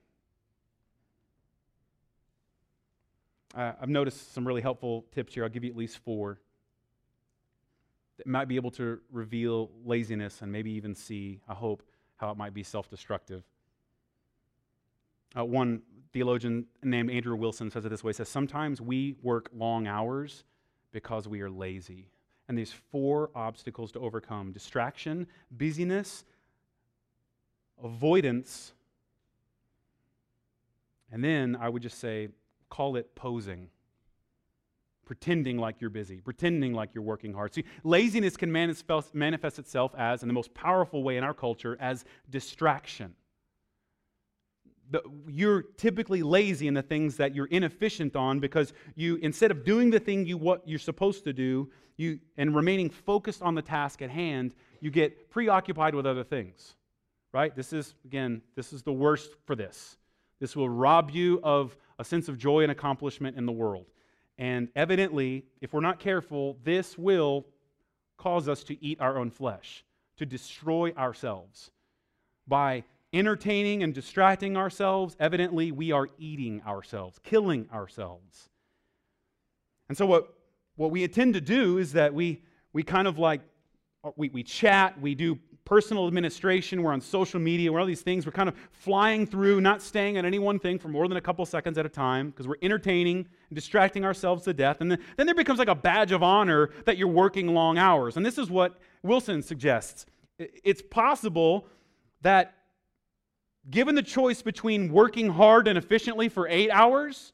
Uh, 3.53 3.73
I've 3.81 3.89
noticed 3.89 4.33
some 4.33 4.47
really 4.47 4.61
helpful 4.61 5.05
tips 5.13 5.33
here. 5.33 5.43
I'll 5.43 5.49
give 5.49 5.63
you 5.63 5.69
at 5.69 5.77
least 5.77 5.97
four 5.99 6.39
that 8.17 8.25
might 8.25 8.47
be 8.47 8.55
able 8.55 8.71
to 8.71 8.99
reveal 9.11 9.71
laziness 9.85 10.41
and 10.41 10.51
maybe 10.51 10.71
even 10.71 10.93
see, 10.93 11.41
I 11.47 11.53
hope, 11.53 11.83
how 12.17 12.29
it 12.31 12.37
might 12.37 12.53
be 12.53 12.63
self 12.63 12.89
destructive. 12.89 13.43
Uh, 15.37 15.45
one 15.45 15.81
theologian 16.13 16.65
named 16.83 17.09
Andrew 17.09 17.35
Wilson 17.35 17.71
says 17.71 17.85
it 17.85 17.89
this 17.89 18.03
way: 18.03 18.13
says 18.13 18.29
sometimes 18.29 18.81
we 18.81 19.15
work 19.21 19.49
long 19.53 19.87
hours 19.87 20.43
because 20.91 21.27
we 21.27 21.41
are 21.41 21.49
lazy. 21.49 22.09
And 22.47 22.57
these 22.57 22.73
four 22.91 23.29
obstacles 23.33 23.91
to 23.93 23.99
overcome: 23.99 24.51
distraction, 24.51 25.27
busyness, 25.51 26.25
avoidance, 27.83 28.73
and 31.11 31.23
then 31.23 31.57
I 31.59 31.69
would 31.69 31.81
just 31.81 31.99
say, 31.99 32.29
call 32.69 32.95
it 32.95 33.15
posing. 33.15 33.69
Pretending 35.03 35.57
like 35.57 35.81
you're 35.81 35.89
busy, 35.89 36.21
pretending 36.21 36.73
like 36.73 36.91
you're 36.93 37.03
working 37.03 37.33
hard. 37.33 37.53
See, 37.53 37.65
laziness 37.83 38.37
can 38.37 38.49
manifest 38.49 39.59
itself 39.59 39.93
as, 39.97 40.21
in 40.21 40.29
the 40.29 40.33
most 40.33 40.53
powerful 40.53 41.03
way 41.03 41.17
in 41.17 41.23
our 41.25 41.33
culture, 41.33 41.75
as 41.81 42.05
distraction 42.29 43.13
the, 44.91 45.01
you're 45.27 45.63
typically 45.63 46.21
lazy 46.21 46.67
in 46.67 46.73
the 46.73 46.81
things 46.81 47.17
that 47.17 47.33
you're 47.33 47.47
inefficient 47.47 48.15
on 48.15 48.39
because 48.39 48.73
you 48.95 49.15
instead 49.17 49.49
of 49.49 49.65
doing 49.65 49.89
the 49.89 49.99
thing 49.99 50.25
you 50.25 50.37
what 50.37 50.67
you're 50.67 50.79
supposed 50.79 51.23
to 51.23 51.33
do 51.33 51.69
you 51.97 52.19
and 52.37 52.55
remaining 52.55 52.89
focused 52.89 53.41
on 53.41 53.55
the 53.55 53.61
task 53.61 54.01
at 54.01 54.09
hand 54.09 54.53
you 54.81 54.91
get 54.91 55.29
preoccupied 55.29 55.95
with 55.95 56.05
other 56.05 56.23
things 56.23 56.75
right? 57.33 57.55
This 57.55 57.73
is 57.73 57.95
again 58.05 58.41
this 58.55 58.73
is 58.73 58.83
the 58.83 58.93
worst 58.93 59.31
for 59.45 59.55
this. 59.55 59.97
This 60.39 60.55
will 60.55 60.69
rob 60.69 61.11
you 61.11 61.39
of 61.43 61.77
a 61.99 62.03
sense 62.03 62.27
of 62.27 62.37
joy 62.37 62.63
and 62.63 62.71
accomplishment 62.71 63.37
in 63.37 63.45
the 63.45 63.51
world. 63.51 63.85
And 64.37 64.69
evidently 64.75 65.45
if 65.61 65.73
we're 65.73 65.81
not 65.81 65.99
careful 65.99 66.57
this 66.63 66.97
will 66.97 67.45
cause 68.17 68.47
us 68.47 68.63
to 68.65 68.83
eat 68.83 68.99
our 68.99 69.17
own 69.17 69.31
flesh 69.31 69.83
to 70.17 70.25
destroy 70.25 70.91
ourselves 70.97 71.71
by 72.47 72.83
entertaining 73.13 73.83
and 73.83 73.93
distracting 73.93 74.55
ourselves, 74.55 75.15
evidently 75.19 75.71
we 75.71 75.91
are 75.91 76.07
eating 76.17 76.61
ourselves, 76.65 77.19
killing 77.23 77.67
ourselves. 77.73 78.49
And 79.89 79.97
so, 79.97 80.05
what, 80.05 80.33
what 80.75 80.91
we 80.91 81.03
intend 81.03 81.33
to 81.33 81.41
do 81.41 81.77
is 81.77 81.93
that 81.93 82.13
we, 82.13 82.43
we 82.73 82.83
kind 82.83 83.07
of 83.07 83.19
like, 83.19 83.41
we, 84.15 84.29
we 84.29 84.43
chat, 84.43 84.99
we 84.99 85.15
do 85.15 85.37
personal 85.65 86.07
administration, 86.07 86.81
we're 86.83 86.91
on 86.91 87.01
social 87.01 87.39
media, 87.39 87.71
we're 87.71 87.79
all 87.79 87.85
these 87.85 88.01
things. 88.01 88.25
We're 88.25 88.31
kind 88.31 88.49
of 88.49 88.55
flying 88.71 89.25
through, 89.25 89.61
not 89.61 89.81
staying 89.81 90.17
at 90.17 90.25
any 90.25 90.39
one 90.39 90.59
thing 90.59 90.79
for 90.79 90.87
more 90.87 91.07
than 91.07 91.17
a 91.17 91.21
couple 91.21 91.45
seconds 91.45 91.77
at 91.77 91.85
a 91.85 91.89
time 91.89 92.29
because 92.29 92.47
we're 92.47 92.55
entertaining 92.61 93.27
and 93.49 93.55
distracting 93.55 94.03
ourselves 94.03 94.43
to 94.45 94.53
death. 94.53 94.81
And 94.81 94.91
then, 94.91 94.99
then 95.17 95.27
there 95.27 95.35
becomes 95.35 95.59
like 95.59 95.67
a 95.67 95.75
badge 95.75 96.11
of 96.11 96.23
honor 96.23 96.71
that 96.85 96.97
you're 96.97 97.07
working 97.07 97.53
long 97.53 97.77
hours. 97.77 98.17
And 98.17 98.25
this 98.25 98.37
is 98.37 98.49
what 98.49 98.79
Wilson 99.03 99.41
suggests. 99.41 100.05
It's 100.37 100.81
possible 100.81 101.67
that 102.21 102.55
given 103.69 103.95
the 103.95 104.03
choice 104.03 104.41
between 104.41 104.91
working 104.91 105.29
hard 105.29 105.67
and 105.67 105.77
efficiently 105.77 106.29
for 106.29 106.47
eight 106.47 106.71
hours 106.71 107.33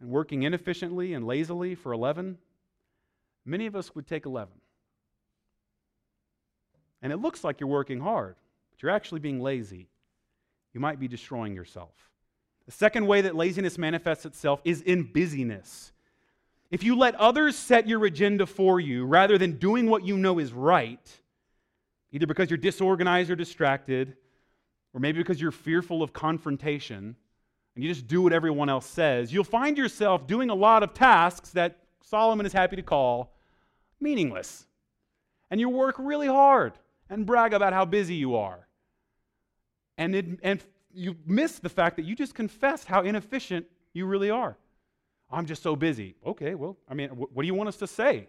and 0.00 0.10
working 0.10 0.42
inefficiently 0.42 1.14
and 1.14 1.26
lazily 1.26 1.74
for 1.74 1.92
11, 1.92 2.38
many 3.44 3.66
of 3.66 3.74
us 3.74 3.94
would 3.94 4.06
take 4.06 4.26
11. 4.26 4.52
And 7.00 7.12
it 7.12 7.16
looks 7.16 7.42
like 7.42 7.60
you're 7.60 7.68
working 7.68 8.00
hard, 8.00 8.36
but 8.70 8.82
you're 8.82 8.92
actually 8.92 9.20
being 9.20 9.40
lazy. 9.40 9.88
You 10.72 10.80
might 10.80 11.00
be 11.00 11.08
destroying 11.08 11.54
yourself. 11.54 11.92
The 12.66 12.72
second 12.72 13.06
way 13.06 13.22
that 13.22 13.34
laziness 13.34 13.76
manifests 13.76 14.24
itself 14.24 14.60
is 14.64 14.82
in 14.82 15.02
busyness. 15.12 15.92
If 16.70 16.82
you 16.82 16.96
let 16.96 17.14
others 17.16 17.56
set 17.56 17.88
your 17.88 18.04
agenda 18.04 18.46
for 18.46 18.80
you 18.80 19.04
rather 19.04 19.36
than 19.36 19.58
doing 19.58 19.90
what 19.90 20.04
you 20.04 20.16
know 20.16 20.38
is 20.38 20.52
right, 20.52 21.20
either 22.12 22.26
because 22.26 22.50
you're 22.50 22.56
disorganized 22.56 23.30
or 23.30 23.36
distracted, 23.36 24.16
or 24.94 25.00
maybe 25.00 25.18
because 25.18 25.40
you're 25.40 25.50
fearful 25.50 26.02
of 26.02 26.12
confrontation 26.12 27.16
and 27.74 27.84
you 27.84 27.90
just 27.90 28.06
do 28.06 28.22
what 28.22 28.32
everyone 28.32 28.68
else 28.68 28.86
says, 28.86 29.32
you'll 29.32 29.44
find 29.44 29.78
yourself 29.78 30.26
doing 30.26 30.50
a 30.50 30.54
lot 30.54 30.82
of 30.82 30.92
tasks 30.92 31.50
that 31.50 31.78
Solomon 32.02 32.44
is 32.44 32.52
happy 32.52 32.76
to 32.76 32.82
call 32.82 33.34
meaningless. 34.00 34.66
And 35.50 35.60
you 35.60 35.68
work 35.68 35.96
really 35.98 36.26
hard 36.26 36.74
and 37.08 37.24
brag 37.24 37.54
about 37.54 37.72
how 37.72 37.84
busy 37.84 38.14
you 38.14 38.36
are. 38.36 38.66
And, 39.96 40.14
it, 40.14 40.26
and 40.42 40.62
you 40.92 41.16
miss 41.26 41.58
the 41.58 41.68
fact 41.68 41.96
that 41.96 42.04
you 42.04 42.14
just 42.14 42.34
confessed 42.34 42.86
how 42.86 43.02
inefficient 43.02 43.66
you 43.92 44.06
really 44.06 44.30
are. 44.30 44.56
I'm 45.30 45.46
just 45.46 45.62
so 45.62 45.76
busy. 45.76 46.14
Okay, 46.26 46.54
well, 46.54 46.76
I 46.88 46.94
mean, 46.94 47.08
what 47.10 47.42
do 47.42 47.46
you 47.46 47.54
want 47.54 47.68
us 47.68 47.76
to 47.78 47.86
say? 47.86 48.28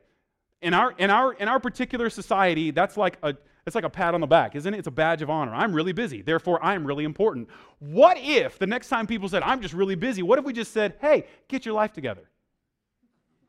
In 0.62 0.74
our, 0.74 0.94
in 0.98 1.10
our, 1.10 1.34
in 1.34 1.50
our 1.50 1.60
particular 1.60 2.10
society, 2.10 2.72
that's 2.72 2.96
like 2.96 3.18
a, 3.24 3.36
it's 3.66 3.76
like 3.76 3.86
a 3.86 3.90
pat 3.90 4.14
on 4.14 4.22
the 4.22 4.28
back, 4.28 4.56
isn't 4.56 4.74
it? 4.74 4.78
It's 4.78 4.88
a 4.88 4.92
badge 4.92 5.22
of 5.22 5.30
honor. 5.30 5.54
I'm 5.54 5.74
really 5.74 5.94
busy, 5.94 6.22
therefore 6.22 6.64
I'm 6.64 6.86
really 6.86 7.06
important. 7.06 7.50
What 7.80 8.18
if 8.20 8.60
the 8.60 8.68
next 8.68 8.90
time 8.90 9.08
people 9.08 9.30
said, 9.30 9.44
I'm 9.44 9.62
just 9.62 9.74
really 9.74 9.96
busy, 9.96 10.22
what 10.22 10.40
if 10.40 10.46
we 10.46 10.54
just 10.54 10.74
said, 10.74 10.96
hey, 11.00 11.26
get 11.48 11.66
your 11.66 11.74
life 11.74 11.94
together? 11.94 12.30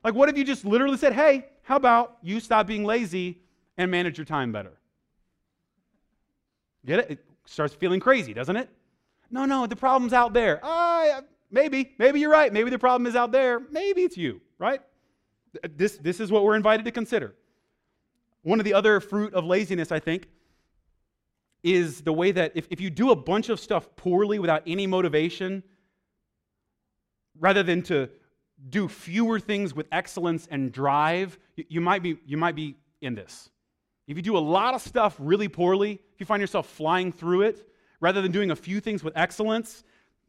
Like, 0.04 0.14
what 0.14 0.28
if 0.28 0.36
you 0.36 0.44
just 0.44 0.64
literally 0.64 0.98
said, 0.98 1.14
hey, 1.14 1.46
how 1.62 1.76
about 1.76 2.18
you 2.22 2.38
stop 2.38 2.66
being 2.66 2.84
lazy 2.84 3.40
and 3.78 3.90
manage 3.90 4.18
your 4.18 4.26
time 4.26 4.52
better? 4.52 4.72
Get 6.84 6.98
it? 7.00 7.10
It 7.12 7.24
starts 7.46 7.74
feeling 7.74 8.00
crazy, 8.00 8.34
doesn't 8.34 8.56
it? 8.56 8.68
No, 9.30 9.46
no, 9.46 9.66
the 9.66 9.74
problem's 9.76 10.12
out 10.12 10.34
there. 10.34 10.60
Uh, 10.62 11.22
maybe, 11.50 11.94
maybe 11.98 12.20
you're 12.20 12.30
right. 12.30 12.52
Maybe 12.52 12.70
the 12.70 12.78
problem 12.78 13.06
is 13.06 13.16
out 13.16 13.32
there. 13.32 13.60
Maybe 13.70 14.02
it's 14.02 14.16
you, 14.16 14.42
right? 14.58 14.80
This, 15.76 15.96
this 15.96 16.20
is 16.20 16.30
what 16.30 16.44
we're 16.44 16.56
invited 16.56 16.84
to 16.84 16.90
consider. 16.90 17.34
One 18.44 18.60
of 18.60 18.64
the 18.64 18.74
other 18.74 19.00
fruit 19.00 19.34
of 19.34 19.44
laziness, 19.44 19.90
I 19.90 19.98
think, 19.98 20.28
is 21.62 22.02
the 22.02 22.12
way 22.12 22.30
that 22.30 22.52
if, 22.54 22.68
if 22.70 22.80
you 22.80 22.90
do 22.90 23.10
a 23.10 23.16
bunch 23.16 23.48
of 23.48 23.58
stuff 23.58 23.96
poorly 23.96 24.38
without 24.38 24.62
any 24.66 24.86
motivation, 24.86 25.62
rather 27.40 27.62
than 27.62 27.82
to 27.82 28.10
do 28.68 28.86
fewer 28.86 29.40
things 29.40 29.74
with 29.74 29.86
excellence 29.90 30.46
and 30.50 30.70
drive, 30.70 31.38
you, 31.56 31.64
you, 31.68 31.80
might 31.80 32.02
be, 32.02 32.18
you 32.26 32.36
might 32.36 32.54
be 32.54 32.76
in 33.00 33.14
this. 33.14 33.48
If 34.06 34.18
you 34.18 34.22
do 34.22 34.36
a 34.36 34.38
lot 34.38 34.74
of 34.74 34.82
stuff 34.82 35.16
really 35.18 35.48
poorly, 35.48 35.92
if 35.92 36.20
you 36.20 36.26
find 36.26 36.40
yourself 36.40 36.68
flying 36.68 37.12
through 37.12 37.42
it, 37.42 37.66
rather 38.00 38.20
than 38.20 38.30
doing 38.30 38.50
a 38.50 38.56
few 38.56 38.78
things 38.78 39.02
with 39.02 39.16
excellence, 39.16 39.84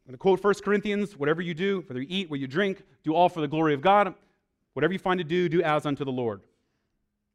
I'm 0.06 0.12
going 0.12 0.14
to 0.14 0.18
quote 0.18 0.42
1 0.42 0.54
Corinthians 0.64 1.18
whatever 1.18 1.42
you 1.42 1.52
do, 1.52 1.84
whether 1.86 2.00
you 2.00 2.06
eat, 2.08 2.30
whether 2.30 2.40
you 2.40 2.46
drink, 2.46 2.82
do 3.04 3.14
all 3.14 3.28
for 3.28 3.42
the 3.42 3.48
glory 3.48 3.74
of 3.74 3.82
God. 3.82 4.14
Whatever 4.72 4.92
you 4.92 4.98
find 4.98 5.18
to 5.18 5.24
do, 5.24 5.48
do 5.48 5.62
as 5.62 5.84
unto 5.84 6.04
the 6.04 6.12
Lord. 6.12 6.42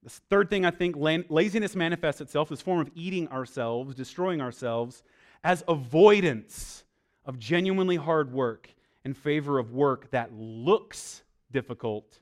The 0.03 0.09
third 0.09 0.49
thing 0.49 0.65
I 0.65 0.71
think 0.71 0.95
laziness 0.97 1.75
manifests 1.75 2.21
itself 2.21 2.51
as 2.51 2.61
form 2.61 2.79
of 2.79 2.89
eating 2.95 3.27
ourselves, 3.27 3.93
destroying 3.93 4.41
ourselves, 4.41 5.03
as 5.43 5.63
avoidance 5.67 6.83
of 7.25 7.37
genuinely 7.37 7.97
hard 7.97 8.33
work 8.33 8.73
in 9.05 9.13
favor 9.13 9.59
of 9.59 9.73
work 9.73 10.09
that 10.11 10.33
looks 10.33 11.21
difficult 11.51 12.19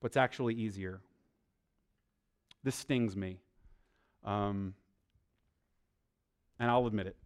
but's 0.00 0.16
actually 0.18 0.54
easier. 0.54 1.00
This 2.62 2.74
stings 2.74 3.16
me. 3.16 3.38
Um, 4.22 4.74
and 6.58 6.70
I'll 6.70 6.86
admit 6.86 7.06
it. 7.06 7.16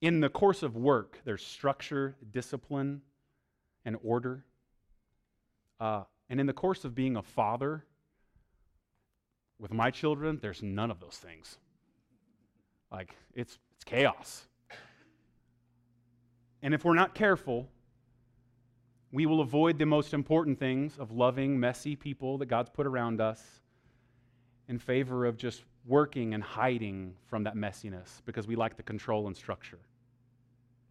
In 0.00 0.20
the 0.20 0.28
course 0.28 0.62
of 0.62 0.76
work, 0.76 1.20
there's 1.24 1.44
structure, 1.44 2.16
discipline, 2.32 3.02
and 3.84 3.96
order. 4.02 4.44
Uh, 5.78 6.04
and 6.30 6.38
in 6.38 6.46
the 6.46 6.52
course 6.52 6.84
of 6.84 6.94
being 6.94 7.16
a 7.16 7.22
father 7.22 7.84
with 9.58 9.72
my 9.72 9.90
children, 9.90 10.38
there's 10.40 10.62
none 10.62 10.90
of 10.90 11.00
those 11.00 11.16
things. 11.16 11.58
Like, 12.90 13.16
it's, 13.34 13.58
it's 13.74 13.84
chaos. 13.84 14.44
And 16.62 16.72
if 16.72 16.84
we're 16.84 16.94
not 16.94 17.14
careful, 17.14 17.68
we 19.12 19.26
will 19.26 19.40
avoid 19.40 19.78
the 19.78 19.86
most 19.86 20.14
important 20.14 20.58
things 20.58 20.96
of 20.98 21.10
loving 21.10 21.58
messy 21.58 21.96
people 21.96 22.38
that 22.38 22.46
God's 22.46 22.70
put 22.70 22.86
around 22.86 23.20
us 23.20 23.42
in 24.68 24.78
favor 24.78 25.26
of 25.26 25.36
just 25.36 25.64
working 25.84 26.34
and 26.34 26.42
hiding 26.42 27.14
from 27.26 27.42
that 27.42 27.56
messiness 27.56 28.22
because 28.24 28.46
we 28.46 28.54
like 28.54 28.76
the 28.76 28.82
control 28.84 29.26
and 29.26 29.36
structure. 29.36 29.80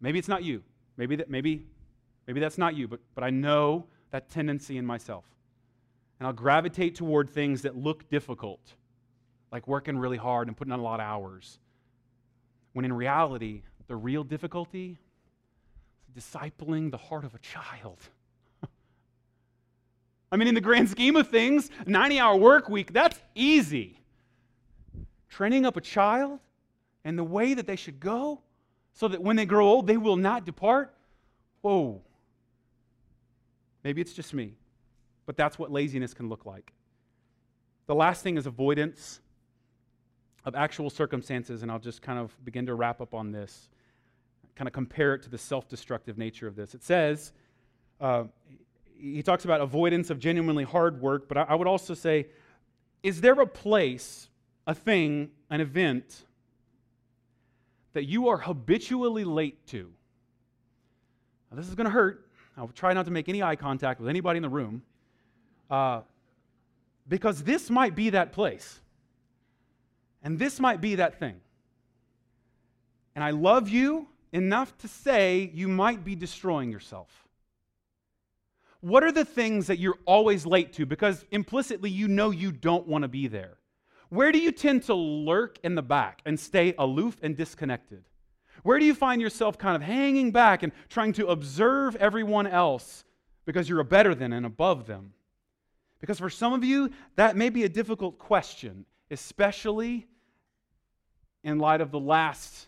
Maybe 0.02 0.18
it's 0.18 0.28
not 0.28 0.42
you. 0.42 0.62
Maybe 0.98 1.16
that 1.16 1.30
maybe 1.30 1.66
maybe 2.26 2.40
that's 2.40 2.58
not 2.58 2.74
you, 2.74 2.88
but 2.88 3.00
but 3.14 3.24
I 3.24 3.30
know 3.30 3.86
that 4.10 4.28
tendency 4.30 4.78
in 4.78 4.86
myself. 4.86 5.24
And 6.18 6.26
I'll 6.26 6.32
gravitate 6.32 6.96
toward 6.96 7.30
things 7.30 7.62
that 7.62 7.76
look 7.76 8.08
difficult, 8.10 8.60
like 9.50 9.66
working 9.66 9.98
really 9.98 10.18
hard 10.18 10.48
and 10.48 10.56
putting 10.56 10.72
on 10.72 10.78
a 10.78 10.82
lot 10.82 11.00
of 11.00 11.06
hours. 11.06 11.58
When 12.72 12.84
in 12.84 12.92
reality, 12.92 13.62
the 13.88 13.96
real 13.96 14.22
difficulty 14.22 14.98
is 16.14 16.24
discipling 16.24 16.90
the 16.90 16.96
heart 16.96 17.24
of 17.24 17.34
a 17.34 17.38
child. 17.38 17.98
I 20.32 20.36
mean, 20.36 20.48
in 20.48 20.54
the 20.54 20.60
grand 20.60 20.90
scheme 20.90 21.16
of 21.16 21.28
things, 21.28 21.70
90 21.86 22.18
hour 22.18 22.36
work 22.36 22.68
week, 22.68 22.92
that's 22.92 23.18
easy. 23.34 23.98
Training 25.28 25.64
up 25.64 25.76
a 25.76 25.80
child 25.80 26.40
and 27.04 27.18
the 27.18 27.24
way 27.24 27.54
that 27.54 27.66
they 27.66 27.76
should 27.76 27.98
go 27.98 28.40
so 28.92 29.08
that 29.08 29.22
when 29.22 29.36
they 29.36 29.46
grow 29.46 29.66
old, 29.66 29.86
they 29.86 29.96
will 29.96 30.16
not 30.16 30.44
depart. 30.44 30.94
Whoa, 31.62 32.02
Maybe 33.84 34.00
it's 34.00 34.12
just 34.12 34.34
me, 34.34 34.54
but 35.26 35.36
that's 35.36 35.58
what 35.58 35.70
laziness 35.70 36.14
can 36.14 36.28
look 36.28 36.44
like. 36.44 36.72
The 37.86 37.94
last 37.94 38.22
thing 38.22 38.36
is 38.36 38.46
avoidance 38.46 39.20
of 40.44 40.54
actual 40.54 40.90
circumstances, 40.90 41.62
and 41.62 41.70
I'll 41.70 41.78
just 41.78 42.02
kind 42.02 42.18
of 42.18 42.36
begin 42.44 42.66
to 42.66 42.74
wrap 42.74 43.00
up 43.00 43.14
on 43.14 43.32
this, 43.32 43.68
kind 44.54 44.68
of 44.68 44.72
compare 44.72 45.14
it 45.14 45.22
to 45.22 45.30
the 45.30 45.38
self 45.38 45.68
destructive 45.68 46.18
nature 46.18 46.46
of 46.46 46.56
this. 46.56 46.74
It 46.74 46.82
says, 46.82 47.32
uh, 48.00 48.24
he 48.98 49.22
talks 49.22 49.44
about 49.44 49.60
avoidance 49.60 50.10
of 50.10 50.18
genuinely 50.18 50.64
hard 50.64 51.00
work, 51.00 51.28
but 51.28 51.38
I, 51.38 51.42
I 51.42 51.54
would 51.54 51.66
also 51.66 51.94
say, 51.94 52.26
is 53.02 53.20
there 53.20 53.40
a 53.40 53.46
place, 53.46 54.28
a 54.66 54.74
thing, 54.74 55.30
an 55.48 55.60
event 55.60 56.24
that 57.92 58.04
you 58.04 58.28
are 58.28 58.36
habitually 58.36 59.24
late 59.24 59.66
to? 59.68 59.90
Now, 61.50 61.56
this 61.56 61.68
is 61.68 61.74
going 61.74 61.86
to 61.86 61.90
hurt, 61.90 62.29
I'll 62.60 62.68
try 62.68 62.92
not 62.92 63.06
to 63.06 63.10
make 63.10 63.30
any 63.30 63.42
eye 63.42 63.56
contact 63.56 64.00
with 64.00 64.10
anybody 64.10 64.36
in 64.36 64.42
the 64.42 64.50
room. 64.50 64.82
Uh, 65.70 66.02
because 67.08 67.42
this 67.42 67.70
might 67.70 67.94
be 67.94 68.10
that 68.10 68.32
place. 68.32 68.80
And 70.22 70.38
this 70.38 70.60
might 70.60 70.82
be 70.82 70.96
that 70.96 71.18
thing. 71.18 71.40
And 73.14 73.24
I 73.24 73.30
love 73.30 73.70
you 73.70 74.08
enough 74.32 74.76
to 74.78 74.88
say 74.88 75.50
you 75.54 75.68
might 75.68 76.04
be 76.04 76.14
destroying 76.14 76.70
yourself. 76.70 77.08
What 78.80 79.04
are 79.04 79.12
the 79.12 79.24
things 79.24 79.66
that 79.68 79.78
you're 79.78 79.98
always 80.04 80.44
late 80.44 80.74
to? 80.74 80.84
Because 80.84 81.24
implicitly 81.30 81.88
you 81.88 82.08
know 82.08 82.30
you 82.30 82.52
don't 82.52 82.86
want 82.86 83.02
to 83.02 83.08
be 83.08 83.26
there. 83.26 83.56
Where 84.10 84.32
do 84.32 84.38
you 84.38 84.52
tend 84.52 84.82
to 84.84 84.94
lurk 84.94 85.58
in 85.64 85.76
the 85.76 85.82
back 85.82 86.20
and 86.26 86.38
stay 86.38 86.74
aloof 86.78 87.16
and 87.22 87.34
disconnected? 87.34 88.04
Where 88.62 88.78
do 88.78 88.84
you 88.84 88.94
find 88.94 89.20
yourself 89.20 89.58
kind 89.58 89.76
of 89.76 89.82
hanging 89.82 90.32
back 90.32 90.62
and 90.62 90.72
trying 90.88 91.12
to 91.14 91.28
observe 91.28 91.96
everyone 91.96 92.46
else 92.46 93.04
because 93.46 93.68
you're 93.68 93.80
a 93.80 93.84
better 93.84 94.14
than 94.14 94.32
and 94.32 94.44
above 94.44 94.86
them? 94.86 95.12
Because 96.00 96.18
for 96.18 96.30
some 96.30 96.52
of 96.52 96.64
you, 96.64 96.90
that 97.16 97.36
may 97.36 97.50
be 97.50 97.64
a 97.64 97.68
difficult 97.68 98.18
question, 98.18 98.86
especially 99.10 100.06
in 101.44 101.58
light 101.58 101.80
of 101.80 101.90
the 101.90 102.00
last 102.00 102.66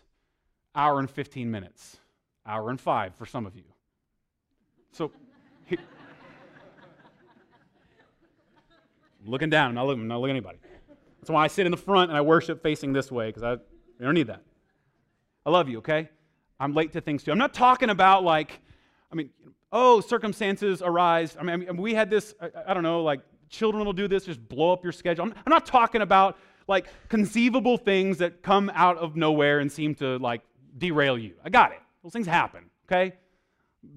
hour 0.75 0.99
and 0.99 1.09
15 1.09 1.49
minutes, 1.49 1.97
hour 2.45 2.69
and 2.69 2.79
five 2.79 3.15
for 3.15 3.25
some 3.25 3.45
of 3.45 3.55
you. 3.55 3.63
So, 4.91 5.11
he, 5.65 5.77
looking 9.25 9.49
down, 9.49 9.69
I'm 9.69 9.75
not 9.75 9.87
looking, 9.87 10.01
I'm 10.01 10.07
not 10.07 10.19
looking 10.19 10.35
at 10.35 10.37
anybody. 10.37 10.59
That's 11.19 11.29
why 11.29 11.43
I 11.43 11.47
sit 11.47 11.65
in 11.65 11.71
the 11.71 11.77
front 11.77 12.11
and 12.11 12.17
I 12.17 12.21
worship 12.21 12.61
facing 12.61 12.93
this 12.93 13.11
way, 13.11 13.29
because 13.29 13.43
I 13.43 13.57
don't 14.03 14.13
need 14.13 14.27
that. 14.27 14.43
I 15.45 15.49
love 15.49 15.69
you, 15.69 15.79
okay? 15.79 16.09
I'm 16.59 16.73
late 16.73 16.93
to 16.93 17.01
things 17.01 17.23
too. 17.23 17.31
I'm 17.31 17.37
not 17.37 17.53
talking 17.53 17.89
about 17.89 18.23
like, 18.23 18.61
I 19.11 19.15
mean, 19.15 19.29
oh, 19.71 19.99
circumstances 20.01 20.81
arise. 20.81 21.35
I 21.39 21.43
mean, 21.43 21.77
we 21.77 21.93
had 21.93 22.09
this, 22.09 22.33
I, 22.67 22.73
don't 22.73 22.83
know, 22.83 23.03
like 23.03 23.21
children 23.49 23.85
will 23.85 23.93
do 23.93 24.07
this, 24.07 24.25
just 24.25 24.47
blow 24.47 24.71
up 24.71 24.83
your 24.83 24.93
schedule. 24.93 25.25
I'm, 25.25 25.33
I'm 25.45 25.49
not 25.49 25.65
talking 25.65 26.01
about 26.01 26.37
like 26.67 26.87
conceivable 27.09 27.77
things 27.77 28.19
that 28.19 28.41
come 28.41 28.71
out 28.73 28.97
of 28.97 29.15
nowhere 29.15 29.59
and 29.59 29.71
seem 29.71 29.95
to 29.95 30.17
like 30.19 30.41
derail 30.77 31.17
you. 31.17 31.33
I 31.43 31.49
got 31.49 31.71
it. 31.71 31.79
Those 32.03 32.13
things 32.13 32.27
happen, 32.27 32.69
okay? 32.87 33.13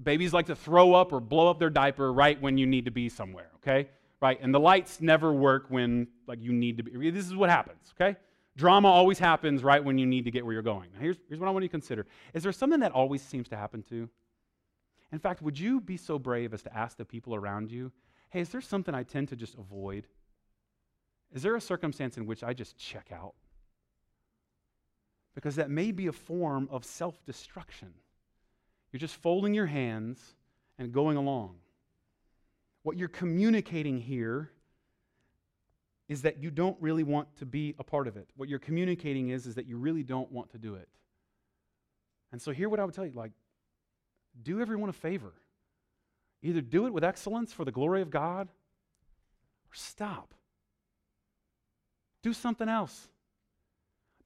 Babies 0.03 0.33
like 0.33 0.47
to 0.47 0.55
throw 0.55 0.93
up 0.93 1.13
or 1.13 1.19
blow 1.19 1.49
up 1.49 1.59
their 1.59 1.69
diaper 1.69 2.11
right 2.11 2.41
when 2.41 2.57
you 2.57 2.65
need 2.65 2.85
to 2.85 2.91
be 2.91 3.07
somewhere, 3.07 3.51
okay? 3.57 3.89
Right? 4.21 4.39
And 4.41 4.53
the 4.53 4.59
lights 4.59 4.99
never 4.99 5.31
work 5.31 5.67
when 5.69 6.07
like 6.27 6.41
you 6.41 6.51
need 6.51 6.77
to 6.77 6.83
be. 6.83 7.11
This 7.11 7.25
is 7.25 7.35
what 7.35 7.49
happens, 7.49 7.93
okay? 7.99 8.17
Drama 8.57 8.89
always 8.89 9.19
happens 9.19 9.63
right 9.63 9.83
when 9.83 9.97
you 9.97 10.05
need 10.05 10.25
to 10.25 10.31
get 10.31 10.43
where 10.43 10.51
you're 10.51 10.61
going. 10.61 10.89
Now, 10.93 10.99
here's, 10.99 11.17
here's 11.29 11.39
what 11.39 11.47
I 11.47 11.51
want 11.51 11.63
you 11.63 11.69
to 11.69 11.71
consider. 11.71 12.05
Is 12.33 12.43
there 12.43 12.51
something 12.51 12.81
that 12.81 12.91
always 12.91 13.21
seems 13.21 13.47
to 13.49 13.55
happen 13.55 13.83
to? 13.83 14.09
In 15.13 15.19
fact, 15.19 15.41
would 15.41 15.57
you 15.57 15.79
be 15.79 15.95
so 15.95 16.19
brave 16.19 16.53
as 16.53 16.63
to 16.63 16.75
ask 16.75 16.97
the 16.97 17.05
people 17.05 17.33
around 17.33 17.71
you, 17.71 17.93
hey, 18.29 18.41
is 18.41 18.49
there 18.49 18.59
something 18.59 18.93
I 18.93 19.03
tend 19.03 19.29
to 19.29 19.37
just 19.37 19.55
avoid? 19.55 20.07
Is 21.31 21.43
there 21.43 21.55
a 21.55 21.61
circumstance 21.61 22.17
in 22.17 22.25
which 22.25 22.43
I 22.43 22.53
just 22.53 22.77
check 22.77 23.11
out? 23.13 23.35
because 25.37 25.57
that 25.57 25.69
may 25.69 25.91
be 25.91 26.07
a 26.07 26.11
form 26.11 26.67
of 26.71 26.83
self 26.83 27.23
destruction. 27.23 27.93
You're 28.91 28.99
just 28.99 29.17
folding 29.17 29.53
your 29.53 29.67
hands 29.67 30.33
and 30.79 30.91
going 30.91 31.15
along. 31.15 31.57
What 32.81 32.97
you're 32.97 33.07
communicating 33.07 33.99
here 33.99 34.49
is 36.09 36.21
that 36.21 36.41
you 36.41 36.51
don't 36.51 36.77
really 36.79 37.03
want 37.03 37.35
to 37.37 37.45
be 37.45 37.75
a 37.79 37.83
part 37.83 38.07
of 38.07 38.15
it. 38.15 38.29
What 38.35 38.49
you're 38.49 38.59
communicating 38.59 39.29
is, 39.29 39.45
is 39.45 39.55
that 39.55 39.67
you 39.67 39.77
really 39.77 40.03
don't 40.03 40.31
want 40.31 40.51
to 40.51 40.57
do 40.57 40.75
it. 40.75 40.87
And 42.31 42.41
so, 42.41 42.51
here, 42.51 42.69
what 42.69 42.79
I 42.79 42.85
would 42.85 42.93
tell 42.93 43.05
you 43.05 43.13
like, 43.13 43.31
do 44.43 44.61
everyone 44.61 44.89
a 44.89 44.93
favor. 44.93 45.33
Either 46.43 46.61
do 46.61 46.85
it 46.85 46.93
with 46.93 47.03
excellence 47.03 47.51
for 47.51 47.65
the 47.65 47.71
glory 47.71 48.01
of 48.01 48.09
God 48.09 48.47
or 48.47 49.73
stop. 49.73 50.33
Do 52.21 52.33
something 52.33 52.69
else 52.69 53.09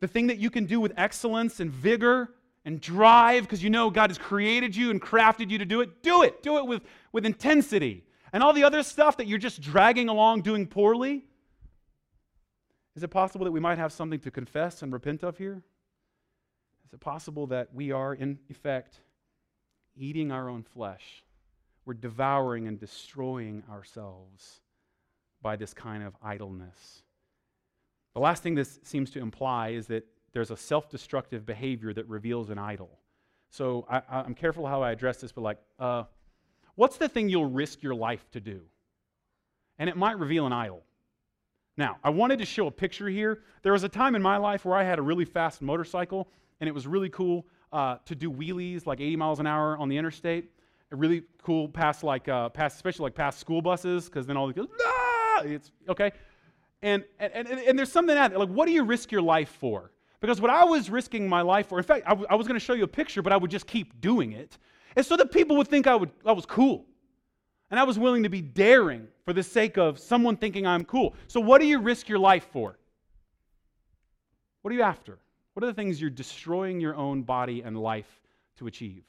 the 0.02 0.08
thing 0.08 0.28
that 0.28 0.40
you 0.40 0.50
can 0.50 0.66
do 0.66 0.82
with 0.82 0.92
excellence 0.98 1.60
and 1.60 1.72
vigor 1.72 2.34
and 2.66 2.82
drive 2.82 3.44
because 3.44 3.64
you 3.64 3.70
know 3.70 3.90
God 3.90 4.10
has 4.10 4.18
created 4.18 4.76
you 4.76 4.92
and 4.92 5.02
crafted 5.02 5.50
you 5.50 5.60
to 5.60 5.66
do 5.66 5.82
it, 5.82 6.04
do 6.04 6.24
it. 6.24 6.44
Do 6.44 6.58
it 6.58 6.66
with, 6.66 6.82
with 7.12 7.26
intensity. 7.26 8.04
And 8.34 8.44
all 8.44 8.52
the 8.52 8.64
other 8.64 8.84
stuff 8.84 9.18
that 9.18 9.28
you're 9.28 9.38
just 9.38 9.62
dragging 9.62 10.10
along 10.10 10.42
doing 10.42 10.68
poorly, 10.68 11.24
is 12.96 13.04
it 13.04 13.10
possible 13.10 13.46
that 13.46 13.52
we 13.52 13.60
might 13.60 13.78
have 13.78 13.92
something 13.92 14.20
to 14.22 14.32
confess 14.32 14.82
and 14.82 14.92
repent 14.92 15.24
of 15.24 15.38
here? 15.38 15.62
Is 16.86 16.94
it 16.94 17.00
possible 17.00 17.48
that 17.48 17.74
we 17.74 17.92
are, 17.92 18.14
in 18.14 18.38
effect, 18.50 19.00
eating 19.96 20.32
our 20.32 20.50
own 20.50 20.64
flesh? 20.64 21.24
We're 21.86 21.94
devouring 21.94 22.68
and 22.68 22.80
destroying 22.80 23.64
ourselves 23.72 24.62
by 25.42 25.56
this 25.56 25.74
kind 25.74 26.04
of 26.04 26.16
idleness. 26.22 27.04
The 28.14 28.20
last 28.20 28.44
thing 28.44 28.56
this 28.56 28.80
seems 28.84 29.10
to 29.12 29.20
imply 29.20 29.70
is 29.70 29.88
that 29.88 30.06
there's 30.34 30.52
a 30.52 30.58
self 30.58 30.90
destructive 30.90 31.46
behavior 31.46 31.94
that 31.94 32.08
reveals 32.08 32.50
an 32.50 32.58
idol. 32.58 33.00
So 33.50 33.86
I, 33.90 34.02
am 34.26 34.34
careful 34.34 34.66
how 34.66 34.82
I 34.82 34.92
address 34.92 35.18
this, 35.18 35.32
but 35.32 35.42
like, 35.42 35.58
uh, 35.80 36.04
what's 36.76 36.98
the 36.98 37.10
thing 37.10 37.30
you'll 37.30 37.50
risk 37.50 37.84
your 37.84 37.96
life 37.96 38.26
to 38.32 38.40
do? 38.40 38.62
And 39.78 39.90
it 39.90 39.98
might 39.98 40.20
reveal 40.20 40.46
an 40.46 40.54
idol. 40.54 40.84
Now, 41.78 41.98
I 42.04 42.10
wanted 42.10 42.40
to 42.40 42.46
show 42.46 42.68
a 42.68 42.72
picture 42.72 43.08
here. 43.08 43.44
There 43.64 43.74
was 43.74 43.84
a 43.84 43.90
time 43.90 44.16
in 44.16 44.22
my 44.22 44.38
life 44.38 44.66
where 44.66 44.76
I 44.76 44.84
had 44.84 45.00
a 45.00 45.02
really 45.02 45.26
fast 45.26 45.62
motorcycle, 45.62 46.28
and 46.60 46.68
it 46.68 46.74
was 46.74 46.86
really 46.86 47.10
cool 47.10 47.46
uh, 47.72 47.98
to 48.06 48.16
do 48.16 48.32
wheelies 48.32 48.86
like 48.86 49.00
80 49.00 49.16
miles 49.16 49.40
an 49.40 49.48
hour 49.48 49.78
on 49.78 49.88
the 49.88 49.98
interstate. 49.98 50.52
Really 50.92 51.24
cool 51.42 51.70
past 51.70 52.04
like 52.04 52.28
uh, 52.28 52.50
past, 52.50 52.76
especially 52.76 53.04
like 53.04 53.16
past 53.16 53.40
school 53.40 53.62
buses, 53.62 54.06
because 54.06 54.28
then 54.28 54.36
all 54.36 54.48
the 54.48 54.54
kids, 54.54 54.68
ah! 54.84 55.42
it's 55.46 55.72
okay. 55.88 56.12
And, 56.82 57.06
and, 57.20 57.32
and, 57.34 57.48
and 57.48 57.80
there's 57.80 57.92
something 57.92 58.16
that, 58.16 58.38
like, 58.38 58.50
what 58.50 58.66
do 58.66 58.74
you 58.74 58.84
risk 58.84 59.12
your 59.12 59.22
life 59.22 59.56
for? 59.60 59.92
Because 60.20 60.42
what 60.42 60.52
I 60.52 60.66
was 60.66 60.90
risking 60.90 61.30
my 61.30 61.42
life 61.42 61.68
for, 61.68 61.78
in 61.78 61.84
fact, 61.84 62.04
I, 62.06 62.10
w- 62.10 62.28
I 62.30 62.36
was 62.36 62.48
going 62.48 62.60
to 62.60 62.64
show 62.64 62.74
you 62.74 62.84
a 62.84 62.88
picture, 62.88 63.22
but 63.22 63.32
I 63.32 63.38
would 63.38 63.52
just 63.52 63.68
keep 63.68 64.02
doing 64.02 64.34
it. 64.34 64.58
And 64.96 65.06
so 65.06 65.16
that 65.16 65.32
people 65.32 65.56
would 65.58 65.68
think 65.68 65.88
I, 65.88 65.96
would, 65.96 66.12
I 66.26 66.34
was 66.34 66.46
cool. 66.46 66.86
And 67.72 67.80
I 67.80 67.84
was 67.84 67.98
willing 67.98 68.24
to 68.24 68.30
be 68.30 68.42
daring 68.42 69.08
for 69.24 69.32
the 69.32 69.42
sake 69.42 69.78
of 69.78 69.98
someone 69.98 70.36
thinking 70.36 70.68
I'm 70.68 70.84
cool. 70.84 71.16
So, 71.28 71.40
what 71.40 71.62
do 71.62 71.68
you 71.68 71.80
risk 71.80 72.10
your 72.10 72.20
life 72.20 72.46
for? 72.52 72.78
What 74.62 74.72
are 74.72 74.76
you 74.76 74.84
after? 74.84 75.18
What 75.54 75.64
are 75.64 75.68
the 75.68 75.74
things 75.74 76.00
you're 76.00 76.10
destroying 76.10 76.82
your 76.82 76.96
own 76.96 77.24
body 77.24 77.62
and 77.62 77.78
life 77.78 78.22
to 78.58 78.68
achieve? 78.68 79.04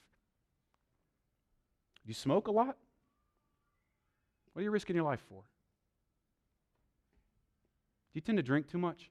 Do 2.04 2.08
you 2.08 2.14
smoke 2.14 2.46
a 2.46 2.52
lot? 2.52 2.76
What 4.52 4.60
are 4.60 4.62
you 4.62 4.70
risking 4.70 4.94
your 4.94 5.04
life 5.04 5.22
for? 5.28 5.42
Do 8.12 8.18
you 8.18 8.20
tend 8.20 8.38
to 8.38 8.42
drink 8.42 8.68
too 8.68 8.78
much? 8.78 9.10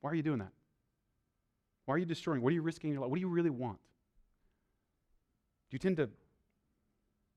Why 0.00 0.10
are 0.10 0.14
you 0.14 0.22
doing 0.22 0.38
that? 0.38 0.52
Why 1.84 1.94
are 1.94 1.98
you 1.98 2.04
destroying? 2.04 2.42
What 2.42 2.50
are 2.50 2.54
you 2.54 2.62
risking 2.62 2.92
your 2.92 3.00
life? 3.00 3.10
What 3.10 3.16
do 3.16 3.20
you 3.20 3.28
really 3.28 3.50
want? 3.50 3.78
Do 5.70 5.74
you 5.74 5.78
tend 5.78 5.98
to 5.98 6.08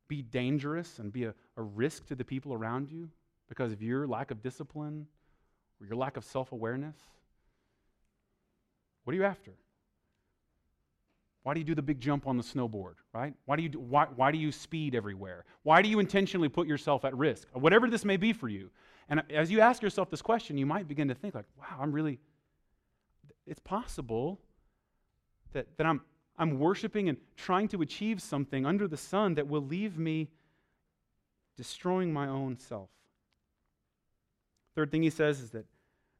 be 0.08 0.22
dangerous 0.22 0.99
and 0.99 1.12
be 1.12 1.26
a, 1.26 1.34
a 1.58 1.62
risk 1.62 2.05
to 2.08 2.16
the 2.16 2.24
people 2.24 2.53
around 2.53 2.89
you 2.89 3.10
because 3.49 3.72
of 3.72 3.82
your 3.82 4.08
lack 4.08 4.32
of 4.32 4.41
discipline 4.41 5.08
or 5.80 5.88
your 5.88 5.95
lack 5.95 6.18
of 6.18 6.24
self 6.24 6.51
awareness? 6.51 6.97
What 9.03 9.14
are 9.14 9.18
you 9.18 9.26
after? 9.26 9.53
Why 11.43 11.53
do 11.53 11.62
you 11.62 11.66
do 11.66 11.76
the 11.76 11.82
big 11.82 12.01
jump 12.01 12.28
on 12.28 12.36
the 12.36 12.43
snowboard, 12.43 12.95
right? 13.14 13.34
Why 13.45 13.55
do 13.55 13.64
you, 13.64 13.70
do, 13.70 13.80
why, 13.80 14.08
why 14.18 14.34
do 14.34 14.38
you 14.38 14.51
speed 14.51 14.93
everywhere? 14.93 15.45
Why 15.64 15.82
do 15.82 15.88
you 15.88 15.99
intentionally 15.99 16.49
put 16.49 16.68
yourself 16.68 17.05
at 17.05 17.16
risk? 17.16 17.47
Whatever 17.53 17.89
this 17.89 18.03
may 18.03 18.18
be 18.18 18.34
for 18.34 18.49
you. 18.49 18.70
And 19.08 19.24
as 19.30 19.49
you 19.49 19.62
ask 19.62 19.82
yourself 19.82 20.10
this 20.10 20.22
question, 20.22 20.58
you 20.58 20.66
might 20.66 20.89
begin 20.89 21.08
to 21.08 21.16
think 21.16 21.36
like, 21.36 21.45
wow, 21.58 21.78
I'm 21.80 21.93
really, 21.93 22.20
it's 23.45 23.62
possible 23.62 24.41
that, 25.53 25.68
that 25.78 25.88
I'm, 25.88 26.01
I'm 26.38 26.60
worshiping 26.60 27.10
and 27.10 27.18
trying 27.36 27.68
to 27.70 27.82
achieve 27.82 28.22
something 28.22 28.66
under 28.66 28.88
the 28.88 28.98
sun 28.98 29.36
that 29.36 29.48
will 29.48 29.62
leave 29.62 29.98
me 29.98 30.30
destroying 31.56 32.14
my 32.14 32.28
own 32.28 32.58
self. 32.58 32.90
Third 34.76 34.92
thing 34.92 35.02
he 35.02 35.10
says 35.10 35.40
is 35.42 35.50
that 35.52 35.66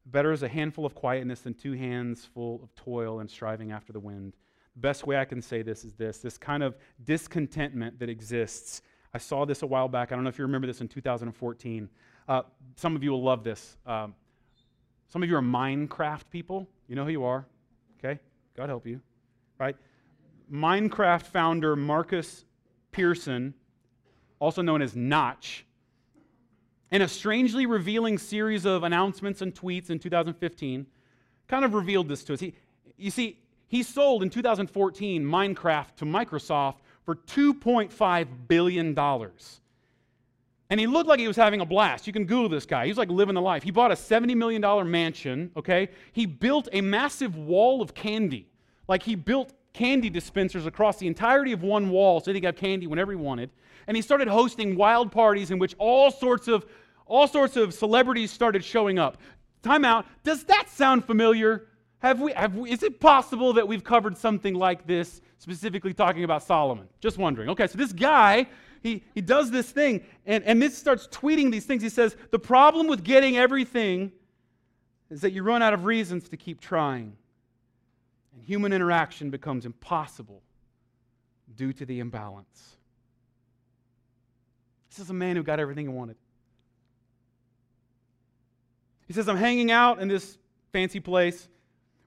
better 0.04 0.32
is 0.32 0.42
a 0.42 0.48
handful 0.48 0.84
of 0.84 0.94
quietness 0.94 1.40
than 1.40 1.54
two 1.54 1.72
hands 1.72 2.24
full 2.24 2.60
of 2.62 2.74
toil 2.74 3.20
and 3.20 3.30
striving 3.30 3.70
after 3.70 3.92
the 3.92 4.00
wind. 4.00 4.34
The 4.74 4.80
best 4.80 5.06
way 5.06 5.16
I 5.16 5.24
can 5.24 5.40
say 5.40 5.62
this 5.62 5.84
is 5.84 5.94
this 5.94 6.18
this 6.18 6.36
kind 6.36 6.62
of 6.62 6.76
discontentment 7.04 8.00
that 8.00 8.08
exists. 8.08 8.82
I 9.14 9.18
saw 9.18 9.44
this 9.46 9.62
a 9.62 9.66
while 9.66 9.88
back. 9.88 10.10
I 10.10 10.16
don't 10.16 10.24
know 10.24 10.28
if 10.28 10.38
you 10.38 10.44
remember 10.44 10.66
this 10.66 10.80
in 10.80 10.88
2014. 10.88 11.88
Uh, 12.26 12.42
some 12.76 12.96
of 12.96 13.02
you 13.02 13.12
will 13.12 13.22
love 13.22 13.44
this. 13.44 13.76
Um, 13.86 14.14
some 15.08 15.22
of 15.22 15.28
you 15.28 15.36
are 15.36 15.42
Minecraft 15.42 16.24
people. 16.30 16.68
You 16.88 16.96
know 16.96 17.04
who 17.04 17.10
you 17.10 17.24
are, 17.24 17.46
okay? 17.98 18.20
God 18.56 18.68
help 18.68 18.86
you, 18.86 19.00
right? 19.58 19.76
Minecraft 20.52 21.22
founder 21.22 21.76
Markus 21.76 22.44
Persson, 22.92 23.54
also 24.38 24.62
known 24.62 24.82
as 24.82 24.96
Notch, 24.96 25.64
in 26.90 27.02
a 27.02 27.08
strangely 27.08 27.66
revealing 27.66 28.18
series 28.18 28.64
of 28.64 28.82
announcements 28.82 29.42
and 29.42 29.54
tweets 29.54 29.90
in 29.90 29.98
2015, 29.98 30.86
kind 31.46 31.64
of 31.64 31.74
revealed 31.74 32.08
this 32.08 32.24
to 32.24 32.32
us. 32.32 32.40
He, 32.40 32.54
you 32.96 33.10
see, 33.10 33.38
he 33.68 33.82
sold 33.82 34.22
in 34.22 34.30
2014 34.30 35.22
Minecraft 35.22 35.94
to 35.96 36.04
Microsoft 36.04 36.76
for 37.04 37.16
$2.5 37.16 38.26
billion. 38.48 38.98
And 40.70 40.78
he 40.80 40.86
looked 40.86 41.08
like 41.08 41.20
he 41.20 41.28
was 41.28 41.36
having 41.36 41.60
a 41.60 41.66
blast. 41.66 42.06
You 42.06 42.12
can 42.12 42.24
Google 42.24 42.48
this 42.48 42.66
guy. 42.66 42.84
He 42.84 42.90
was 42.90 42.98
like 42.98 43.08
living 43.08 43.34
the 43.34 43.40
life. 43.40 43.62
He 43.62 43.70
bought 43.70 43.90
a 43.90 43.94
$70 43.94 44.34
million 44.36 44.90
mansion, 44.90 45.50
okay? 45.56 45.88
He 46.12 46.26
built 46.26 46.68
a 46.72 46.80
massive 46.80 47.36
wall 47.36 47.80
of 47.80 47.94
candy. 47.94 48.46
Like 48.86 49.02
he 49.02 49.14
built 49.14 49.52
candy 49.72 50.10
dispensers 50.10 50.66
across 50.66 50.98
the 50.98 51.06
entirety 51.06 51.52
of 51.52 51.62
one 51.62 51.90
wall 51.90 52.20
so 52.20 52.32
he 52.32 52.40
could 52.40 52.46
have 52.46 52.56
candy 52.56 52.86
whenever 52.86 53.12
he 53.12 53.16
wanted. 53.16 53.50
And 53.86 53.96
he 53.96 54.02
started 54.02 54.28
hosting 54.28 54.76
wild 54.76 55.12
parties 55.12 55.50
in 55.50 55.58
which 55.58 55.74
all 55.78 56.10
sorts 56.10 56.48
of 56.48 56.66
all 57.06 57.26
sorts 57.26 57.56
of 57.56 57.72
celebrities 57.72 58.30
started 58.30 58.62
showing 58.62 58.98
up. 58.98 59.16
Time 59.62 59.84
out. 59.84 60.04
Does 60.24 60.44
that 60.44 60.68
sound 60.68 61.06
familiar? 61.06 61.66
Have 62.00 62.20
we, 62.20 62.32
have 62.32 62.54
we, 62.54 62.70
is 62.70 62.82
it 62.82 63.00
possible 63.00 63.54
that 63.54 63.66
we've 63.66 63.82
covered 63.82 64.18
something 64.18 64.54
like 64.54 64.86
this, 64.86 65.22
specifically 65.38 65.94
talking 65.94 66.24
about 66.24 66.42
Solomon? 66.42 66.86
Just 67.00 67.16
wondering. 67.16 67.48
Okay, 67.48 67.66
so 67.66 67.78
this 67.78 67.94
guy 67.94 68.46
he, 68.82 69.04
he 69.14 69.20
does 69.20 69.50
this 69.50 69.70
thing, 69.70 70.02
and, 70.26 70.44
and 70.44 70.62
this 70.62 70.76
starts 70.76 71.08
tweeting 71.08 71.50
these 71.50 71.64
things. 71.64 71.82
He 71.82 71.88
says, 71.88 72.16
The 72.30 72.38
problem 72.38 72.86
with 72.86 73.02
getting 73.02 73.36
everything 73.36 74.12
is 75.10 75.20
that 75.22 75.32
you 75.32 75.42
run 75.42 75.62
out 75.62 75.72
of 75.72 75.84
reasons 75.84 76.28
to 76.28 76.36
keep 76.36 76.60
trying. 76.60 77.16
And 78.38 78.46
human 78.46 78.72
interaction 78.72 79.30
becomes 79.30 79.66
impossible 79.66 80.42
due 81.56 81.72
to 81.72 81.84
the 81.84 81.98
imbalance. 81.98 82.76
This 84.90 85.00
is 85.00 85.10
a 85.10 85.14
man 85.14 85.34
who 85.34 85.42
got 85.42 85.58
everything 85.58 85.86
he 85.86 85.92
wanted. 85.92 86.14
He 89.08 89.12
says, 89.12 89.28
I'm 89.28 89.36
hanging 89.36 89.72
out 89.72 89.98
in 89.98 90.06
this 90.06 90.38
fancy 90.72 91.00
place 91.00 91.48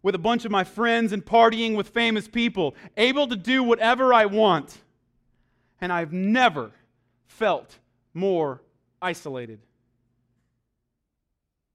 with 0.04 0.16
a 0.16 0.20
bunch 0.20 0.46
of 0.46 0.52
my 0.52 0.64
friends 0.64 1.12
and 1.12 1.26
partying 1.26 1.76
with 1.76 1.90
famous 1.90 2.30
people, 2.30 2.76
able 2.96 3.28
to 3.28 3.36
do 3.36 3.62
whatever 3.62 4.14
I 4.14 4.26
want 4.26 4.78
and 5.82 5.92
I've 5.92 6.14
never 6.14 6.72
felt 7.26 7.78
more 8.14 8.62
isolated. 9.02 9.60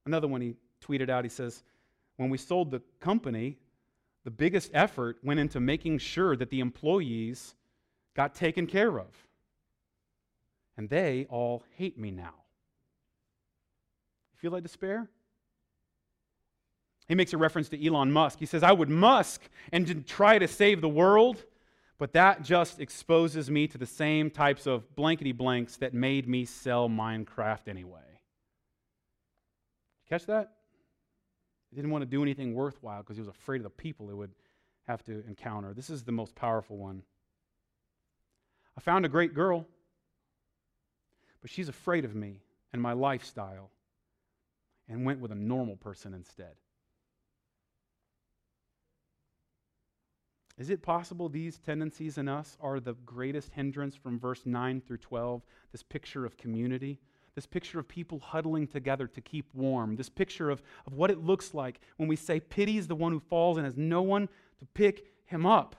Another 0.05 0.27
one 0.27 0.41
he 0.41 0.55
tweeted 0.81 1.09
out 1.09 1.25
he 1.25 1.29
says, 1.29 1.61
When 2.15 2.31
we 2.31 2.39
sold 2.39 2.71
the 2.71 2.81
company, 2.99 3.57
the 4.27 4.31
biggest 4.31 4.71
effort 4.73 5.15
went 5.23 5.39
into 5.39 5.57
making 5.61 5.99
sure 5.99 6.35
that 6.35 6.49
the 6.49 6.59
employees 6.59 7.55
got 8.13 8.35
taken 8.35 8.67
care 8.67 8.99
of. 8.99 9.07
And 10.75 10.89
they 10.89 11.27
all 11.29 11.63
hate 11.77 11.97
me 11.97 12.11
now. 12.11 12.33
You 14.33 14.39
feel 14.41 14.51
like 14.51 14.63
despair? 14.63 15.07
He 17.07 17.15
makes 17.15 17.31
a 17.31 17.37
reference 17.37 17.69
to 17.69 17.87
Elon 17.87 18.11
Musk. 18.11 18.39
He 18.39 18.45
says, 18.45 18.63
I 18.63 18.73
would 18.73 18.89
Musk 18.89 19.43
and 19.71 20.05
try 20.05 20.37
to 20.37 20.47
save 20.49 20.81
the 20.81 20.89
world 20.89 21.45
but 21.97 22.13
that 22.13 22.43
just 22.43 22.79
exposes 22.79 23.49
me 23.49 23.67
to 23.67 23.77
the 23.77 23.85
same 23.85 24.29
types 24.29 24.67
of 24.67 24.95
blankety 24.95 25.31
blanks 25.31 25.77
that 25.77 25.93
made 25.93 26.27
me 26.27 26.45
sell 26.45 26.87
Minecraft 26.87 27.67
anyway. 27.67 28.19
Catch 30.07 30.27
that? 30.27 30.56
He 31.69 31.75
didn't 31.75 31.91
want 31.91 32.01
to 32.01 32.05
do 32.05 32.21
anything 32.21 32.53
worthwhile 32.53 33.01
because 33.01 33.17
he 33.17 33.21
was 33.21 33.27
afraid 33.27 33.57
of 33.57 33.63
the 33.63 33.69
people 33.69 34.07
he 34.07 34.13
would 34.13 34.33
have 34.87 35.03
to 35.03 35.23
encounter. 35.27 35.73
This 35.73 35.89
is 35.89 36.03
the 36.03 36.11
most 36.11 36.35
powerful 36.35 36.77
one. 36.77 37.03
I 38.77 38.81
found 38.81 39.05
a 39.05 39.09
great 39.09 39.33
girl, 39.33 39.65
but 41.41 41.49
she's 41.49 41.69
afraid 41.69 42.05
of 42.05 42.15
me 42.15 42.41
and 42.71 42.81
my 42.81 42.93
lifestyle 42.93 43.71
and 44.87 45.05
went 45.05 45.19
with 45.19 45.31
a 45.31 45.35
normal 45.35 45.75
person 45.75 46.13
instead. 46.13 46.55
Is 50.57 50.69
it 50.71 50.81
possible 50.81 51.29
these 51.29 51.59
tendencies 51.59 52.17
in 52.17 52.27
us 52.27 52.57
are 52.59 52.79
the 52.79 52.95
greatest 53.05 53.51
hindrance 53.53 53.95
from 53.95 54.19
verse 54.19 54.45
9 54.45 54.81
through 54.81 54.97
12? 54.97 55.43
This 55.71 55.83
picture 55.83 56.25
of 56.25 56.37
community, 56.37 56.99
this 57.37 57.45
picture 57.45 57.77
of 57.77 57.87
people 57.87 58.19
huddling 58.19 58.65
together 58.65 59.05
to 59.05 59.21
keep 59.21 59.45
warm, 59.53 59.95
this 59.95 60.09
picture 60.09 60.49
of, 60.49 60.63
of 60.87 60.95
what 60.95 61.11
it 61.11 61.23
looks 61.23 61.53
like 61.53 61.79
when 61.97 62.09
we 62.09 62.15
say, 62.15 62.39
Pity 62.39 62.79
is 62.79 62.87
the 62.87 62.95
one 62.95 63.11
who 63.11 63.19
falls 63.19 63.57
and 63.57 63.65
has 63.67 63.77
no 63.77 64.01
one 64.01 64.27
to 64.57 64.65
pick 64.73 65.05
him 65.25 65.45
up. 65.45 65.75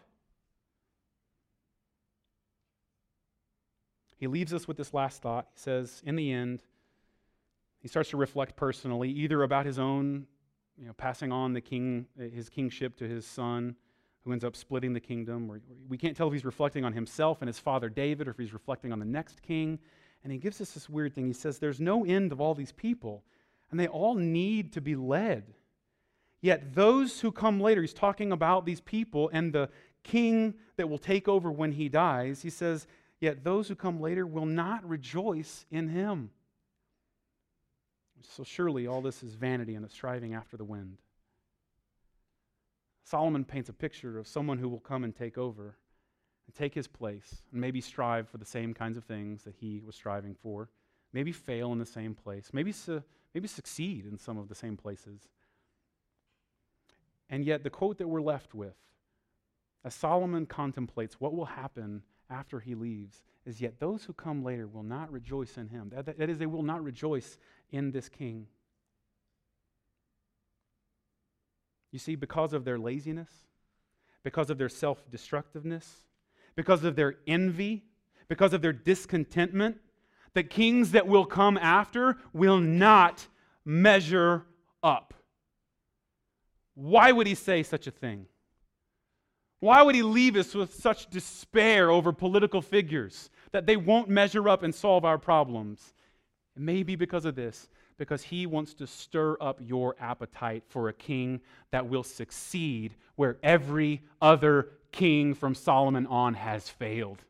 He 4.18 4.28
leaves 4.28 4.54
us 4.54 4.68
with 4.68 4.76
this 4.76 4.94
last 4.94 5.20
thought. 5.20 5.48
He 5.52 5.58
says, 5.58 6.00
In 6.06 6.14
the 6.14 6.30
end, 6.30 6.62
he 7.80 7.88
starts 7.88 8.10
to 8.10 8.16
reflect 8.16 8.54
personally, 8.54 9.10
either 9.10 9.42
about 9.42 9.66
his 9.66 9.80
own, 9.80 10.28
you 10.76 10.86
know, 10.86 10.92
passing 10.92 11.32
on 11.32 11.54
the 11.54 11.60
king, 11.60 12.06
his 12.16 12.48
kingship 12.48 12.96
to 12.98 13.08
his 13.08 13.26
son 13.26 13.74
who 14.24 14.30
ends 14.30 14.44
up 14.44 14.54
splitting 14.54 14.92
the 14.92 15.00
kingdom. 15.00 15.60
We 15.88 15.98
can't 15.98 16.16
tell 16.16 16.28
if 16.28 16.32
he's 16.34 16.44
reflecting 16.44 16.84
on 16.84 16.92
himself 16.92 17.42
and 17.42 17.48
his 17.48 17.58
father 17.58 17.88
David 17.88 18.28
or 18.28 18.30
if 18.30 18.38
he's 18.38 18.52
reflecting 18.52 18.92
on 18.92 19.00
the 19.00 19.04
next 19.04 19.42
king. 19.42 19.80
And 20.22 20.32
he 20.32 20.38
gives 20.38 20.60
us 20.60 20.72
this 20.72 20.88
weird 20.88 21.14
thing. 21.14 21.26
He 21.26 21.32
says, 21.32 21.58
There's 21.58 21.80
no 21.80 22.04
end 22.04 22.32
of 22.32 22.40
all 22.40 22.54
these 22.54 22.72
people, 22.72 23.24
and 23.70 23.78
they 23.78 23.86
all 23.86 24.14
need 24.14 24.72
to 24.74 24.80
be 24.80 24.96
led. 24.96 25.54
Yet 26.40 26.74
those 26.74 27.20
who 27.20 27.32
come 27.32 27.60
later, 27.60 27.80
he's 27.80 27.92
talking 27.92 28.32
about 28.32 28.64
these 28.64 28.80
people 28.80 29.30
and 29.32 29.52
the 29.52 29.70
king 30.04 30.54
that 30.76 30.88
will 30.88 30.98
take 30.98 31.28
over 31.28 31.50
when 31.50 31.72
he 31.72 31.88
dies. 31.88 32.42
He 32.42 32.50
says, 32.50 32.86
Yet 33.20 33.42
those 33.42 33.68
who 33.68 33.74
come 33.74 34.00
later 34.00 34.26
will 34.26 34.46
not 34.46 34.88
rejoice 34.88 35.66
in 35.70 35.88
him. 35.88 36.30
So 38.22 38.44
surely 38.44 38.86
all 38.86 39.00
this 39.00 39.22
is 39.22 39.34
vanity 39.34 39.74
and 39.74 39.84
a 39.84 39.88
striving 39.88 40.34
after 40.34 40.56
the 40.56 40.64
wind. 40.64 40.98
Solomon 43.04 43.44
paints 43.44 43.68
a 43.68 43.72
picture 43.72 44.18
of 44.18 44.28
someone 44.28 44.58
who 44.58 44.68
will 44.68 44.80
come 44.80 45.02
and 45.02 45.14
take 45.14 45.38
over 45.38 45.76
and 46.48 46.54
take 46.54 46.74
his 46.74 46.88
place 46.88 47.42
and 47.52 47.60
maybe 47.60 47.80
strive 47.80 48.26
for 48.26 48.38
the 48.38 48.44
same 48.44 48.72
kinds 48.72 48.96
of 48.96 49.04
things 49.04 49.44
that 49.44 49.54
he 49.60 49.82
was 49.84 49.94
striving 49.94 50.34
for, 50.34 50.70
maybe 51.12 51.30
fail 51.30 51.72
in 51.72 51.78
the 51.78 51.86
same 51.86 52.14
place, 52.14 52.48
maybe, 52.54 52.72
su- 52.72 53.02
maybe 53.34 53.46
succeed 53.46 54.06
in 54.06 54.16
some 54.16 54.38
of 54.38 54.48
the 54.48 54.54
same 54.54 54.76
places. 54.76 55.28
And 57.28 57.44
yet, 57.44 57.62
the 57.62 57.70
quote 57.70 57.98
that 57.98 58.08
we're 58.08 58.22
left 58.22 58.54
with, 58.54 58.76
as 59.84 59.94
Solomon 59.94 60.46
contemplates 60.46 61.20
what 61.20 61.34
will 61.34 61.44
happen 61.44 62.02
after 62.30 62.60
he 62.60 62.74
leaves, 62.74 63.22
is 63.44 63.60
Yet 63.60 63.78
those 63.78 64.04
who 64.04 64.12
come 64.14 64.42
later 64.42 64.66
will 64.66 64.82
not 64.82 65.12
rejoice 65.12 65.56
in 65.56 65.68
him. 65.68 65.90
that, 65.94 66.18
that 66.18 66.30
is, 66.30 66.38
they 66.38 66.46
will 66.46 66.62
not 66.62 66.82
rejoice 66.82 67.38
in 67.70 67.90
this 67.90 68.08
king. 68.08 68.46
You 71.90 71.98
see, 71.98 72.14
because 72.14 72.52
of 72.52 72.64
their 72.64 72.78
laziness, 72.78 73.30
because 74.22 74.50
of 74.50 74.58
their 74.58 74.68
self 74.68 75.10
destructiveness, 75.10 76.07
because 76.58 76.82
of 76.82 76.96
their 76.96 77.14
envy, 77.28 77.84
because 78.26 78.52
of 78.52 78.60
their 78.60 78.72
discontentment, 78.72 79.76
the 80.34 80.42
kings 80.42 80.90
that 80.90 81.06
will 81.06 81.24
come 81.24 81.56
after 81.56 82.18
will 82.32 82.58
not 82.58 83.28
measure 83.64 84.44
up. 84.82 85.14
Why 86.74 87.12
would 87.12 87.28
he 87.28 87.36
say 87.36 87.62
such 87.62 87.86
a 87.86 87.92
thing? 87.92 88.26
Why 89.60 89.82
would 89.82 89.94
he 89.94 90.02
leave 90.02 90.34
us 90.34 90.52
with 90.52 90.74
such 90.74 91.08
despair 91.08 91.92
over 91.92 92.12
political 92.12 92.60
figures 92.60 93.30
that 93.52 93.66
they 93.66 93.76
won't 93.76 94.08
measure 94.08 94.48
up 94.48 94.64
and 94.64 94.74
solve 94.74 95.04
our 95.04 95.16
problems? 95.16 95.94
It 96.56 96.62
may 96.62 96.82
be 96.82 96.96
because 96.96 97.24
of 97.24 97.36
this 97.36 97.68
because 97.98 98.24
he 98.24 98.46
wants 98.46 98.74
to 98.74 98.86
stir 98.88 99.36
up 99.40 99.60
your 99.62 99.94
appetite 100.00 100.64
for 100.66 100.88
a 100.88 100.92
king 100.92 101.40
that 101.70 101.88
will 101.88 102.02
succeed 102.02 102.96
where 103.14 103.36
every 103.44 104.02
other 104.20 104.70
king 104.92 105.34
from 105.34 105.54
Solomon 105.54 106.06
on 106.06 106.34
has 106.34 106.68
failed. 106.68 107.22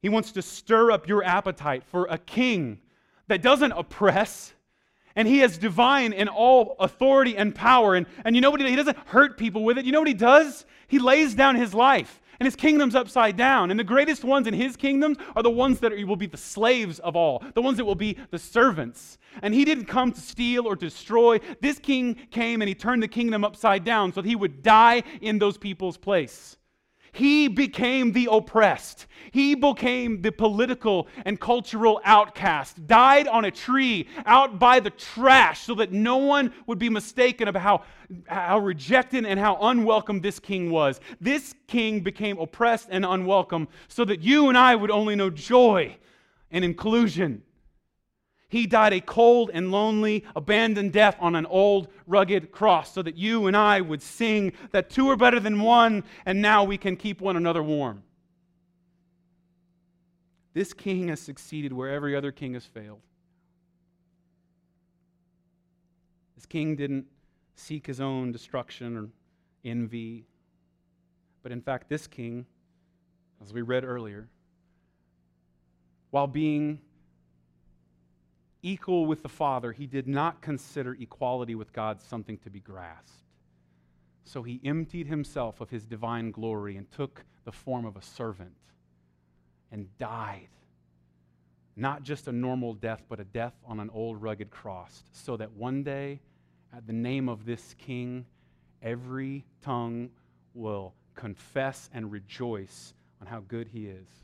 He 0.00 0.08
wants 0.08 0.32
to 0.32 0.42
stir 0.42 0.90
up 0.90 1.08
your 1.08 1.24
appetite 1.24 1.82
for 1.84 2.06
a 2.10 2.18
king 2.18 2.80
that 3.28 3.42
doesn't 3.42 3.72
oppress. 3.72 4.52
And 5.16 5.26
he 5.26 5.40
is 5.40 5.56
divine 5.56 6.12
in 6.12 6.28
all 6.28 6.76
authority 6.78 7.36
and 7.36 7.54
power. 7.54 7.94
And, 7.94 8.06
and 8.24 8.34
you 8.34 8.42
know 8.42 8.50
what 8.50 8.60
he, 8.60 8.68
he 8.68 8.76
doesn't 8.76 8.98
hurt 9.06 9.38
people 9.38 9.64
with 9.64 9.78
it. 9.78 9.84
You 9.84 9.92
know 9.92 10.00
what 10.00 10.08
he 10.08 10.14
does? 10.14 10.66
He 10.88 10.98
lays 10.98 11.34
down 11.34 11.56
his 11.56 11.72
life 11.72 12.20
and 12.40 12.46
his 12.46 12.56
kingdom's 12.56 12.94
upside 12.94 13.36
down. 13.36 13.70
And 13.70 13.78
the 13.78 13.84
greatest 13.84 14.24
ones 14.24 14.46
in 14.46 14.54
his 14.54 14.76
kingdom 14.76 15.16
are 15.36 15.42
the 15.42 15.50
ones 15.50 15.80
that 15.80 15.92
will 16.06 16.16
be 16.16 16.26
the 16.26 16.36
slaves 16.36 16.98
of 17.00 17.16
all, 17.16 17.42
the 17.54 17.62
ones 17.62 17.76
that 17.78 17.84
will 17.84 17.94
be 17.94 18.18
the 18.30 18.38
servants. 18.38 19.18
And 19.42 19.54
he 19.54 19.64
didn't 19.64 19.86
come 19.86 20.12
to 20.12 20.20
steal 20.20 20.66
or 20.66 20.76
destroy. 20.76 21.40
This 21.60 21.78
king 21.78 22.16
came 22.30 22.62
and 22.62 22.68
he 22.68 22.74
turned 22.74 23.02
the 23.02 23.08
kingdom 23.08 23.44
upside 23.44 23.84
down 23.84 24.12
so 24.12 24.22
that 24.22 24.28
he 24.28 24.36
would 24.36 24.62
die 24.62 25.02
in 25.20 25.38
those 25.38 25.58
people's 25.58 25.96
place. 25.96 26.56
He 27.14 27.46
became 27.46 28.10
the 28.10 28.28
oppressed. 28.30 29.06
He 29.30 29.54
became 29.54 30.20
the 30.20 30.32
political 30.32 31.06
and 31.24 31.38
cultural 31.38 32.00
outcast, 32.04 32.88
died 32.88 33.28
on 33.28 33.44
a 33.44 33.52
tree 33.52 34.08
out 34.26 34.58
by 34.58 34.80
the 34.80 34.90
trash 34.90 35.60
so 35.60 35.76
that 35.76 35.92
no 35.92 36.16
one 36.16 36.52
would 36.66 36.80
be 36.80 36.88
mistaken 36.88 37.46
about 37.46 37.62
how, 37.62 37.82
how 38.26 38.58
rejected 38.58 39.24
and 39.24 39.38
how 39.38 39.56
unwelcome 39.60 40.20
this 40.20 40.40
king 40.40 40.72
was. 40.72 41.00
This 41.20 41.54
king 41.68 42.00
became 42.00 42.36
oppressed 42.38 42.88
and 42.90 43.04
unwelcome 43.04 43.68
so 43.86 44.04
that 44.04 44.20
you 44.20 44.48
and 44.48 44.58
I 44.58 44.74
would 44.74 44.90
only 44.90 45.14
know 45.14 45.30
joy 45.30 45.96
and 46.50 46.64
inclusion. 46.64 47.42
He 48.54 48.68
died 48.68 48.92
a 48.92 49.00
cold 49.00 49.50
and 49.52 49.72
lonely, 49.72 50.22
abandoned 50.36 50.92
death 50.92 51.16
on 51.18 51.34
an 51.34 51.44
old, 51.46 51.88
rugged 52.06 52.52
cross 52.52 52.94
so 52.94 53.02
that 53.02 53.16
you 53.16 53.48
and 53.48 53.56
I 53.56 53.80
would 53.80 54.00
sing 54.00 54.52
that 54.70 54.90
two 54.90 55.10
are 55.10 55.16
better 55.16 55.40
than 55.40 55.60
one, 55.60 56.04
and 56.24 56.40
now 56.40 56.62
we 56.62 56.78
can 56.78 56.94
keep 56.94 57.20
one 57.20 57.36
another 57.36 57.64
warm. 57.64 58.04
This 60.52 60.72
king 60.72 61.08
has 61.08 61.18
succeeded 61.18 61.72
where 61.72 61.90
every 61.90 62.14
other 62.14 62.30
king 62.30 62.54
has 62.54 62.64
failed. 62.64 63.00
This 66.36 66.46
king 66.46 66.76
didn't 66.76 67.06
seek 67.56 67.88
his 67.88 68.00
own 68.00 68.30
destruction 68.30 68.96
or 68.96 69.08
envy. 69.64 70.26
But 71.42 71.50
in 71.50 71.60
fact, 71.60 71.88
this 71.88 72.06
king, 72.06 72.46
as 73.42 73.52
we 73.52 73.62
read 73.62 73.82
earlier, 73.82 74.28
while 76.12 76.28
being 76.28 76.78
equal 78.64 79.04
with 79.04 79.22
the 79.22 79.28
Father, 79.28 79.72
he 79.72 79.86
did 79.86 80.08
not 80.08 80.40
consider 80.40 80.96
equality 80.98 81.54
with 81.54 81.72
God 81.72 82.00
something 82.00 82.38
to 82.38 82.50
be 82.50 82.60
grasped. 82.60 83.20
So 84.24 84.42
he 84.42 84.60
emptied 84.64 85.06
himself 85.06 85.60
of 85.60 85.68
his 85.68 85.84
divine 85.84 86.30
glory 86.30 86.76
and 86.78 86.90
took 86.90 87.24
the 87.44 87.52
form 87.52 87.84
of 87.84 87.96
a 87.96 88.02
servant 88.02 88.56
and 89.70 89.86
died. 89.98 90.48
Not 91.76 92.04
just 92.04 92.26
a 92.26 92.32
normal 92.32 92.72
death, 92.72 93.02
but 93.08 93.20
a 93.20 93.24
death 93.24 93.54
on 93.66 93.80
an 93.80 93.90
old 93.92 94.22
rugged 94.22 94.50
cross, 94.50 95.02
so 95.12 95.36
that 95.36 95.52
one 95.52 95.82
day, 95.82 96.20
at 96.74 96.86
the 96.86 96.92
name 96.92 97.28
of 97.28 97.44
this 97.44 97.74
king, 97.78 98.24
every 98.82 99.44
tongue 99.60 100.08
will 100.54 100.94
confess 101.14 101.90
and 101.92 102.10
rejoice 102.10 102.94
on 103.20 103.26
how 103.26 103.40
good 103.40 103.68
he 103.68 103.88
is. 103.88 104.23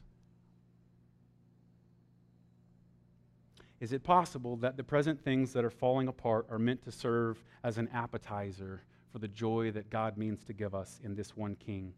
Is 3.80 3.92
it 3.92 4.04
possible 4.04 4.56
that 4.58 4.76
the 4.76 4.84
present 4.84 5.20
things 5.20 5.52
that 5.54 5.64
are 5.64 5.70
falling 5.70 6.08
apart 6.08 6.46
are 6.50 6.58
meant 6.58 6.82
to 6.84 6.92
serve 6.92 7.42
as 7.64 7.78
an 7.78 7.88
appetizer 7.92 8.82
for 9.10 9.18
the 9.18 9.28
joy 9.28 9.70
that 9.72 9.90
God 9.90 10.16
means 10.18 10.44
to 10.44 10.52
give 10.52 10.74
us 10.74 11.00
in 11.02 11.14
this 11.14 11.36
one 11.36 11.56
King, 11.56 11.94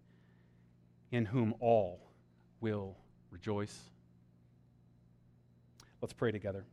in 1.11 1.25
whom 1.25 1.55
all 1.61 2.01
will 2.61 2.97
rejoice? 3.31 3.91
Let's 6.01 6.13
pray 6.13 6.31
together. 6.31 6.65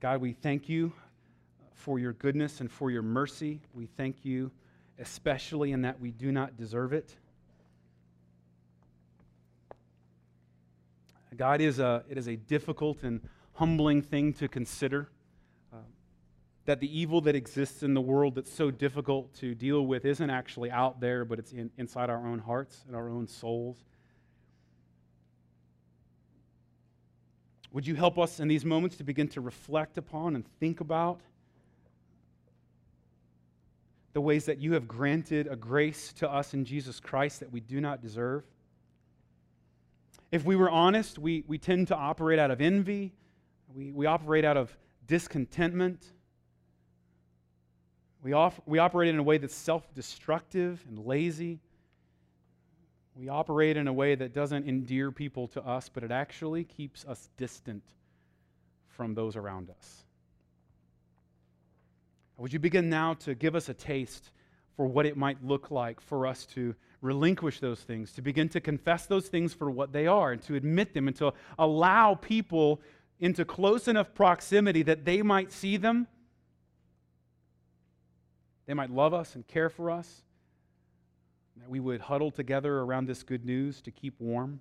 God, 0.00 0.22
we 0.22 0.32
thank 0.32 0.68
you 0.68 0.92
for 1.74 1.98
your 1.98 2.14
goodness 2.14 2.60
and 2.60 2.72
for 2.72 2.90
your 2.90 3.02
mercy. 3.02 3.60
We 3.74 3.86
thank 3.86 4.24
you 4.24 4.50
especially 5.00 5.72
in 5.72 5.82
that 5.82 5.98
we 5.98 6.10
do 6.10 6.30
not 6.30 6.56
deserve 6.56 6.92
it. 6.92 7.16
God, 11.40 11.62
is 11.62 11.78
a, 11.78 12.04
it 12.06 12.18
is 12.18 12.28
a 12.28 12.36
difficult 12.36 13.02
and 13.02 13.26
humbling 13.54 14.02
thing 14.02 14.34
to 14.34 14.46
consider 14.46 15.08
uh, 15.72 15.78
that 16.66 16.80
the 16.80 17.00
evil 17.00 17.22
that 17.22 17.34
exists 17.34 17.82
in 17.82 17.94
the 17.94 18.00
world 18.02 18.34
that's 18.34 18.52
so 18.52 18.70
difficult 18.70 19.32
to 19.36 19.54
deal 19.54 19.86
with 19.86 20.04
isn't 20.04 20.28
actually 20.28 20.70
out 20.70 21.00
there, 21.00 21.24
but 21.24 21.38
it's 21.38 21.52
in, 21.52 21.70
inside 21.78 22.10
our 22.10 22.26
own 22.26 22.40
hearts 22.40 22.84
and 22.86 22.94
our 22.94 23.08
own 23.08 23.26
souls. 23.26 23.78
Would 27.72 27.86
you 27.86 27.94
help 27.94 28.18
us 28.18 28.38
in 28.38 28.46
these 28.46 28.66
moments 28.66 28.98
to 28.98 29.04
begin 29.04 29.28
to 29.28 29.40
reflect 29.40 29.96
upon 29.96 30.34
and 30.34 30.44
think 30.60 30.82
about 30.82 31.22
the 34.12 34.20
ways 34.20 34.44
that 34.44 34.58
you 34.58 34.74
have 34.74 34.86
granted 34.86 35.48
a 35.50 35.56
grace 35.56 36.12
to 36.18 36.30
us 36.30 36.52
in 36.52 36.66
Jesus 36.66 37.00
Christ 37.00 37.40
that 37.40 37.50
we 37.50 37.60
do 37.60 37.80
not 37.80 38.02
deserve. 38.02 38.44
If 40.30 40.44
we 40.44 40.54
were 40.54 40.70
honest, 40.70 41.18
we, 41.18 41.44
we 41.46 41.58
tend 41.58 41.88
to 41.88 41.96
operate 41.96 42.38
out 42.38 42.50
of 42.50 42.60
envy, 42.60 43.12
we, 43.74 43.90
we 43.90 44.06
operate 44.06 44.44
out 44.44 44.56
of 44.56 44.76
discontentment. 45.06 46.04
We, 48.22 48.32
off, 48.32 48.60
we 48.66 48.78
operate 48.78 49.08
in 49.08 49.18
a 49.18 49.22
way 49.22 49.38
that's 49.38 49.54
self 49.54 49.92
destructive 49.94 50.84
and 50.88 50.98
lazy. 50.98 51.60
We 53.14 53.28
operate 53.28 53.76
in 53.76 53.88
a 53.88 53.92
way 53.92 54.14
that 54.14 54.32
doesn't 54.32 54.68
endear 54.68 55.10
people 55.10 55.48
to 55.48 55.66
us, 55.66 55.88
but 55.88 56.04
it 56.04 56.12
actually 56.12 56.64
keeps 56.64 57.04
us 57.04 57.28
distant 57.36 57.82
from 58.88 59.14
those 59.14 59.36
around 59.36 59.70
us. 59.70 60.04
Would 62.36 62.52
you 62.52 62.58
begin 62.58 62.88
now 62.88 63.14
to 63.14 63.34
give 63.34 63.54
us 63.54 63.68
a 63.68 63.74
taste 63.74 64.30
for 64.76 64.86
what 64.86 65.04
it 65.06 65.16
might 65.16 65.44
look 65.44 65.70
like 65.70 66.00
for 66.00 66.26
us 66.26 66.46
to 66.46 66.74
relinquish 67.00 67.60
those 67.60 67.80
things, 67.80 68.12
to 68.12 68.22
begin 68.22 68.48
to 68.50 68.60
confess 68.60 69.06
those 69.06 69.28
things 69.28 69.54
for 69.54 69.70
what 69.70 69.92
they 69.92 70.06
are, 70.06 70.32
and 70.32 70.42
to 70.42 70.54
admit 70.54 70.94
them, 70.94 71.08
and 71.08 71.16
to 71.16 71.32
allow 71.58 72.14
people 72.14 72.80
into 73.18 73.44
close 73.44 73.88
enough 73.88 74.14
proximity 74.14 74.82
that 74.82 75.04
they 75.04 75.22
might 75.22 75.52
see 75.52 75.76
them, 75.76 76.06
they 78.66 78.74
might 78.74 78.90
love 78.90 79.12
us 79.14 79.34
and 79.34 79.46
care 79.46 79.68
for 79.68 79.90
us, 79.90 80.22
that 81.56 81.68
we 81.68 81.80
would 81.80 82.00
huddle 82.00 82.30
together 82.30 82.78
around 82.78 83.06
this 83.06 83.22
good 83.22 83.44
news 83.44 83.80
to 83.82 83.90
keep 83.90 84.14
warm. 84.20 84.60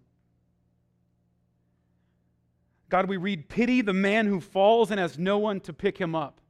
God, 2.89 3.07
we 3.07 3.17
read, 3.17 3.49
Pity 3.49 3.81
the 3.81 3.93
man 3.93 4.25
who 4.25 4.41
falls 4.41 4.91
and 4.91 4.99
has 4.99 5.17
no 5.17 5.37
one 5.37 5.59
to 5.61 5.73
pick 5.73 5.97
him 5.97 6.15
up. 6.15 6.41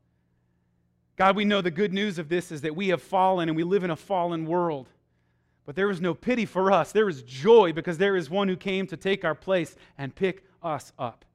God, 1.17 1.35
we 1.35 1.43
know 1.43 1.61
the 1.61 1.69
good 1.69 1.93
news 1.93 2.17
of 2.17 2.29
this 2.29 2.49
is 2.51 2.61
that 2.61 2.75
we 2.75 2.87
have 2.87 3.01
fallen 3.01 3.49
and 3.49 3.55
we 3.55 3.63
live 3.63 3.83
in 3.83 3.91
a 3.91 3.95
fallen 3.95 4.45
world. 4.45 4.87
But 5.69 5.75
there 5.75 5.91
is 5.91 6.01
no 6.01 6.15
pity 6.15 6.47
for 6.47 6.71
us. 6.71 6.91
There 6.91 7.07
is 7.07 7.21
joy 7.21 7.73
because 7.73 7.99
there 7.99 8.15
is 8.15 8.27
one 8.27 8.47
who 8.47 8.55
came 8.55 8.87
to 8.87 8.97
take 8.97 9.23
our 9.23 9.35
place 9.35 9.75
and 9.99 10.15
pick 10.15 10.43
us 10.63 10.91
up. 10.97 11.25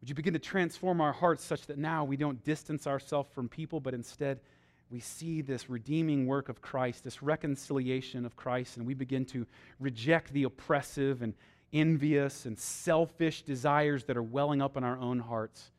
Would 0.00 0.08
you 0.08 0.14
begin 0.14 0.32
to 0.32 0.38
transform 0.38 1.02
our 1.02 1.12
hearts 1.12 1.44
such 1.44 1.66
that 1.66 1.76
now 1.76 2.02
we 2.02 2.16
don't 2.16 2.42
distance 2.44 2.86
ourselves 2.86 3.28
from 3.34 3.46
people, 3.46 3.78
but 3.78 3.92
instead 3.92 4.40
we 4.88 5.00
see 5.00 5.42
this 5.42 5.68
redeeming 5.68 6.26
work 6.26 6.48
of 6.48 6.62
Christ, 6.62 7.04
this 7.04 7.22
reconciliation 7.22 8.24
of 8.24 8.36
Christ, 8.36 8.78
and 8.78 8.86
we 8.86 8.94
begin 8.94 9.26
to 9.26 9.46
reject 9.78 10.32
the 10.32 10.44
oppressive 10.44 11.20
and 11.20 11.34
envious 11.74 12.46
and 12.46 12.58
selfish 12.58 13.42
desires 13.42 14.04
that 14.04 14.16
are 14.16 14.22
welling 14.22 14.62
up 14.62 14.78
in 14.78 14.82
our 14.82 14.96
own 14.96 15.18
hearts 15.18 15.72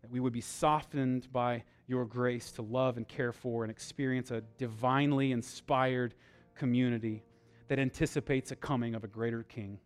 that 0.00 0.10
we 0.10 0.20
would 0.20 0.32
be 0.32 0.40
softened 0.40 1.30
by 1.30 1.64
your 1.88 2.04
grace 2.04 2.52
to 2.52 2.62
love 2.62 2.96
and 2.96 3.08
care 3.08 3.32
for 3.32 3.64
and 3.64 3.70
experience 3.70 4.30
a 4.30 4.42
divinely 4.58 5.32
inspired 5.32 6.14
community 6.54 7.24
that 7.68 7.78
anticipates 7.78 8.52
a 8.52 8.56
coming 8.56 8.94
of 8.94 9.04
a 9.04 9.08
greater 9.08 9.42
king. 9.42 9.78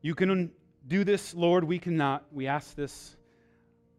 You 0.00 0.14
can 0.14 0.50
do 0.88 1.04
this, 1.04 1.34
Lord. 1.34 1.64
We 1.64 1.78
cannot. 1.78 2.24
We 2.32 2.46
ask 2.46 2.74
this 2.74 3.16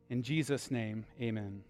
in 0.10 0.24
Jesus' 0.24 0.70
name. 0.72 1.06
Amen. 1.22 1.64